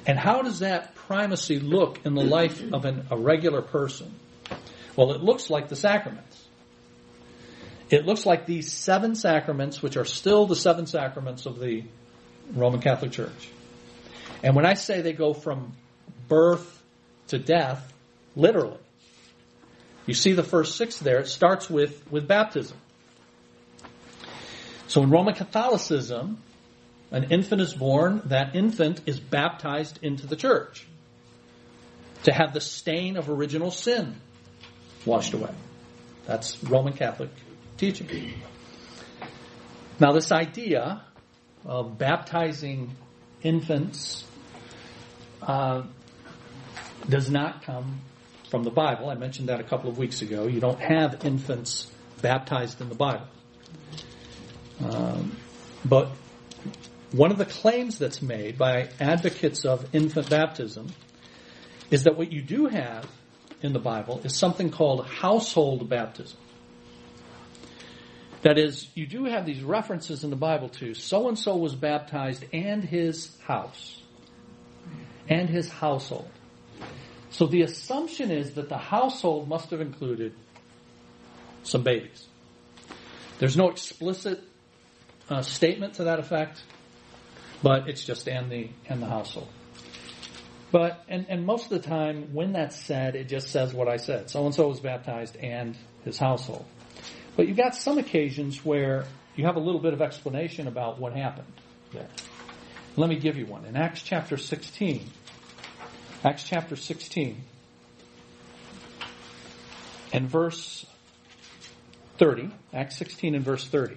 and 0.07 0.19
how 0.19 0.43
does 0.43 0.61
that 0.61 0.95
primacy 0.95 1.61
look 1.61 2.01
in 2.05 2.15
the 2.15 2.25
life 2.25 2.61
of 2.73 2.85
an, 2.85 3.07
a 3.11 3.17
regular 3.17 3.63
person? 3.63 4.13
Well, 4.97 5.13
it 5.13 5.23
looks 5.23 5.49
like 5.49 5.69
the 5.69 5.77
sacraments. 5.77 6.42
It 7.93 8.07
looks 8.07 8.25
like 8.25 8.47
these 8.47 8.73
seven 8.73 9.15
sacraments, 9.15 9.83
which 9.83 9.99
are 9.99 10.07
still 10.07 10.47
the 10.47 10.57
seven 10.57 10.87
sacraments 10.87 11.45
of 11.45 11.61
the 11.61 11.85
Roman 12.55 12.81
Catholic 12.81 13.13
Church. 13.13 13.51
And 14.43 14.57
when 14.57 14.65
I 14.65 14.75
say 14.75 15.03
they 15.03 15.13
go 15.13 15.35
from 15.35 15.75
birth 16.27 16.83
to 17.29 17.39
death, 17.39 17.93
literally, 18.35 18.79
you 20.07 20.15
see 20.15 20.33
the 20.33 20.43
first 20.43 20.77
six 20.77 20.99
there, 20.99 21.19
it 21.19 21.29
starts 21.29 21.69
with, 21.69 22.11
with 22.11 22.27
baptism. 22.27 22.79
So 24.89 25.03
in 25.03 25.11
Roman 25.11 25.35
Catholicism, 25.35 26.39
an 27.11 27.31
infant 27.31 27.61
is 27.61 27.75
born, 27.75 28.23
that 28.25 28.57
infant 28.57 29.03
is 29.05 29.21
baptized 29.21 29.99
into 30.01 30.27
the 30.27 30.37
church 30.37 30.87
to 32.25 32.33
have 32.33 32.55
the 32.55 32.61
stain 32.61 33.19
of 33.19 33.29
original 33.29 33.71
sin 33.71 34.17
washed 35.05 35.35
away. 35.35 35.53
That's 36.25 36.63
Roman 36.65 36.95
Catholic 36.95 37.29
teaching. 37.83 38.35
Now, 39.99 40.13
this 40.13 40.31
idea 40.31 41.03
of 41.65 41.99
baptizing 41.99 42.95
infants 43.43 44.25
uh, 45.43 45.83
does 47.09 47.29
not 47.29 47.65
come 47.65 48.01
from 48.51 48.63
the 48.63 48.71
Bible. 48.71 49.11
I 49.11 49.17
mentioned 49.17 49.49
that 49.49 49.59
a 49.59 49.65
couple 49.65 49.91
of 49.91 49.99
weeks 49.99 50.23
ago. 50.23 50.47
You 50.47 50.61
don't 50.61 50.79
have 50.79 51.25
infants 51.25 51.91
baptized 52.21 52.81
in 52.81 52.89
the 52.89 52.95
Bible. 52.95 53.27
Um, 54.85 55.37
but 55.85 56.13
one 57.11 57.33
of 57.33 57.39
the 57.39 57.47
claims 57.47 57.99
that's 57.99 58.23
made 58.23 58.59
by 58.59 58.91
advocates 59.01 59.65
of 59.65 59.93
infant 59.93 60.31
baptism 60.31 60.87
is 61.91 62.05
that 62.05 62.17
what 62.17 62.31
you 62.31 62.43
do 62.43 62.67
have 62.67 63.11
in 63.61 63.73
the 63.73 63.81
Bible 63.81 64.21
is 64.23 64.37
something 64.37 64.71
called 64.71 65.05
household 65.05 65.89
baptism. 65.89 66.39
That 68.43 68.59
is, 68.59 68.89
you 68.95 69.07
do 69.07 69.25
have 69.25 69.47
these 69.47 69.63
references 69.63 70.25
in 70.25 70.31
the 70.31 70.37
Bible 70.37 70.69
to 70.71 70.95
so 70.95 71.29
and 71.29 71.39
so 71.39 71.57
was 71.57 71.75
baptized 71.75 72.45
and 72.53 72.83
his 72.83 73.37
house 73.43 74.01
and 75.29 75.49
his 75.49 75.69
household. 75.69 76.29
So 77.31 77.47
the 77.47 77.63
assumption 77.63 78.31
is 78.31 78.55
that 78.55 78.69
the 78.69 78.79
household 78.79 79.49
must 79.49 79.71
have 79.71 79.81
included 79.81 80.35
some 81.63 81.83
babies. 81.83 82.27
There's 83.39 83.57
no 83.57 83.71
explicit 83.71 84.43
uh, 85.31 85.43
statement 85.43 85.95
to 85.95 86.05
that 86.05 86.19
effect, 86.19 86.63
but 87.63 87.89
it's 87.89 88.05
just 88.05 88.29
and 88.29 88.51
the 88.51 88.69
and 88.89 89.01
the 89.01 89.07
household. 89.07 89.49
But 90.71 91.05
and, 91.09 91.27
and 91.29 91.47
most 91.47 91.65
of 91.65 91.71
the 91.71 91.89
time 91.89 92.35
when 92.35 92.53
that's 92.53 92.77
said, 92.77 93.15
it 93.15 93.29
just 93.29 93.49
says 93.49 93.73
what 93.73 93.89
I 93.89 93.97
said. 93.97 94.31
So 94.31 94.45
and 94.45 94.55
so 94.55 94.69
was 94.69 94.81
baptized 94.81 95.37
and 95.37 95.77
his 96.05 96.19
household. 96.19 96.67
But 97.37 97.49
you've 97.49 97.57
got 97.57 97.75
some 97.75 97.99
occasions 97.99 98.65
where 98.65 99.07
you 99.37 99.47
have 99.47 99.57
a 99.57 99.61
little 99.61 99.81
bit 99.81 99.95
of 99.95 100.03
explanation 100.03 100.67
about 100.67 100.99
what 100.99 101.15
happened 101.15 101.53
there. 101.93 102.09
Let 102.97 103.09
me 103.09 103.17
give 103.17 103.37
you 103.37 103.47
one. 103.47 103.65
In 103.65 103.77
Acts 103.77 104.03
chapter 104.03 104.37
16, 104.37 105.09
Acts 106.25 106.45
chapter 106.45 106.77
16, 106.77 107.43
and 110.13 110.29
verse 110.29 110.85
30, 112.19 112.51
Acts 112.75 112.99
16 112.99 113.35
and 113.35 113.45
verse 113.45 113.67
30. 113.67 113.97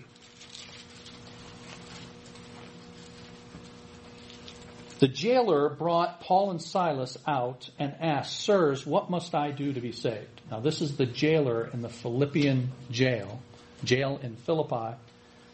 The 4.99 5.07
jailer 5.09 5.69
brought 5.69 6.21
Paul 6.21 6.51
and 6.51 6.61
Silas 6.61 7.17
out 7.27 7.69
and 7.77 7.95
asked, 7.99 8.41
Sirs, 8.41 8.85
what 8.85 9.09
must 9.09 9.35
I 9.35 9.51
do 9.51 9.73
to 9.73 9.81
be 9.81 9.91
saved? 9.91 10.41
Now, 10.49 10.61
this 10.61 10.81
is 10.81 10.95
the 10.95 11.05
jailer 11.05 11.69
in 11.73 11.81
the 11.81 11.89
Philippian 11.89 12.71
jail, 12.89 13.41
jail 13.83 14.19
in 14.23 14.37
Philippi, 14.37 14.95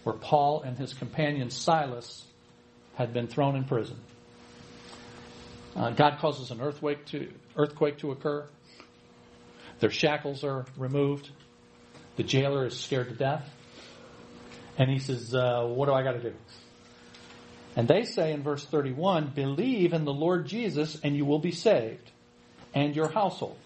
where 0.03 0.15
Paul 0.15 0.61
and 0.61 0.77
his 0.77 0.93
companion 0.93 1.49
Silas 1.49 2.23
had 2.95 3.13
been 3.13 3.27
thrown 3.27 3.55
in 3.55 3.63
prison. 3.63 3.97
Uh, 5.75 5.89
God 5.91 6.19
causes 6.19 6.51
an 6.51 6.61
earthquake 6.61 7.05
to, 7.07 7.31
earthquake 7.55 7.97
to 7.99 8.11
occur. 8.11 8.45
Their 9.79 9.89
shackles 9.89 10.43
are 10.43 10.65
removed. 10.77 11.29
The 12.17 12.23
jailer 12.23 12.67
is 12.67 12.77
scared 12.77 13.09
to 13.09 13.15
death. 13.15 13.49
And 14.77 14.89
he 14.89 14.99
says, 14.99 15.33
uh, 15.33 15.63
What 15.65 15.87
do 15.87 15.93
I 15.93 16.03
got 16.03 16.13
to 16.13 16.21
do? 16.21 16.33
And 17.75 17.87
they 17.87 18.03
say 18.03 18.33
in 18.33 18.43
verse 18.43 18.65
31, 18.65 19.31
Believe 19.33 19.93
in 19.93 20.05
the 20.05 20.13
Lord 20.13 20.47
Jesus 20.47 20.99
and 21.03 21.15
you 21.15 21.25
will 21.25 21.39
be 21.39 21.51
saved, 21.51 22.11
and 22.73 22.95
your 22.95 23.07
household. 23.07 23.57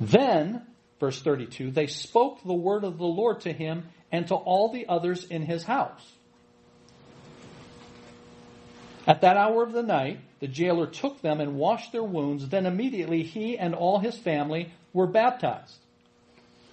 Then, 0.00 0.62
verse 0.98 1.20
32, 1.20 1.72
they 1.72 1.86
spoke 1.86 2.42
the 2.44 2.54
word 2.54 2.84
of 2.84 2.98
the 2.98 3.04
Lord 3.04 3.40
to 3.42 3.52
him 3.52 3.88
and 4.12 4.26
to 4.28 4.34
all 4.34 4.72
the 4.72 4.86
others 4.88 5.24
in 5.24 5.42
his 5.42 5.64
house. 5.64 6.12
At 9.06 9.22
that 9.22 9.36
hour 9.36 9.62
of 9.62 9.72
the 9.72 9.82
night, 9.82 10.20
the 10.40 10.48
jailer 10.48 10.86
took 10.86 11.20
them 11.20 11.40
and 11.40 11.56
washed 11.56 11.92
their 11.92 12.02
wounds. 12.02 12.48
Then 12.48 12.66
immediately 12.66 13.22
he 13.22 13.58
and 13.58 13.74
all 13.74 13.98
his 13.98 14.16
family 14.16 14.72
were 14.92 15.06
baptized. 15.06 15.76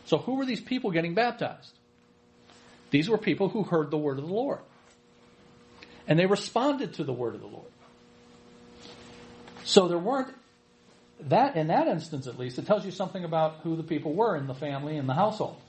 So 0.06 0.18
who 0.18 0.36
were 0.36 0.46
these 0.46 0.62
people 0.62 0.92
getting 0.92 1.16
baptized? 1.16 1.74
These 2.92 3.10
were 3.10 3.18
people 3.18 3.50
who 3.50 3.64
heard 3.64 3.92
the 3.92 3.98
word 3.98 4.20
of 4.20 4.28
the 4.28 4.34
Lord. 4.34 4.60
And 6.08 6.18
they 6.18 6.26
responded 6.26 6.96
to 6.96 7.04
the 7.04 7.14
word 7.14 7.36
of 7.36 7.42
the 7.42 7.48
Lord. 7.48 7.72
So 9.64 9.88
there 9.88 9.98
weren't 9.98 10.34
that 11.22 11.56
in 11.56 11.68
that 11.68 11.88
instance 11.88 12.28
at 12.28 12.38
least, 12.38 12.60
it 12.60 12.66
tells 12.68 12.86
you 12.86 12.92
something 12.92 13.24
about 13.24 13.58
who 13.64 13.76
the 13.76 13.84
people 13.84 14.14
were 14.14 14.36
in 14.36 14.48
the 14.48 14.54
family 14.54 14.98
and 14.98 15.10
the 15.10 15.14
household. 15.14 15.60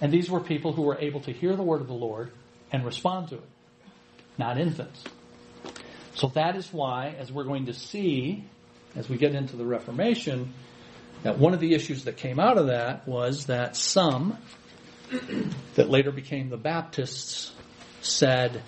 And 0.00 0.12
these 0.12 0.30
were 0.30 0.40
people 0.40 0.72
who 0.72 0.82
were 0.82 0.98
able 0.98 1.20
to 1.20 1.32
hear 1.32 1.54
the 1.54 1.62
word 1.62 1.80
of 1.82 1.86
the 1.86 1.92
Lord 1.94 2.32
and 2.72 2.84
respond 2.84 3.28
to 3.28 3.34
it, 3.36 3.48
not 4.38 4.58
infants. 4.58 5.04
So 6.14 6.28
that 6.28 6.56
is 6.56 6.72
why, 6.72 7.14
as 7.18 7.30
we're 7.30 7.44
going 7.44 7.66
to 7.66 7.74
see 7.74 8.44
as 8.96 9.08
we 9.08 9.16
get 9.16 9.34
into 9.34 9.56
the 9.56 9.64
Reformation, 9.64 10.52
that 11.22 11.38
one 11.38 11.54
of 11.54 11.60
the 11.60 11.74
issues 11.74 12.04
that 12.04 12.16
came 12.16 12.40
out 12.40 12.58
of 12.58 12.68
that 12.68 13.06
was 13.06 13.46
that 13.46 13.76
some 13.76 14.38
that 15.74 15.90
later 15.90 16.10
became 16.10 16.48
the 16.48 16.56
Baptists 16.56 17.52
said, 18.00 18.62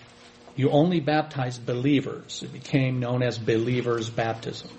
you 0.57 0.71
only 0.71 1.01
baptize 1.01 1.59
believers. 1.59 2.43
It 2.43 2.53
became 2.53 3.01
known 3.01 3.23
as 3.23 3.39
believers' 3.39 4.11
baptism. 4.11 4.71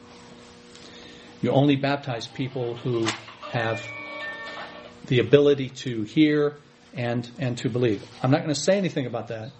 You 1.42 1.52
only 1.52 1.76
baptize 1.76 2.28
people 2.28 2.76
who 2.76 3.08
have 3.52 3.84
the 5.08 5.20
ability 5.20 5.70
to 5.70 6.04
hear 6.04 6.58
and, 6.94 7.30
and 7.40 7.58
to 7.60 7.70
believe. 7.70 8.04
I'm 8.22 8.32
not 8.32 8.38
going 8.38 8.54
to 8.54 8.60
say 8.60 8.78
anything 8.78 9.06
about 9.06 9.28
that. 9.28 9.52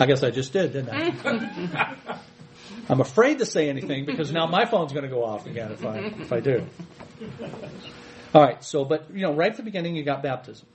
I 0.00 0.06
guess 0.06 0.22
I 0.22 0.30
just 0.30 0.52
did, 0.52 0.72
didn't 0.72 0.90
I? 0.90 1.96
I'm 2.90 3.00
afraid 3.00 3.38
to 3.38 3.46
say 3.46 3.68
anything 3.68 4.06
because 4.06 4.32
now 4.32 4.46
my 4.46 4.64
phone's 4.64 4.92
going 4.92 5.04
to 5.04 5.10
go 5.10 5.24
off 5.24 5.46
again 5.46 5.72
if 5.72 5.84
I, 5.84 5.98
if 5.98 6.32
I 6.32 6.40
do. 6.40 6.66
All 8.34 8.42
right, 8.42 8.62
so, 8.62 8.84
but, 8.84 9.10
you 9.12 9.22
know, 9.22 9.34
right 9.34 9.50
at 9.50 9.56
the 9.56 9.62
beginning 9.62 9.96
you 9.96 10.04
got 10.04 10.22
baptism. 10.22 10.66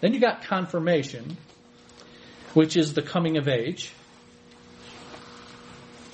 Then 0.00 0.14
you 0.14 0.20
got 0.20 0.42
confirmation, 0.44 1.36
which 2.58 2.76
is 2.76 2.92
the 2.92 3.02
coming 3.02 3.36
of 3.36 3.46
age. 3.46 3.92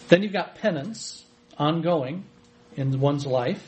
Then 0.09 0.23
you've 0.23 0.35
got 0.35 0.57
penance, 0.57 1.25
ongoing, 1.57 2.27
in 2.77 3.01
one's 3.01 3.25
life, 3.25 3.67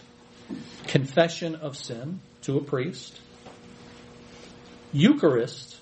confession 0.87 1.55
of 1.55 1.75
sin 1.75 2.21
to 2.43 2.59
a 2.59 2.61
priest, 2.63 3.19
Eucharist, 4.93 5.79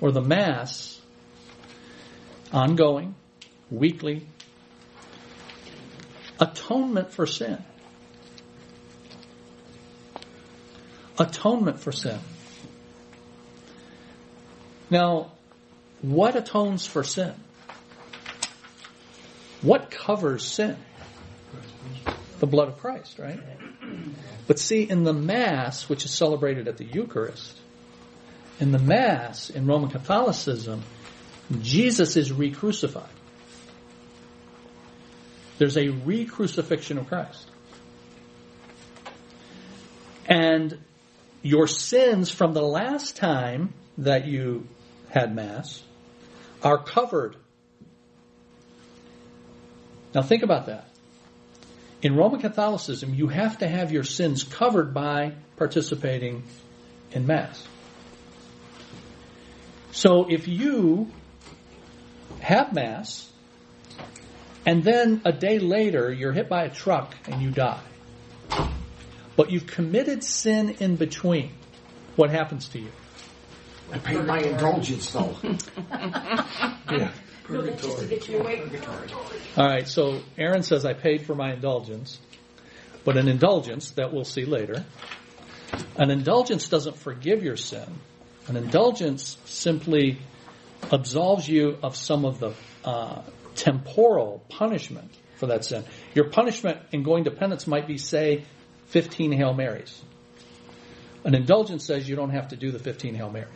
or 0.00 0.10
the 0.10 0.20
Mass, 0.20 1.00
ongoing, 2.52 3.14
weekly, 3.70 4.26
atonement 6.40 7.12
for 7.12 7.24
sin. 7.24 7.64
Atonement 11.20 11.78
for 11.78 11.92
sin. 11.92 12.18
Now, 14.90 15.30
what 16.02 16.36
atones 16.36 16.86
for 16.86 17.04
sin? 17.04 17.34
What 19.62 19.90
covers 19.90 20.44
sin? 20.44 20.76
the 22.40 22.46
blood 22.46 22.68
of 22.68 22.78
Christ, 22.78 23.18
right? 23.18 23.38
But 24.46 24.58
see, 24.58 24.82
in 24.82 25.04
the 25.04 25.12
Mass, 25.12 25.88
which 25.88 26.04
is 26.04 26.10
celebrated 26.10 26.66
at 26.66 26.78
the 26.78 26.84
Eucharist, 26.84 27.56
in 28.58 28.72
the 28.72 28.78
Mass, 28.78 29.50
in 29.50 29.66
Roman 29.66 29.90
Catholicism, 29.90 30.82
Jesus 31.60 32.16
is 32.16 32.32
re-crucified. 32.32 33.08
There's 35.58 35.76
a 35.76 35.88
re-crucifixion 35.88 36.98
of 36.98 37.06
Christ. 37.08 37.46
And 40.26 40.78
your 41.42 41.66
sins 41.66 42.30
from 42.30 42.54
the 42.54 42.62
last 42.62 43.16
time 43.16 43.74
that 43.98 44.26
you 44.26 44.66
had 45.10 45.34
Mass 45.34 45.82
are 46.62 46.78
covered. 46.78 47.36
Now 50.14 50.22
think 50.22 50.42
about 50.42 50.66
that. 50.66 50.88
In 52.02 52.16
Roman 52.16 52.40
Catholicism, 52.40 53.14
you 53.14 53.28
have 53.28 53.58
to 53.58 53.68
have 53.68 53.92
your 53.92 54.04
sins 54.04 54.42
covered 54.42 54.94
by 54.94 55.34
participating 55.56 56.44
in 57.12 57.26
Mass. 57.26 57.62
So 59.92 60.30
if 60.30 60.48
you 60.48 61.10
have 62.40 62.72
Mass, 62.72 63.30
and 64.64 64.82
then 64.82 65.20
a 65.24 65.32
day 65.32 65.58
later 65.58 66.12
you're 66.12 66.32
hit 66.32 66.48
by 66.48 66.64
a 66.64 66.70
truck 66.70 67.14
and 67.26 67.42
you 67.42 67.50
die, 67.50 67.82
but 69.36 69.50
you've 69.50 69.66
committed 69.66 70.24
sin 70.24 70.76
in 70.80 70.96
between, 70.96 71.52
what 72.16 72.30
happens 72.30 72.68
to 72.68 72.78
you? 72.78 72.90
I 73.92 73.98
paid 73.98 74.24
my 74.24 74.38
indulgence 74.40 75.12
though. 75.12 75.36
Yeah. 76.90 77.12
Purgatory. 77.44 78.18
All 79.56 79.66
right, 79.66 79.86
so 79.86 80.22
Aaron 80.36 80.64
says 80.64 80.84
I 80.84 80.92
paid 80.92 81.22
for 81.24 81.36
my 81.36 81.52
indulgence, 81.52 82.18
but 83.04 83.16
an 83.16 83.28
indulgence 83.28 83.90
that 83.92 84.12
we'll 84.12 84.24
see 84.24 84.44
later 84.44 84.84
An 85.96 86.10
indulgence 86.10 86.68
doesn't 86.68 86.96
forgive 86.96 87.42
your 87.42 87.56
sin. 87.56 87.86
An 88.48 88.56
indulgence 88.56 89.36
simply 89.44 90.18
absolves 90.90 91.48
you 91.48 91.78
of 91.82 91.96
some 91.96 92.24
of 92.24 92.40
the 92.40 92.52
uh, 92.84 93.22
temporal 93.54 94.44
punishment 94.48 95.10
for 95.36 95.46
that 95.46 95.64
sin. 95.64 95.84
Your 96.14 96.30
punishment 96.30 96.78
in 96.92 97.02
going 97.02 97.24
to 97.24 97.30
penance 97.30 97.66
might 97.66 97.86
be, 97.86 97.98
say, 97.98 98.44
15 98.86 99.32
Hail 99.32 99.54
Marys. 99.54 100.02
An 101.24 101.34
indulgence 101.34 101.84
says 101.84 102.08
you 102.08 102.16
don't 102.16 102.30
have 102.30 102.48
to 102.48 102.56
do 102.56 102.70
the 102.70 102.78
15 102.78 103.14
Hail 103.14 103.30
Marys. 103.30 103.46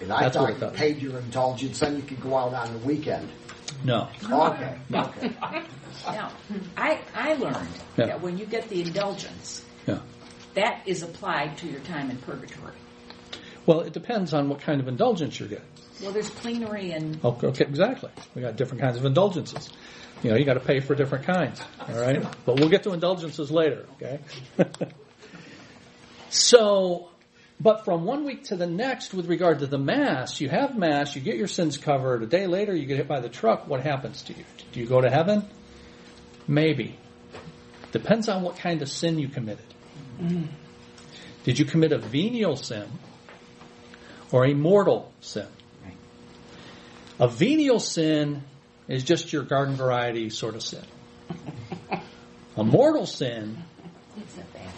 And 0.00 0.12
I 0.12 0.22
That's 0.22 0.36
what 0.36 0.50
it 0.50 0.54
thought 0.58 0.66
you 0.66 0.70
does. 0.70 0.76
paid 0.78 1.02
your 1.02 1.18
indulgence, 1.18 1.78
then 1.78 1.96
you 1.96 2.02
could 2.02 2.20
go 2.20 2.36
out 2.36 2.52
on 2.54 2.72
the 2.72 2.78
weekend. 2.80 3.28
No. 3.84 4.08
Okay, 4.30 4.76
okay. 4.92 5.32
Now, 6.06 6.32
I, 6.76 7.00
I 7.14 7.34
learned 7.34 7.68
Yeah. 7.96 8.06
that 8.06 8.22
when 8.22 8.38
you 8.38 8.46
get 8.46 8.68
the 8.68 8.80
indulgence, 8.82 9.64
Yeah. 9.86 10.00
that 10.54 10.82
is 10.86 11.02
applied 11.02 11.58
to 11.58 11.68
your 11.68 11.80
time 11.80 12.10
in 12.10 12.16
purgatory. 12.16 12.72
Well, 13.66 13.80
it 13.80 13.92
depends 13.92 14.34
on 14.34 14.48
what 14.48 14.60
kind 14.60 14.80
of 14.80 14.88
indulgence 14.88 15.38
you're 15.38 15.48
getting. 15.48 15.64
Well, 16.02 16.10
there's 16.12 16.30
plenary 16.30 16.90
and 16.92 17.24
Okay, 17.24 17.46
okay, 17.48 17.64
exactly. 17.64 18.10
We 18.34 18.42
got 18.42 18.56
different 18.56 18.80
kinds 18.82 18.96
of 18.96 19.04
indulgences. 19.04 19.70
You 20.24 20.30
know, 20.30 20.36
you 20.36 20.44
got 20.44 20.54
to 20.54 20.60
pay 20.60 20.80
for 20.80 20.94
different 20.96 21.26
kinds. 21.26 21.60
All 21.88 21.94
right, 22.00 22.24
but 22.44 22.58
we'll 22.58 22.68
get 22.70 22.82
to 22.84 22.92
indulgences 22.92 23.50
later. 23.52 23.86
Okay. 24.00 24.18
so, 26.30 27.08
but 27.62 27.84
from 27.84 28.04
one 28.04 28.24
week 28.24 28.44
to 28.44 28.56
the 28.56 28.66
next, 28.66 29.14
with 29.14 29.26
regard 29.26 29.60
to 29.60 29.68
the 29.68 29.78
mass, 29.78 30.40
you 30.40 30.48
have 30.48 30.76
mass, 30.76 31.14
you 31.14 31.22
get 31.22 31.36
your 31.36 31.46
sins 31.46 31.78
covered. 31.78 32.24
A 32.24 32.26
day 32.26 32.48
later, 32.48 32.74
you 32.74 32.86
get 32.86 32.96
hit 32.96 33.06
by 33.06 33.20
the 33.20 33.28
truck. 33.28 33.68
What 33.68 33.82
happens 33.82 34.22
to 34.22 34.32
you? 34.32 34.44
Do 34.72 34.80
you 34.80 34.86
go 34.86 35.00
to 35.00 35.08
heaven? 35.08 35.48
Maybe. 36.48 36.98
Depends 37.92 38.28
on 38.28 38.42
what 38.42 38.56
kind 38.56 38.82
of 38.82 38.88
sin 38.88 39.20
you 39.20 39.28
committed. 39.28 39.64
Did 41.44 41.58
you 41.58 41.64
commit 41.64 41.92
a 41.92 41.98
venial 41.98 42.56
sin 42.56 42.88
or 44.32 44.44
a 44.44 44.54
mortal 44.54 45.12
sin? 45.20 45.46
A 47.20 47.28
venial 47.28 47.78
sin 47.78 48.42
is 48.88 49.04
just 49.04 49.32
your 49.32 49.44
garden 49.44 49.76
variety 49.76 50.30
sort 50.30 50.56
of 50.56 50.62
sin. 50.62 50.84
A 52.56 52.64
mortal 52.64 53.06
sin, 53.06 53.62
it's 54.16 54.36
a 54.36 54.40
bad. 54.52 54.72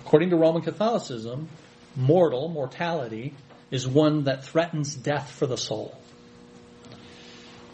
according 0.00 0.30
to 0.30 0.36
Roman 0.36 0.62
Catholicism, 0.62 1.48
mortal, 1.96 2.48
mortality, 2.48 3.34
is 3.70 3.86
one 3.86 4.24
that 4.24 4.44
threatens 4.44 4.94
death 4.94 5.30
for 5.30 5.46
the 5.46 5.56
soul. 5.56 5.96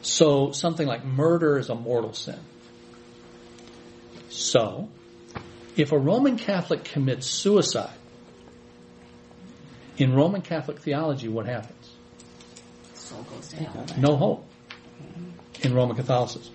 So 0.02 0.52
something 0.52 0.86
like 0.86 1.04
murder 1.04 1.58
is 1.58 1.68
a 1.68 1.74
mortal 1.74 2.14
sin. 2.14 2.38
So, 4.30 4.88
if 5.76 5.92
a 5.92 5.98
Roman 5.98 6.38
Catholic 6.38 6.84
commits 6.84 7.26
suicide, 7.26 7.90
in 9.98 10.14
Roman 10.14 10.40
Catholic 10.40 10.78
theology, 10.78 11.28
what 11.28 11.46
happens? 11.46 11.90
Soul 12.94 13.22
goes 13.24 13.48
to 13.48 13.56
hell. 13.56 13.86
No 13.98 14.16
hope 14.16 14.46
in 15.60 15.74
Roman 15.74 15.96
Catholicism. 15.96 16.54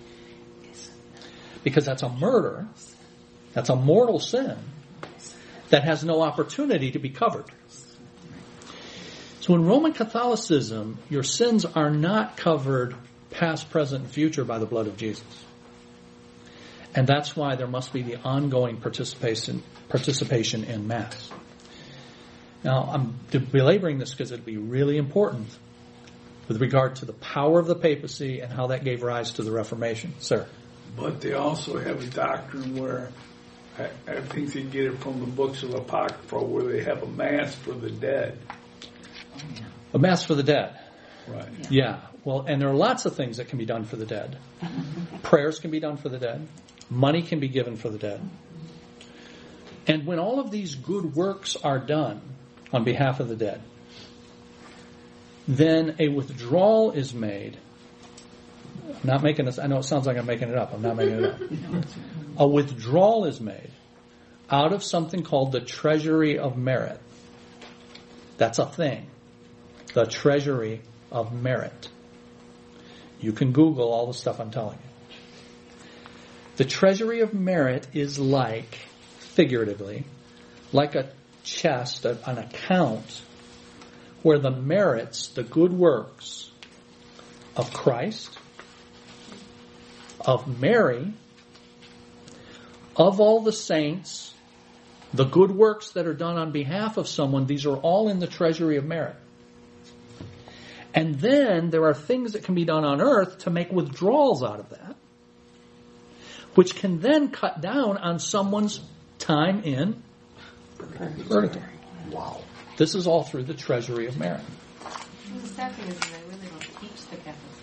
Because 1.62 1.84
that's 1.84 2.02
a 2.02 2.08
murder, 2.08 2.66
that's 3.52 3.68
a 3.68 3.76
mortal 3.76 4.18
sin 4.18 4.56
that 5.70 5.84
has 5.84 6.04
no 6.04 6.22
opportunity 6.22 6.92
to 6.92 6.98
be 6.98 7.10
covered. 7.10 7.44
So 9.40 9.54
in 9.54 9.64
Roman 9.64 9.92
Catholicism, 9.92 10.98
your 11.08 11.22
sins 11.22 11.64
are 11.64 11.90
not 11.90 12.36
covered 12.36 12.94
past, 13.30 13.70
present, 13.70 14.04
and 14.04 14.12
future 14.12 14.44
by 14.44 14.58
the 14.58 14.66
blood 14.66 14.86
of 14.86 14.96
Jesus. 14.96 15.44
And 16.94 17.06
that's 17.06 17.36
why 17.36 17.56
there 17.56 17.66
must 17.66 17.92
be 17.92 18.02
the 18.02 18.16
ongoing 18.16 18.78
participation, 18.78 19.62
participation 19.88 20.64
in 20.64 20.88
Mass. 20.88 21.30
Now, 22.64 22.90
I'm 22.92 23.18
belaboring 23.30 23.98
this 23.98 24.12
because 24.12 24.32
it'd 24.32 24.46
be 24.46 24.56
really 24.56 24.96
important 24.96 25.46
with 26.48 26.60
regard 26.60 26.96
to 26.96 27.04
the 27.04 27.12
power 27.12 27.58
of 27.60 27.66
the 27.66 27.74
papacy 27.74 28.40
and 28.40 28.52
how 28.52 28.68
that 28.68 28.82
gave 28.82 29.02
rise 29.02 29.32
to 29.32 29.42
the 29.42 29.52
Reformation. 29.52 30.14
Sir. 30.18 30.46
But 30.96 31.20
they 31.20 31.34
also 31.34 31.78
have 31.78 32.02
a 32.02 32.06
doctrine 32.06 32.76
where 32.76 33.10
I, 33.78 33.90
I 34.06 34.20
think 34.22 34.52
they 34.52 34.62
get 34.62 34.86
it 34.86 34.98
from 34.98 35.20
the 35.20 35.26
books 35.26 35.62
of 35.62 35.74
Apocrypha 35.74 36.38
where 36.38 36.64
they 36.64 36.82
have 36.82 37.02
a 37.02 37.06
mass 37.06 37.54
for 37.54 37.72
the 37.72 37.90
dead. 37.90 38.38
A 39.92 39.98
Mass 39.98 40.24
for 40.24 40.34
the 40.34 40.42
dead. 40.42 40.78
Right. 41.26 41.48
Yeah. 41.70 42.00
Well, 42.24 42.44
and 42.46 42.60
there 42.60 42.68
are 42.68 42.74
lots 42.74 43.06
of 43.06 43.14
things 43.16 43.36
that 43.36 43.48
can 43.48 43.58
be 43.58 43.66
done 43.66 43.84
for 43.84 43.96
the 43.96 44.06
dead. 44.06 44.38
Prayers 45.22 45.58
can 45.58 45.70
be 45.70 45.80
done 45.80 45.96
for 45.96 46.08
the 46.08 46.18
dead. 46.18 46.46
Money 46.90 47.22
can 47.22 47.40
be 47.40 47.48
given 47.48 47.76
for 47.76 47.88
the 47.88 47.98
dead. 47.98 48.20
And 49.86 50.06
when 50.06 50.18
all 50.18 50.40
of 50.40 50.50
these 50.50 50.74
good 50.74 51.14
works 51.14 51.56
are 51.56 51.78
done 51.78 52.20
on 52.72 52.84
behalf 52.84 53.20
of 53.20 53.28
the 53.28 53.36
dead, 53.36 53.60
then 55.46 55.96
a 55.98 56.08
withdrawal 56.08 56.92
is 56.92 57.14
made. 57.14 57.56
I'm 58.84 59.00
not 59.04 59.22
making 59.22 59.44
this, 59.44 59.58
I 59.58 59.66
know 59.66 59.78
it 59.78 59.84
sounds 59.84 60.06
like 60.06 60.16
I'm 60.16 60.26
making 60.26 60.48
it 60.48 60.56
up. 60.56 60.72
I'm 60.72 60.82
not 60.82 60.96
making 60.96 61.24
it 61.24 61.24
up. 61.24 61.40
A 62.38 62.46
withdrawal 62.46 63.24
is 63.24 63.40
made 63.40 63.70
out 64.50 64.72
of 64.72 64.82
something 64.82 65.22
called 65.22 65.52
the 65.52 65.60
treasury 65.60 66.38
of 66.38 66.56
merit. 66.56 67.00
That's 68.36 68.58
a 68.58 68.66
thing. 68.66 69.06
The 69.94 70.04
treasury 70.04 70.82
of 71.10 71.32
merit. 71.32 71.88
You 73.20 73.32
can 73.32 73.52
Google 73.52 73.92
all 73.92 74.06
the 74.06 74.14
stuff 74.14 74.40
I'm 74.40 74.50
telling 74.50 74.78
you. 74.78 75.16
The 76.56 76.64
treasury 76.64 77.20
of 77.20 77.34
merit 77.34 77.86
is 77.92 78.18
like, 78.18 78.78
figuratively, 79.18 80.04
like 80.72 80.94
a 80.94 81.10
chest, 81.44 82.04
an 82.04 82.38
account, 82.38 83.22
where 84.22 84.38
the 84.38 84.50
merits, 84.50 85.28
the 85.28 85.42
good 85.42 85.72
works 85.72 86.50
of 87.56 87.72
Christ, 87.72 88.38
of 90.26 90.60
Mary, 90.60 91.12
of 92.96 93.20
all 93.20 93.40
the 93.40 93.52
saints, 93.52 94.34
the 95.14 95.24
good 95.24 95.52
works 95.52 95.92
that 95.92 96.06
are 96.06 96.14
done 96.14 96.36
on 96.36 96.50
behalf 96.50 96.96
of 96.96 97.08
someone, 97.08 97.46
these 97.46 97.64
are 97.64 97.76
all 97.76 98.08
in 98.08 98.18
the 98.18 98.26
treasury 98.26 98.76
of 98.76 98.84
merit. 98.84 99.16
And 100.92 101.14
then 101.16 101.70
there 101.70 101.84
are 101.84 101.94
things 101.94 102.32
that 102.32 102.44
can 102.44 102.54
be 102.54 102.64
done 102.64 102.84
on 102.84 103.00
earth 103.00 103.38
to 103.40 103.50
make 103.50 103.70
withdrawals 103.70 104.42
out 104.42 104.60
of 104.60 104.70
that, 104.70 104.96
which 106.54 106.74
can 106.74 107.00
then 107.00 107.30
cut 107.30 107.60
down 107.60 107.98
on 107.98 108.18
someone's 108.18 108.80
time 109.18 109.62
in 109.62 110.02
purgatory. 111.28 111.64
Wow. 112.10 112.40
This 112.76 112.94
is 112.94 113.06
all 113.06 113.22
through 113.22 113.44
the 113.44 113.54
treasury 113.54 114.06
of 114.06 114.18
merit. 114.18 114.40
Well, 114.82 115.40
the 115.40 115.48
sad 115.48 115.72
thing 115.72 115.86
is 115.88 115.98
that 115.98 116.08
they 116.12 116.34
really 116.34 116.48
don't 116.48 116.80
teach 116.80 117.06
the 117.10 117.16
Catholic 117.16 117.55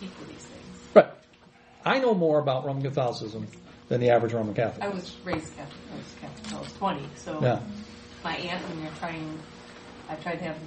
I 1.86 2.00
know 2.00 2.14
more 2.14 2.40
about 2.40 2.66
Roman 2.66 2.84
Catholicism 2.84 3.48
than 3.90 4.00
the 4.00 4.10
average 4.10 4.34
Roman 4.34 4.54
Catholic. 4.54 4.84
I 4.84 4.90
was 4.90 5.16
raised 5.24 5.56
Catholic. 5.56 5.78
I 5.94 5.98
was 5.98 6.06
Catholic 6.20 6.44
until 6.46 6.58
I 6.58 6.62
was 6.62 6.74
20. 6.74 7.10
So 7.16 7.40
Yeah. 7.42 7.60
my 8.24 8.36
aunt, 8.36 8.62
when 8.70 8.84
were 8.84 8.90
trying, 9.00 9.40
I 10.10 10.16
tried 10.16 10.36
to 10.38 10.46
have 10.46 10.58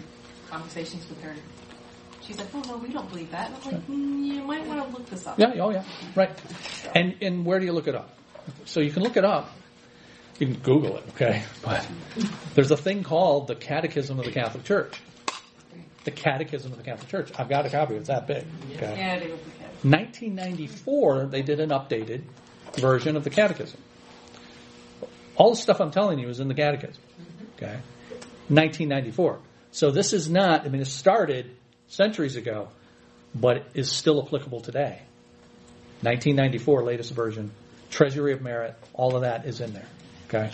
conversations 0.48 1.08
with 1.08 1.20
her. 1.22 1.34
She's 2.22 2.38
like, 2.38 2.48
"Oh 2.54 2.62
no, 2.66 2.76
we 2.78 2.88
don't 2.88 3.08
believe 3.08 3.30
that." 3.30 3.50
And 3.50 3.56
I'm 3.56 3.72
like, 3.72 3.86
mm, 3.86 4.24
"You 4.24 4.42
might 4.42 4.66
want 4.66 4.84
to 4.84 4.96
look 4.96 5.08
this 5.08 5.26
up." 5.26 5.38
Yeah, 5.38 5.52
oh 5.60 5.70
yeah, 5.70 5.84
right. 6.16 6.30
And 6.94 7.14
and 7.20 7.44
where 7.46 7.60
do 7.60 7.66
you 7.66 7.72
look 7.72 7.86
it 7.86 7.94
up? 7.94 8.10
So 8.64 8.80
you 8.80 8.90
can 8.90 9.02
look 9.02 9.16
it 9.16 9.24
up. 9.24 9.52
You 10.38 10.48
can 10.48 10.56
Google 10.56 10.96
it, 10.98 11.04
okay? 11.10 11.44
But 11.62 11.86
there's 12.54 12.70
a 12.70 12.76
thing 12.76 13.04
called 13.04 13.46
the 13.46 13.54
Catechism 13.54 14.18
of 14.18 14.24
the 14.24 14.32
Catholic 14.32 14.64
Church. 14.64 15.00
The 16.04 16.10
Catechism 16.10 16.72
of 16.72 16.78
the 16.78 16.84
Catholic 16.84 17.08
Church. 17.08 17.32
I've 17.38 17.48
got 17.48 17.64
a 17.64 17.70
copy. 17.70 17.94
It's 17.94 18.08
that 18.08 18.26
big. 18.26 18.44
Okay. 18.76 18.94
Yeah, 18.96 19.36
they 19.91 19.99
would 19.99 20.12
be 20.12 20.66
Catholic. 20.66 20.66
1994, 20.66 21.26
they 21.26 21.43
did 21.43 21.61
an 21.61 21.70
updated 21.70 22.22
version 22.74 23.16
of 23.16 23.24
the 23.24 23.30
Catechism. 23.30 23.80
All 25.37 25.51
the 25.51 25.57
stuff 25.57 25.80
I'm 25.80 25.91
telling 25.91 26.18
you 26.18 26.28
is 26.28 26.41
in 26.41 26.49
the 26.49 26.55
Catechism. 26.55 27.03
Okay. 27.57 27.78
1994. 28.49 29.39
So 29.72 29.91
this 29.91 30.12
is 30.12 30.30
not. 30.30 30.64
I 30.64 30.68
mean, 30.68 30.80
it 30.80 30.87
started 30.87 31.51
centuries 31.89 32.37
ago, 32.37 32.68
but 33.34 33.66
is 33.74 33.91
still 33.91 34.22
applicable 34.24 34.61
today. 34.61 35.03
1994, 36.03 36.82
latest 36.82 37.12
version, 37.12 37.51
Treasury 37.91 38.32
of 38.32 38.43
Merit, 38.43 38.74
all 38.95 39.16
of 39.16 39.22
that 39.22 39.47
is 39.47 39.61
in 39.61 39.72
there. 39.72 39.87
Okay? 40.28 40.51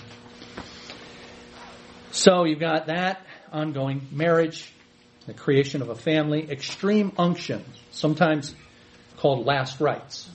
So 2.12 2.44
you've 2.44 2.60
got 2.60 2.86
that 2.86 3.24
ongoing 3.52 4.06
marriage, 4.10 4.72
the 5.26 5.34
creation 5.34 5.82
of 5.82 5.88
a 5.88 5.94
family, 5.94 6.50
extreme 6.50 7.12
unction, 7.18 7.64
sometimes 7.90 8.54
called 9.22 9.46
last 9.46 9.80
rites. 9.80 10.28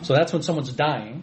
So 0.00 0.14
that's 0.14 0.32
when 0.32 0.40
someone's 0.40 0.72
dying. 0.72 1.22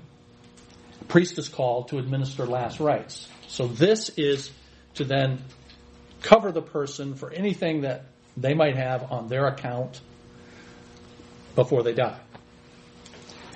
A 1.01 1.05
priest 1.05 1.39
is 1.39 1.49
called 1.49 1.87
to 1.87 1.97
administer 1.97 2.45
last 2.45 2.79
rites. 2.79 3.27
So 3.47 3.65
this 3.65 4.09
is 4.09 4.51
to 4.93 5.05
then 5.05 5.39
cover 6.21 6.51
the 6.51 6.61
person 6.61 7.15
for 7.15 7.31
anything 7.31 7.81
that 7.81 8.05
they 8.37 8.53
might 8.53 8.77
have 8.77 9.11
on 9.11 9.27
their 9.27 9.47
account 9.47 9.99
before 11.55 11.81
they 11.81 11.93
die. 11.93 12.19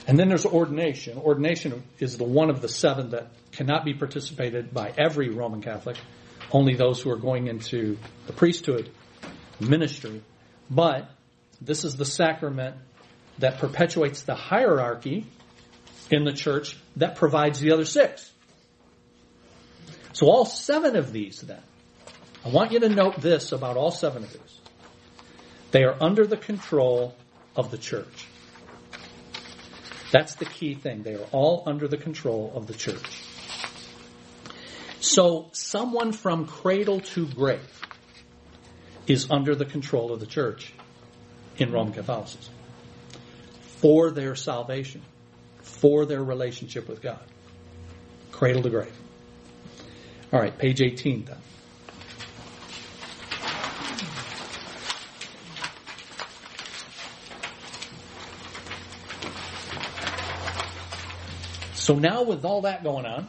And 0.07 0.17
then 0.17 0.27
there's 0.27 0.47
ordination. 0.47 1.19
Ordination 1.19 1.83
is 1.99 2.17
the 2.17 2.23
one 2.23 2.49
of 2.49 2.59
the 2.59 2.69
seven 2.69 3.11
that 3.11 3.27
cannot 3.51 3.85
be 3.85 3.93
participated 3.93 4.73
by 4.73 4.91
every 4.97 5.29
Roman 5.29 5.61
Catholic, 5.61 5.97
only 6.51 6.73
those 6.73 6.99
who 7.03 7.11
are 7.11 7.17
going 7.17 7.45
into 7.45 7.99
the 8.25 8.33
priesthood 8.33 8.89
ministry. 9.59 10.23
But 10.71 11.11
this 11.61 11.83
is 11.83 11.95
the 11.95 12.05
sacrament 12.05 12.75
that 13.39 13.59
perpetuates 13.59 14.23
the 14.23 14.35
hierarchy 14.35 15.25
in 16.11 16.23
the 16.23 16.33
church 16.33 16.77
that 16.95 17.15
provides 17.15 17.59
the 17.59 17.71
other 17.71 17.85
six. 17.85 18.31
So 20.13 20.27
all 20.27 20.45
seven 20.45 20.95
of 20.95 21.11
these 21.11 21.41
then, 21.41 21.61
I 22.45 22.49
want 22.49 22.71
you 22.71 22.79
to 22.81 22.89
note 22.89 23.21
this 23.21 23.51
about 23.51 23.77
all 23.77 23.91
seven 23.91 24.23
of 24.23 24.31
these. 24.31 24.59
They 25.71 25.83
are 25.83 25.95
under 26.01 26.25
the 26.25 26.37
control 26.37 27.15
of 27.55 27.71
the 27.71 27.77
church. 27.77 28.27
That's 30.11 30.35
the 30.35 30.45
key 30.45 30.73
thing. 30.73 31.03
They 31.03 31.15
are 31.15 31.27
all 31.31 31.63
under 31.67 31.87
the 31.87 31.97
control 31.97 32.51
of 32.55 32.65
the 32.65 32.73
church. 32.73 33.23
So 35.01 35.49
someone 35.51 36.11
from 36.11 36.45
cradle 36.47 37.01
to 37.01 37.27
grave 37.27 37.81
is 39.07 39.29
under 39.29 39.55
the 39.55 39.65
control 39.65 40.11
of 40.11 40.19
the 40.19 40.25
church 40.25 40.73
in 41.61 41.71
Roman 41.71 41.93
Catholicism 41.93 42.53
for 43.77 44.11
their 44.11 44.35
salvation, 44.35 45.01
for 45.61 46.05
their 46.05 46.23
relationship 46.23 46.87
with 46.87 47.01
God. 47.01 47.19
Cradle 48.31 48.61
to 48.63 48.69
grave. 48.69 48.93
All 50.31 50.39
right, 50.39 50.55
page 50.57 50.81
18 50.81 51.25
then. 51.25 51.37
So 61.73 61.95
now 61.95 62.21
with 62.21 62.45
all 62.45 62.61
that 62.61 62.83
going 62.83 63.07
on, 63.07 63.27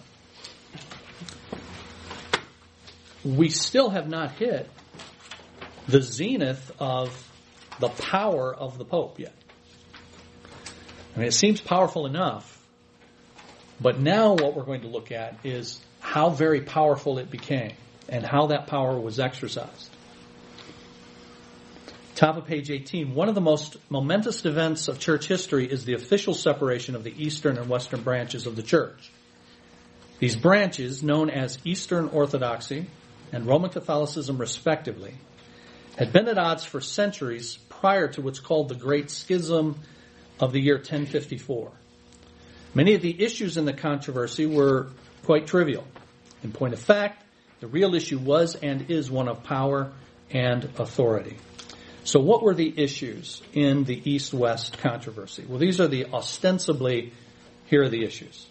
we 3.24 3.48
still 3.48 3.88
have 3.88 4.08
not 4.08 4.32
hit 4.32 4.68
the 5.88 6.02
zenith 6.02 6.70
of 6.78 7.29
the 7.80 7.88
power 7.88 8.54
of 8.54 8.78
the 8.78 8.84
Pope 8.84 9.18
yet. 9.18 9.34
I 11.14 11.18
mean, 11.18 11.28
it 11.28 11.34
seems 11.34 11.60
powerful 11.60 12.06
enough, 12.06 12.56
but 13.80 13.98
now 13.98 14.34
what 14.34 14.54
we're 14.54 14.64
going 14.64 14.82
to 14.82 14.88
look 14.88 15.10
at 15.10 15.38
is 15.44 15.80
how 16.00 16.30
very 16.30 16.60
powerful 16.60 17.18
it 17.18 17.30
became 17.30 17.72
and 18.08 18.24
how 18.24 18.48
that 18.48 18.66
power 18.66 18.98
was 18.98 19.18
exercised. 19.18 19.90
Top 22.14 22.36
of 22.36 22.46
page 22.46 22.70
18. 22.70 23.14
One 23.14 23.28
of 23.28 23.34
the 23.34 23.40
most 23.40 23.78
momentous 23.88 24.44
events 24.44 24.88
of 24.88 24.98
church 24.98 25.26
history 25.26 25.64
is 25.64 25.84
the 25.84 25.94
official 25.94 26.34
separation 26.34 26.94
of 26.94 27.02
the 27.02 27.14
eastern 27.16 27.56
and 27.56 27.68
western 27.68 28.02
branches 28.02 28.46
of 28.46 28.56
the 28.56 28.62
church. 28.62 29.10
These 30.18 30.36
branches, 30.36 31.02
known 31.02 31.30
as 31.30 31.58
Eastern 31.64 32.08
Orthodoxy 32.08 32.86
and 33.32 33.46
Roman 33.46 33.70
Catholicism 33.70 34.36
respectively, 34.36 35.14
had 35.96 36.12
been 36.12 36.28
at 36.28 36.36
odds 36.36 36.62
for 36.62 36.82
centuries 36.82 37.56
prior 37.80 38.08
to 38.08 38.20
what's 38.20 38.40
called 38.40 38.68
the 38.68 38.74
Great 38.74 39.10
Schism 39.10 39.80
of 40.38 40.52
the 40.52 40.60
year 40.60 40.76
1054. 40.76 41.72
Many 42.74 42.94
of 42.94 43.02
the 43.02 43.22
issues 43.22 43.56
in 43.56 43.64
the 43.64 43.72
controversy 43.72 44.46
were 44.46 44.88
quite 45.24 45.46
trivial. 45.46 45.84
In 46.42 46.52
point 46.52 46.74
of 46.74 46.80
fact, 46.80 47.24
the 47.60 47.66
real 47.66 47.94
issue 47.94 48.18
was 48.18 48.54
and 48.54 48.90
is 48.90 49.10
one 49.10 49.28
of 49.28 49.42
power 49.42 49.92
and 50.30 50.64
authority. 50.78 51.36
So 52.04 52.20
what 52.20 52.42
were 52.42 52.54
the 52.54 52.72
issues 52.82 53.42
in 53.52 53.84
the 53.84 54.10
East-West 54.10 54.78
controversy? 54.78 55.44
Well, 55.46 55.58
these 55.58 55.80
are 55.80 55.88
the 55.88 56.06
ostensibly, 56.06 57.12
here 57.66 57.82
are 57.82 57.88
the 57.88 58.04
issues. 58.04 58.46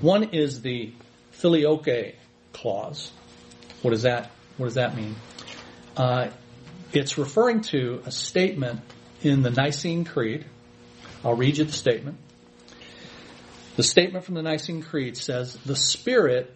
One 0.00 0.24
is 0.24 0.60
the 0.60 0.92
filioque 1.32 2.14
clause. 2.52 3.10
What 3.82 3.92
does 3.92 4.02
that, 4.02 4.30
what 4.56 4.66
does 4.66 4.74
that 4.74 4.96
mean? 4.96 5.16
Uh, 5.96 6.28
it's 6.92 7.18
referring 7.18 7.62
to 7.62 8.02
a 8.06 8.10
statement 8.10 8.80
in 9.22 9.42
the 9.42 9.50
Nicene 9.50 10.04
Creed. 10.04 10.46
I'll 11.24 11.34
read 11.34 11.58
you 11.58 11.64
the 11.64 11.72
statement. 11.72 12.18
The 13.76 13.82
statement 13.82 14.24
from 14.24 14.34
the 14.34 14.42
Nicene 14.42 14.82
Creed 14.82 15.16
says, 15.16 15.54
the 15.66 15.76
Spirit, 15.76 16.54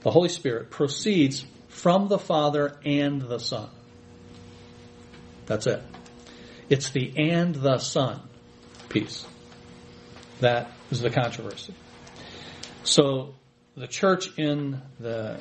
the 0.00 0.10
Holy 0.10 0.28
Spirit, 0.28 0.70
proceeds 0.70 1.44
from 1.68 2.08
the 2.08 2.18
Father 2.18 2.76
and 2.84 3.22
the 3.22 3.38
Son. 3.38 3.68
That's 5.46 5.66
it. 5.66 5.82
It's 6.68 6.90
the 6.90 7.14
and 7.16 7.54
the 7.54 7.78
Son 7.78 8.20
piece. 8.90 9.26
That 10.40 10.70
is 10.90 11.00
the 11.00 11.10
controversy. 11.10 11.74
So 12.84 13.34
the 13.76 13.86
church 13.86 14.36
in 14.38 14.82
the 15.00 15.40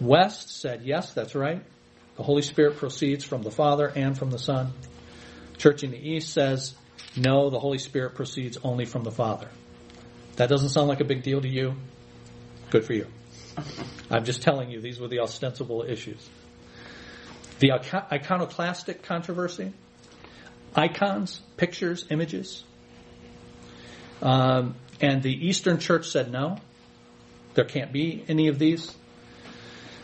West 0.00 0.60
said, 0.60 0.82
yes, 0.84 1.12
that's 1.12 1.34
right. 1.34 1.62
The 2.22 2.26
Holy 2.26 2.42
Spirit 2.42 2.76
proceeds 2.76 3.24
from 3.24 3.42
the 3.42 3.50
Father 3.50 3.88
and 3.96 4.16
from 4.16 4.30
the 4.30 4.38
Son. 4.38 4.72
Church 5.58 5.82
in 5.82 5.90
the 5.90 5.98
East 5.98 6.32
says, 6.32 6.72
no, 7.16 7.50
the 7.50 7.58
Holy 7.58 7.78
Spirit 7.78 8.14
proceeds 8.14 8.56
only 8.62 8.84
from 8.84 9.02
the 9.02 9.10
Father. 9.10 9.48
That 10.36 10.48
doesn't 10.48 10.68
sound 10.68 10.86
like 10.86 11.00
a 11.00 11.04
big 11.04 11.24
deal 11.24 11.40
to 11.40 11.48
you? 11.48 11.74
Good 12.70 12.84
for 12.84 12.92
you. 12.92 13.08
I'm 14.08 14.24
just 14.24 14.40
telling 14.40 14.70
you, 14.70 14.80
these 14.80 15.00
were 15.00 15.08
the 15.08 15.18
ostensible 15.18 15.82
issues. 15.82 16.30
The 17.58 17.72
iconoclastic 17.72 19.02
controversy, 19.02 19.72
icons, 20.76 21.40
pictures, 21.56 22.06
images. 22.08 22.62
Um, 24.22 24.76
and 25.00 25.24
the 25.24 25.48
Eastern 25.48 25.80
Church 25.80 26.08
said 26.08 26.30
no, 26.30 26.58
there 27.54 27.64
can't 27.64 27.92
be 27.92 28.24
any 28.28 28.46
of 28.46 28.60
these. 28.60 28.94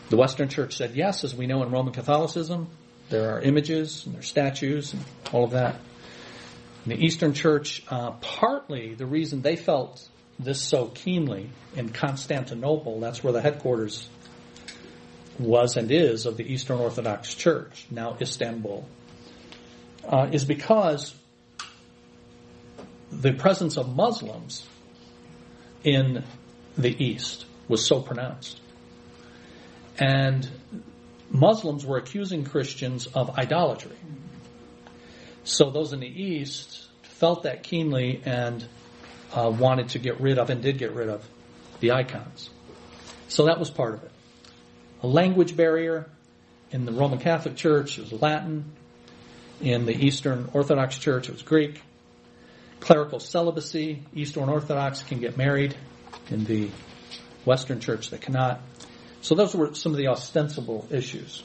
The 0.09 0.17
Western 0.17 0.49
Church 0.49 0.75
said 0.75 0.95
yes, 0.95 1.23
as 1.23 1.35
we 1.35 1.45
know 1.45 1.61
in 1.61 1.69
Roman 1.69 1.93
Catholicism, 1.93 2.67
there 3.09 3.35
are 3.35 3.41
images 3.41 4.05
and 4.05 4.15
there 4.15 4.19
are 4.19 4.23
statues 4.23 4.93
and 4.93 5.03
all 5.31 5.43
of 5.43 5.51
that. 5.51 5.75
And 6.83 6.93
the 6.93 7.05
Eastern 7.05 7.33
Church, 7.33 7.83
uh, 7.89 8.11
partly 8.11 8.95
the 8.95 9.05
reason 9.05 9.43
they 9.43 9.55
felt 9.55 10.07
this 10.39 10.59
so 10.61 10.87
keenly 10.87 11.51
in 11.75 11.89
Constantinople, 11.89 12.99
that's 12.99 13.23
where 13.23 13.33
the 13.33 13.41
headquarters 13.41 14.09
was 15.37 15.77
and 15.77 15.91
is 15.91 16.25
of 16.25 16.37
the 16.37 16.53
Eastern 16.53 16.79
Orthodox 16.79 17.35
Church, 17.35 17.85
now 17.91 18.17
Istanbul, 18.19 18.87
uh, 20.07 20.27
is 20.31 20.43
because 20.43 21.13
the 23.11 23.33
presence 23.33 23.77
of 23.77 23.95
Muslims 23.95 24.67
in 25.83 26.23
the 26.77 27.03
East 27.03 27.45
was 27.67 27.85
so 27.85 28.01
pronounced. 28.01 28.59
And 29.99 30.49
Muslims 31.29 31.85
were 31.85 31.97
accusing 31.97 32.45
Christians 32.45 33.07
of 33.07 33.37
idolatry. 33.37 33.97
So 35.43 35.69
those 35.69 35.93
in 35.93 35.99
the 35.99 36.07
East 36.07 36.87
felt 37.03 37.43
that 37.43 37.63
keenly 37.63 38.21
and 38.25 38.65
uh, 39.33 39.51
wanted 39.55 39.89
to 39.89 39.99
get 39.99 40.19
rid 40.21 40.39
of 40.39 40.49
and 40.49 40.61
did 40.61 40.77
get 40.77 40.93
rid 40.93 41.09
of 41.09 41.27
the 41.81 41.91
icons. 41.91 42.49
So 43.27 43.45
that 43.45 43.59
was 43.59 43.69
part 43.69 43.93
of 43.93 44.03
it 44.03 44.11
a 45.01 45.07
language 45.07 45.55
barrier. 45.55 46.09
In 46.71 46.85
the 46.85 46.91
Roman 46.91 47.19
Catholic 47.19 47.55
Church, 47.55 47.97
it 47.97 48.11
was 48.11 48.21
Latin. 48.21 48.65
In 49.61 49.85
the 49.85 49.93
Eastern 49.93 50.49
Orthodox 50.53 50.97
Church, 50.97 51.27
it 51.27 51.31
was 51.31 51.41
Greek. 51.41 51.81
Clerical 52.79 53.19
celibacy, 53.19 54.03
Eastern 54.13 54.49
Orthodox 54.49 55.01
can 55.03 55.19
get 55.19 55.35
married. 55.35 55.75
In 56.29 56.45
the 56.45 56.69
Western 57.43 57.79
Church, 57.79 58.09
they 58.09 58.17
cannot. 58.17 58.61
So 59.21 59.35
those 59.35 59.55
were 59.55 59.73
some 59.73 59.91
of 59.91 59.97
the 59.97 60.07
ostensible 60.07 60.87
issues. 60.91 61.43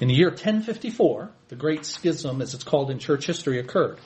In 0.00 0.08
the 0.08 0.14
year 0.14 0.28
1054, 0.28 1.30
the 1.48 1.56
Great 1.56 1.84
Schism, 1.86 2.40
as 2.42 2.54
it's 2.54 2.64
called 2.64 2.90
in 2.90 2.98
church 2.98 3.26
history, 3.26 3.58
occurred. 3.58 3.98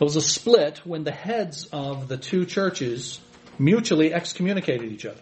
It 0.00 0.04
was 0.04 0.16
a 0.16 0.20
split 0.20 0.78
when 0.84 1.04
the 1.04 1.12
heads 1.12 1.68
of 1.72 2.08
the 2.08 2.16
two 2.16 2.44
churches 2.46 3.20
mutually 3.58 4.12
excommunicated 4.12 4.92
each 4.92 5.06
other. 5.06 5.20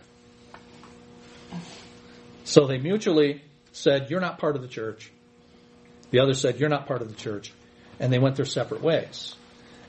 So 2.44 2.66
they 2.66 2.78
mutually 2.78 3.42
said, 3.72 4.10
You're 4.10 4.20
not 4.20 4.38
part 4.38 4.56
of 4.56 4.62
the 4.62 4.68
church. 4.68 5.10
The 6.10 6.20
other 6.20 6.34
said, 6.34 6.60
You're 6.60 6.68
not 6.68 6.86
part 6.86 7.02
of 7.02 7.08
the 7.08 7.14
church. 7.14 7.52
And 7.98 8.12
they 8.12 8.18
went 8.18 8.36
their 8.36 8.44
separate 8.44 8.82
ways. 8.82 9.34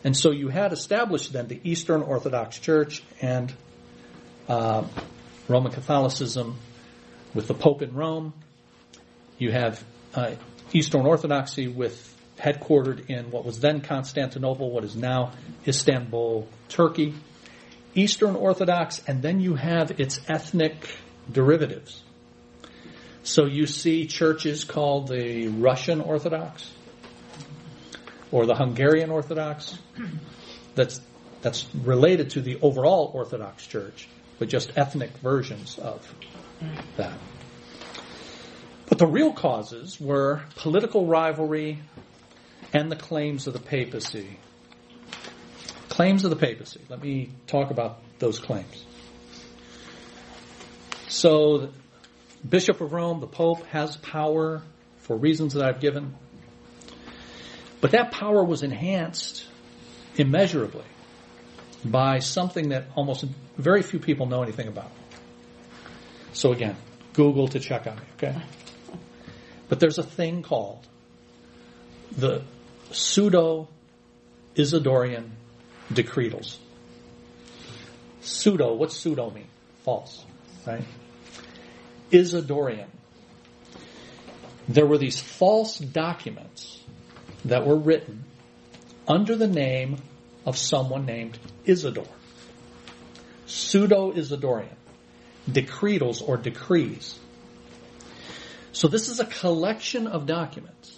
And 0.04 0.16
so 0.16 0.32
you 0.32 0.48
had 0.48 0.72
established 0.72 1.34
then 1.34 1.48
the 1.48 1.60
Eastern 1.64 2.02
Orthodox 2.02 2.60
Church 2.60 3.04
and 3.22 3.54
uh, 4.48 4.86
Roman 5.48 5.72
Catholicism 5.72 6.58
with 7.34 7.48
the 7.48 7.54
Pope 7.54 7.82
in 7.82 7.94
Rome. 7.94 8.34
You 9.38 9.52
have 9.52 9.84
uh, 10.14 10.36
Eastern 10.74 11.06
Orthodoxy 11.06 11.68
with 11.68 12.16
headquartered 12.38 13.10
in 13.10 13.32
what 13.32 13.46
was 13.46 13.60
then 13.60 13.82
Constantinople, 13.82 14.70
what 14.70 14.84
is 14.84 14.96
now 14.96 15.32
Istanbul, 15.68 16.48
Turkey. 16.70 17.14
Eastern 17.96 18.36
Orthodox, 18.36 19.02
and 19.08 19.22
then 19.22 19.40
you 19.40 19.56
have 19.56 20.00
its 20.00 20.20
ethnic 20.28 20.88
derivatives. 21.32 22.04
So 23.24 23.46
you 23.46 23.66
see 23.66 24.06
churches 24.06 24.64
called 24.64 25.08
the 25.08 25.48
Russian 25.48 26.00
Orthodox 26.00 26.72
or 28.32 28.46
the 28.46 28.56
Hungarian 28.56 29.10
Orthodox. 29.10 29.78
That's 30.76 31.02
that's 31.42 31.66
related 31.74 32.32
to 32.32 32.42
the 32.42 32.60
overall 32.62 33.12
Orthodox 33.14 33.66
Church, 33.66 34.08
but 34.40 34.50
just 34.50 34.72
ethnic 34.76 35.12
versions 35.18 35.78
of 35.80 36.14
that. 36.98 37.18
But 38.88 39.00
the 39.00 39.08
real 39.08 39.34
causes 39.34 40.00
were 40.00 40.42
political 40.56 41.06
rivalry 41.06 41.80
and 42.74 42.92
the 42.92 42.96
claims 42.96 43.48
of 43.48 43.54
the 43.54 43.60
papacy. 43.60 44.40
Claims 45.90 46.24
of 46.24 46.30
the 46.30 46.36
papacy. 46.36 46.82
Let 46.90 47.02
me 47.02 47.32
talk 47.48 47.72
about 47.72 48.00
those 48.20 48.40
claims. 48.40 48.86
So, 51.08 51.58
the 51.58 51.70
Bishop 52.48 52.82
of 52.82 52.94
Rome, 52.94 53.20
the 53.20 53.28
Pope, 53.28 53.66
has 53.68 53.98
power 53.98 54.62
for 55.00 55.18
reasons 55.18 55.54
that 55.54 55.64
I've 55.64 55.80
given. 55.80 56.16
But 57.82 57.92
that 57.92 58.12
power 58.12 58.44
was 58.44 58.64
enhanced 58.64 59.46
immeasurably 60.16 60.86
by 61.86 62.20
something 62.20 62.70
that 62.70 62.86
almost 62.96 63.26
very 63.58 63.82
few 63.82 64.00
people 64.00 64.26
know 64.26 64.44
anything 64.44 64.68
about. 64.68 64.92
So 66.34 66.52
again, 66.52 66.76
Google 67.14 67.48
to 67.50 67.60
check 67.60 67.88
on 67.88 67.96
me, 67.96 68.04
okay? 68.16 68.36
But 69.70 69.80
there's 69.80 69.98
a 69.98 70.04
thing 70.04 70.44
called 70.44 70.86
the 72.16 72.44
pseudo 72.92 73.68
Isidorian 74.56 75.30
decretals. 75.92 76.60
Pseudo, 78.22 78.74
what's 78.76 78.96
pseudo 78.96 79.30
mean? 79.32 79.48
False, 79.84 80.26
right? 80.66 80.84
Isidorian. 82.12 82.88
There 84.68 84.86
were 84.86 84.98
these 84.98 85.20
false 85.20 85.78
documents 85.78 86.80
that 87.46 87.66
were 87.66 87.78
written 87.78 88.26
under 89.08 89.36
the 89.36 89.48
name 89.48 89.98
of 90.46 90.58
someone 90.58 91.06
named 91.06 91.40
Isidore. 91.66 92.06
Pseudo 93.48 94.12
Isidorian. 94.12 94.76
Decretals 95.52 96.22
or 96.22 96.38
decrees. 96.38 97.18
So 98.74 98.88
this 98.88 99.10
is 99.10 99.20
a 99.20 99.26
collection 99.26 100.06
of 100.06 100.26
documents 100.28 100.96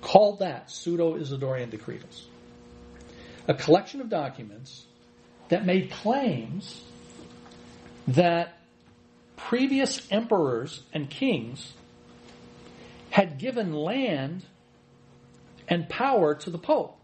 called 0.00 0.40
that 0.40 0.70
Pseudo 0.70 1.16
Isidorian 1.16 1.70
Decretals. 1.70 2.26
A 3.46 3.54
collection 3.54 4.00
of 4.00 4.08
documents 4.08 4.84
that 5.48 5.64
made 5.64 5.90
claims 5.90 6.82
that 8.08 8.58
previous 9.36 10.00
emperors 10.10 10.82
and 10.92 11.08
kings 11.08 11.72
had 13.10 13.38
given 13.38 13.72
land 13.72 14.44
and 15.68 15.88
power 15.88 16.34
to 16.34 16.50
the 16.50 16.58
Pope. 16.58 16.95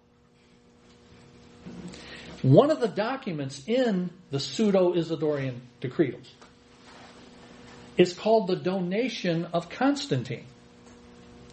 One 2.43 2.73
of 2.73 2.81
the 2.81 2.89
documents 2.89 3.63
in 3.67 4.11
the 4.31 4.41
pseudo 4.41 4.95
Isidorian 4.95 5.61
decretals 5.81 6.29
is 7.97 8.15
called 8.15 8.49
the 8.49 8.57
donation 8.57 9.47
of 9.53 9.69
Constantine. 9.69 10.45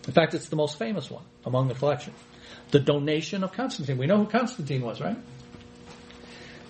In 0.08 0.14
fact, 0.14 0.34
it's 0.34 0.50
the 0.50 0.56
most 0.56 0.80
famous 0.80 1.10
one 1.12 1.24
among 1.46 1.68
the 1.68 1.76
collection. 1.76 2.14
The 2.72 2.80
donation 2.80 3.44
of 3.44 3.52
Constantine. 3.52 3.98
We 3.98 4.08
know 4.08 4.18
who 4.18 4.26
Constantine 4.26 4.82
was, 4.82 5.00
right? 5.00 5.18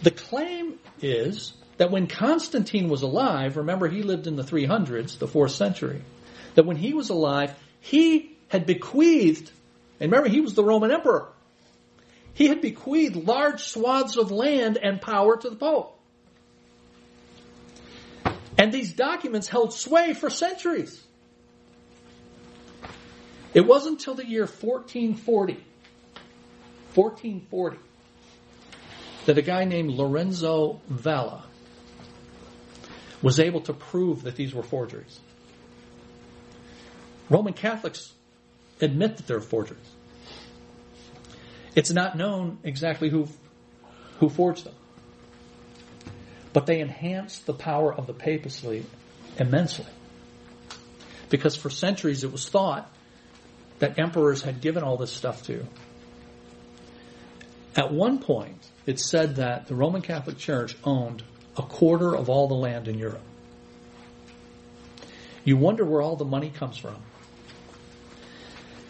The 0.01 0.11
claim 0.11 0.79
is 1.01 1.53
that 1.77 1.91
when 1.91 2.07
Constantine 2.07 2.89
was 2.89 3.03
alive, 3.03 3.55
remember 3.55 3.87
he 3.87 4.03
lived 4.03 4.27
in 4.27 4.35
the 4.35 4.43
300s, 4.43 5.17
the 5.17 5.27
4th 5.27 5.51
century, 5.51 6.01
that 6.55 6.65
when 6.65 6.75
he 6.75 6.93
was 6.93 7.09
alive, 7.09 7.57
he 7.79 8.35
had 8.49 8.65
bequeathed, 8.65 9.51
and 9.99 10.11
remember 10.11 10.29
he 10.29 10.41
was 10.41 10.55
the 10.55 10.63
Roman 10.63 10.91
emperor, 10.91 11.29
he 12.39 12.47
had 12.47 12.61
bequeathed 12.61 13.17
large 13.17 13.61
swaths 13.61 14.15
of 14.15 14.31
land 14.31 14.77
and 14.81 15.01
power 15.01 15.35
to 15.35 15.49
the 15.49 15.57
Pope. 15.57 15.99
And 18.57 18.71
these 18.71 18.93
documents 18.93 19.49
held 19.49 19.73
sway 19.73 20.13
for 20.13 20.29
centuries. 20.29 21.03
It 23.53 23.67
wasn't 23.67 23.99
until 23.99 24.15
the 24.15 24.25
year 24.25 24.43
1440, 24.43 25.55
1440, 26.95 27.77
that 29.25 29.37
a 29.37 29.41
guy 29.41 29.65
named 29.65 29.91
Lorenzo 29.91 30.79
Valla 30.87 31.43
was 33.21 33.41
able 33.41 33.59
to 33.61 33.73
prove 33.73 34.23
that 34.23 34.37
these 34.37 34.53
were 34.53 34.63
forgeries. 34.63 35.19
Roman 37.29 37.51
Catholics 37.51 38.13
admit 38.79 39.17
that 39.17 39.27
they're 39.27 39.41
forgeries. 39.41 39.98
It's 41.75 41.91
not 41.91 42.17
known 42.17 42.59
exactly 42.63 43.09
who, 43.09 43.27
who 44.19 44.29
forged 44.29 44.65
them. 44.65 44.73
But 46.51 46.65
they 46.65 46.79
enhanced 46.79 47.45
the 47.45 47.53
power 47.53 47.93
of 47.93 48.07
the 48.07 48.13
papacy 48.13 48.85
immensely. 49.37 49.85
Because 51.29 51.55
for 51.55 51.69
centuries 51.69 52.23
it 52.23 52.31
was 52.31 52.49
thought 52.49 52.91
that 53.79 53.99
emperors 53.99 54.41
had 54.41 54.61
given 54.61 54.83
all 54.83 54.97
this 54.97 55.11
stuff 55.11 55.43
to. 55.43 55.65
At 57.75 57.93
one 57.93 58.19
point, 58.19 58.67
it 58.85 58.99
said 58.99 59.35
that 59.35 59.67
the 59.67 59.75
Roman 59.75 60.01
Catholic 60.01 60.37
Church 60.37 60.75
owned 60.83 61.23
a 61.55 61.61
quarter 61.61 62.15
of 62.15 62.29
all 62.29 62.47
the 62.47 62.55
land 62.55 62.87
in 62.87 62.97
Europe. 62.97 63.21
You 65.43 65.55
wonder 65.55 65.85
where 65.85 66.01
all 66.01 66.15
the 66.15 66.25
money 66.25 66.49
comes 66.49 66.77
from. 66.77 66.97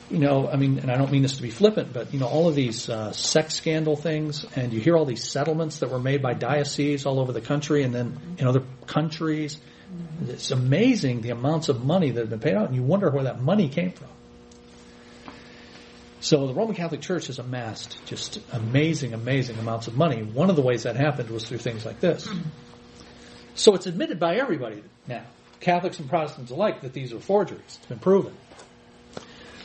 You 0.10 0.18
know, 0.18 0.50
I 0.50 0.56
mean, 0.56 0.80
and 0.80 0.92
I 0.92 0.98
don't 0.98 1.12
mean 1.12 1.22
this 1.22 1.36
to 1.38 1.44
be 1.44 1.52
flippant, 1.52 1.94
but 1.94 2.14
you 2.14 2.20
know, 2.20 2.28
all 2.28 2.48
of 2.48 2.56
these 2.56 2.90
uh, 2.90 3.12
sex 3.12 3.54
scandal 3.54 3.96
things, 3.96 4.46
and 4.56 4.74
you 4.74 4.80
hear 4.80 4.98
all 4.98 5.06
these 5.06 5.24
settlements 5.24 5.80
that 5.80 5.92
were 5.92 6.00
made 6.00 6.22
by 6.22 6.34
dioceses 6.34 7.06
all 7.06 7.20
over 7.20 7.32
the 7.32 7.42
country, 7.42 7.84
and 7.84 7.94
then 7.94 8.18
in 8.38 8.48
other 8.48 8.64
countries. 8.88 9.58
It's 10.28 10.52
amazing 10.52 11.22
the 11.22 11.32
amounts 11.32 11.70
of 11.70 11.84
money 11.84 12.12
that 12.12 12.20
have 12.20 12.30
been 12.30 12.40
paid 12.40 12.56
out, 12.56 12.68
and 12.68 12.76
you 12.76 12.84
wonder 12.84 13.10
where 13.10 13.24
that 13.24 13.42
money 13.42 13.70
came 13.70 13.92
from. 13.92 14.08
So 16.22 16.48
the 16.48 16.54
Roman 16.54 16.76
Catholic 16.76 17.02
Church 17.02 17.28
has 17.28 17.40
amassed 17.40 17.98
just 18.06 18.40
amazing, 18.52 19.14
amazing 19.14 19.58
amounts 19.58 19.88
of 19.88 19.96
money. 19.96 20.22
One 20.22 20.50
of 20.50 20.56
the 20.56 20.62
ways 20.62 20.84
that 20.84 20.96
happened 20.96 21.30
was 21.30 21.46
through 21.46 21.60
things 21.60 21.86
like 21.86 22.02
this. 22.02 22.28
So 23.56 23.74
it's 23.74 23.88
admitted 23.88 24.20
by 24.20 24.36
everybody 24.36 24.84
now, 25.08 25.24
Catholics 25.60 26.00
and 26.00 26.10
Protestants 26.10 26.52
alike, 26.52 26.82
that 26.82 26.94
these 26.94 27.14
are 27.14 27.20
forgeries. 27.20 27.62
It's 27.66 27.86
been 27.88 28.00
proven. 28.00 28.36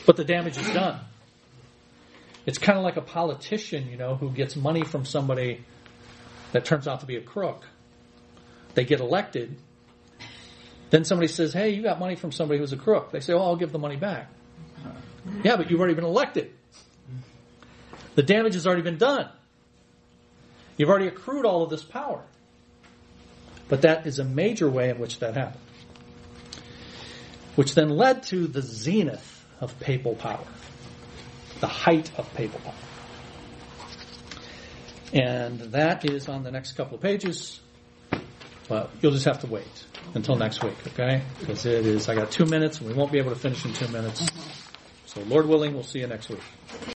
But 0.05 0.17
the 0.17 0.23
damage 0.23 0.57
is 0.57 0.69
done. 0.69 0.99
It's 2.45 2.59
kind 2.59 2.77
of 2.77 2.83
like 2.83 2.97
a 2.97 3.01
politician, 3.01 3.89
you 3.89 3.97
know, 3.97 4.15
who 4.15 4.29
gets 4.29 4.55
money 4.55 4.83
from 4.83 5.05
somebody 5.05 5.63
that 6.51 6.63
turns 6.65 6.87
out 6.87 6.99
to 6.99 7.05
be 7.05 7.15
a 7.15 7.21
crook. 7.21 7.65
They 8.75 8.85
get 8.85 8.99
elected. 8.99 9.57
Then 10.91 11.05
somebody 11.05 11.27
says, 11.27 11.53
hey, 11.53 11.71
you 11.71 11.81
got 11.81 11.99
money 11.99 12.15
from 12.15 12.31
somebody 12.31 12.59
who's 12.59 12.71
a 12.71 12.77
crook. 12.77 13.11
They 13.11 13.19
say, 13.19 13.33
oh, 13.33 13.39
I'll 13.39 13.55
give 13.55 13.71
the 13.71 13.79
money 13.79 13.95
back. 13.95 14.29
Yeah, 15.43 15.55
but 15.55 15.71
you've 15.71 15.79
already 15.79 15.95
been 15.95 16.05
elected. 16.05 16.53
The 18.13 18.21
damage 18.21 18.53
has 18.53 18.67
already 18.67 18.83
been 18.83 18.97
done. 18.97 19.29
You've 20.77 20.89
already 20.89 21.07
accrued 21.07 21.45
all 21.45 21.63
of 21.63 21.69
this 21.71 21.83
power. 21.83 22.23
But 23.67 23.81
that 23.81 24.05
is 24.05 24.19
a 24.19 24.23
major 24.23 24.69
way 24.69 24.89
in 24.89 24.99
which 24.99 25.19
that 25.19 25.35
happened. 25.35 25.63
Which 27.55 27.73
then 27.73 27.89
led 27.89 28.23
to 28.23 28.47
the 28.47 28.61
zenith 28.61 29.34
of 29.61 29.79
papal 29.79 30.15
power, 30.15 30.45
the 31.59 31.67
height 31.67 32.11
of 32.17 32.31
papal 32.33 32.59
power. 32.59 32.73
And 35.13 35.59
that 35.71 36.03
is 36.03 36.27
on 36.27 36.43
the 36.43 36.51
next 36.51 36.73
couple 36.73 36.95
of 36.95 37.01
pages. 37.01 37.59
But 38.67 38.89
you'll 39.01 39.11
just 39.11 39.25
have 39.25 39.41
to 39.41 39.47
wait 39.47 39.85
until 40.15 40.35
next 40.35 40.63
week, 40.63 40.75
okay? 40.87 41.21
Because 41.39 41.65
it 41.65 41.85
is, 41.85 42.09
I 42.09 42.15
got 42.15 42.31
two 42.31 42.45
minutes 42.45 42.79
and 42.79 42.87
we 42.87 42.93
won't 42.93 43.11
be 43.11 43.19
able 43.19 43.29
to 43.29 43.39
finish 43.39 43.63
in 43.63 43.73
two 43.73 43.87
minutes. 43.89 44.21
Mm-hmm. 44.21 44.49
So, 45.05 45.21
Lord 45.21 45.45
willing, 45.47 45.73
we'll 45.73 45.83
see 45.83 45.99
you 45.99 46.07
next 46.07 46.29
week. 46.29 46.41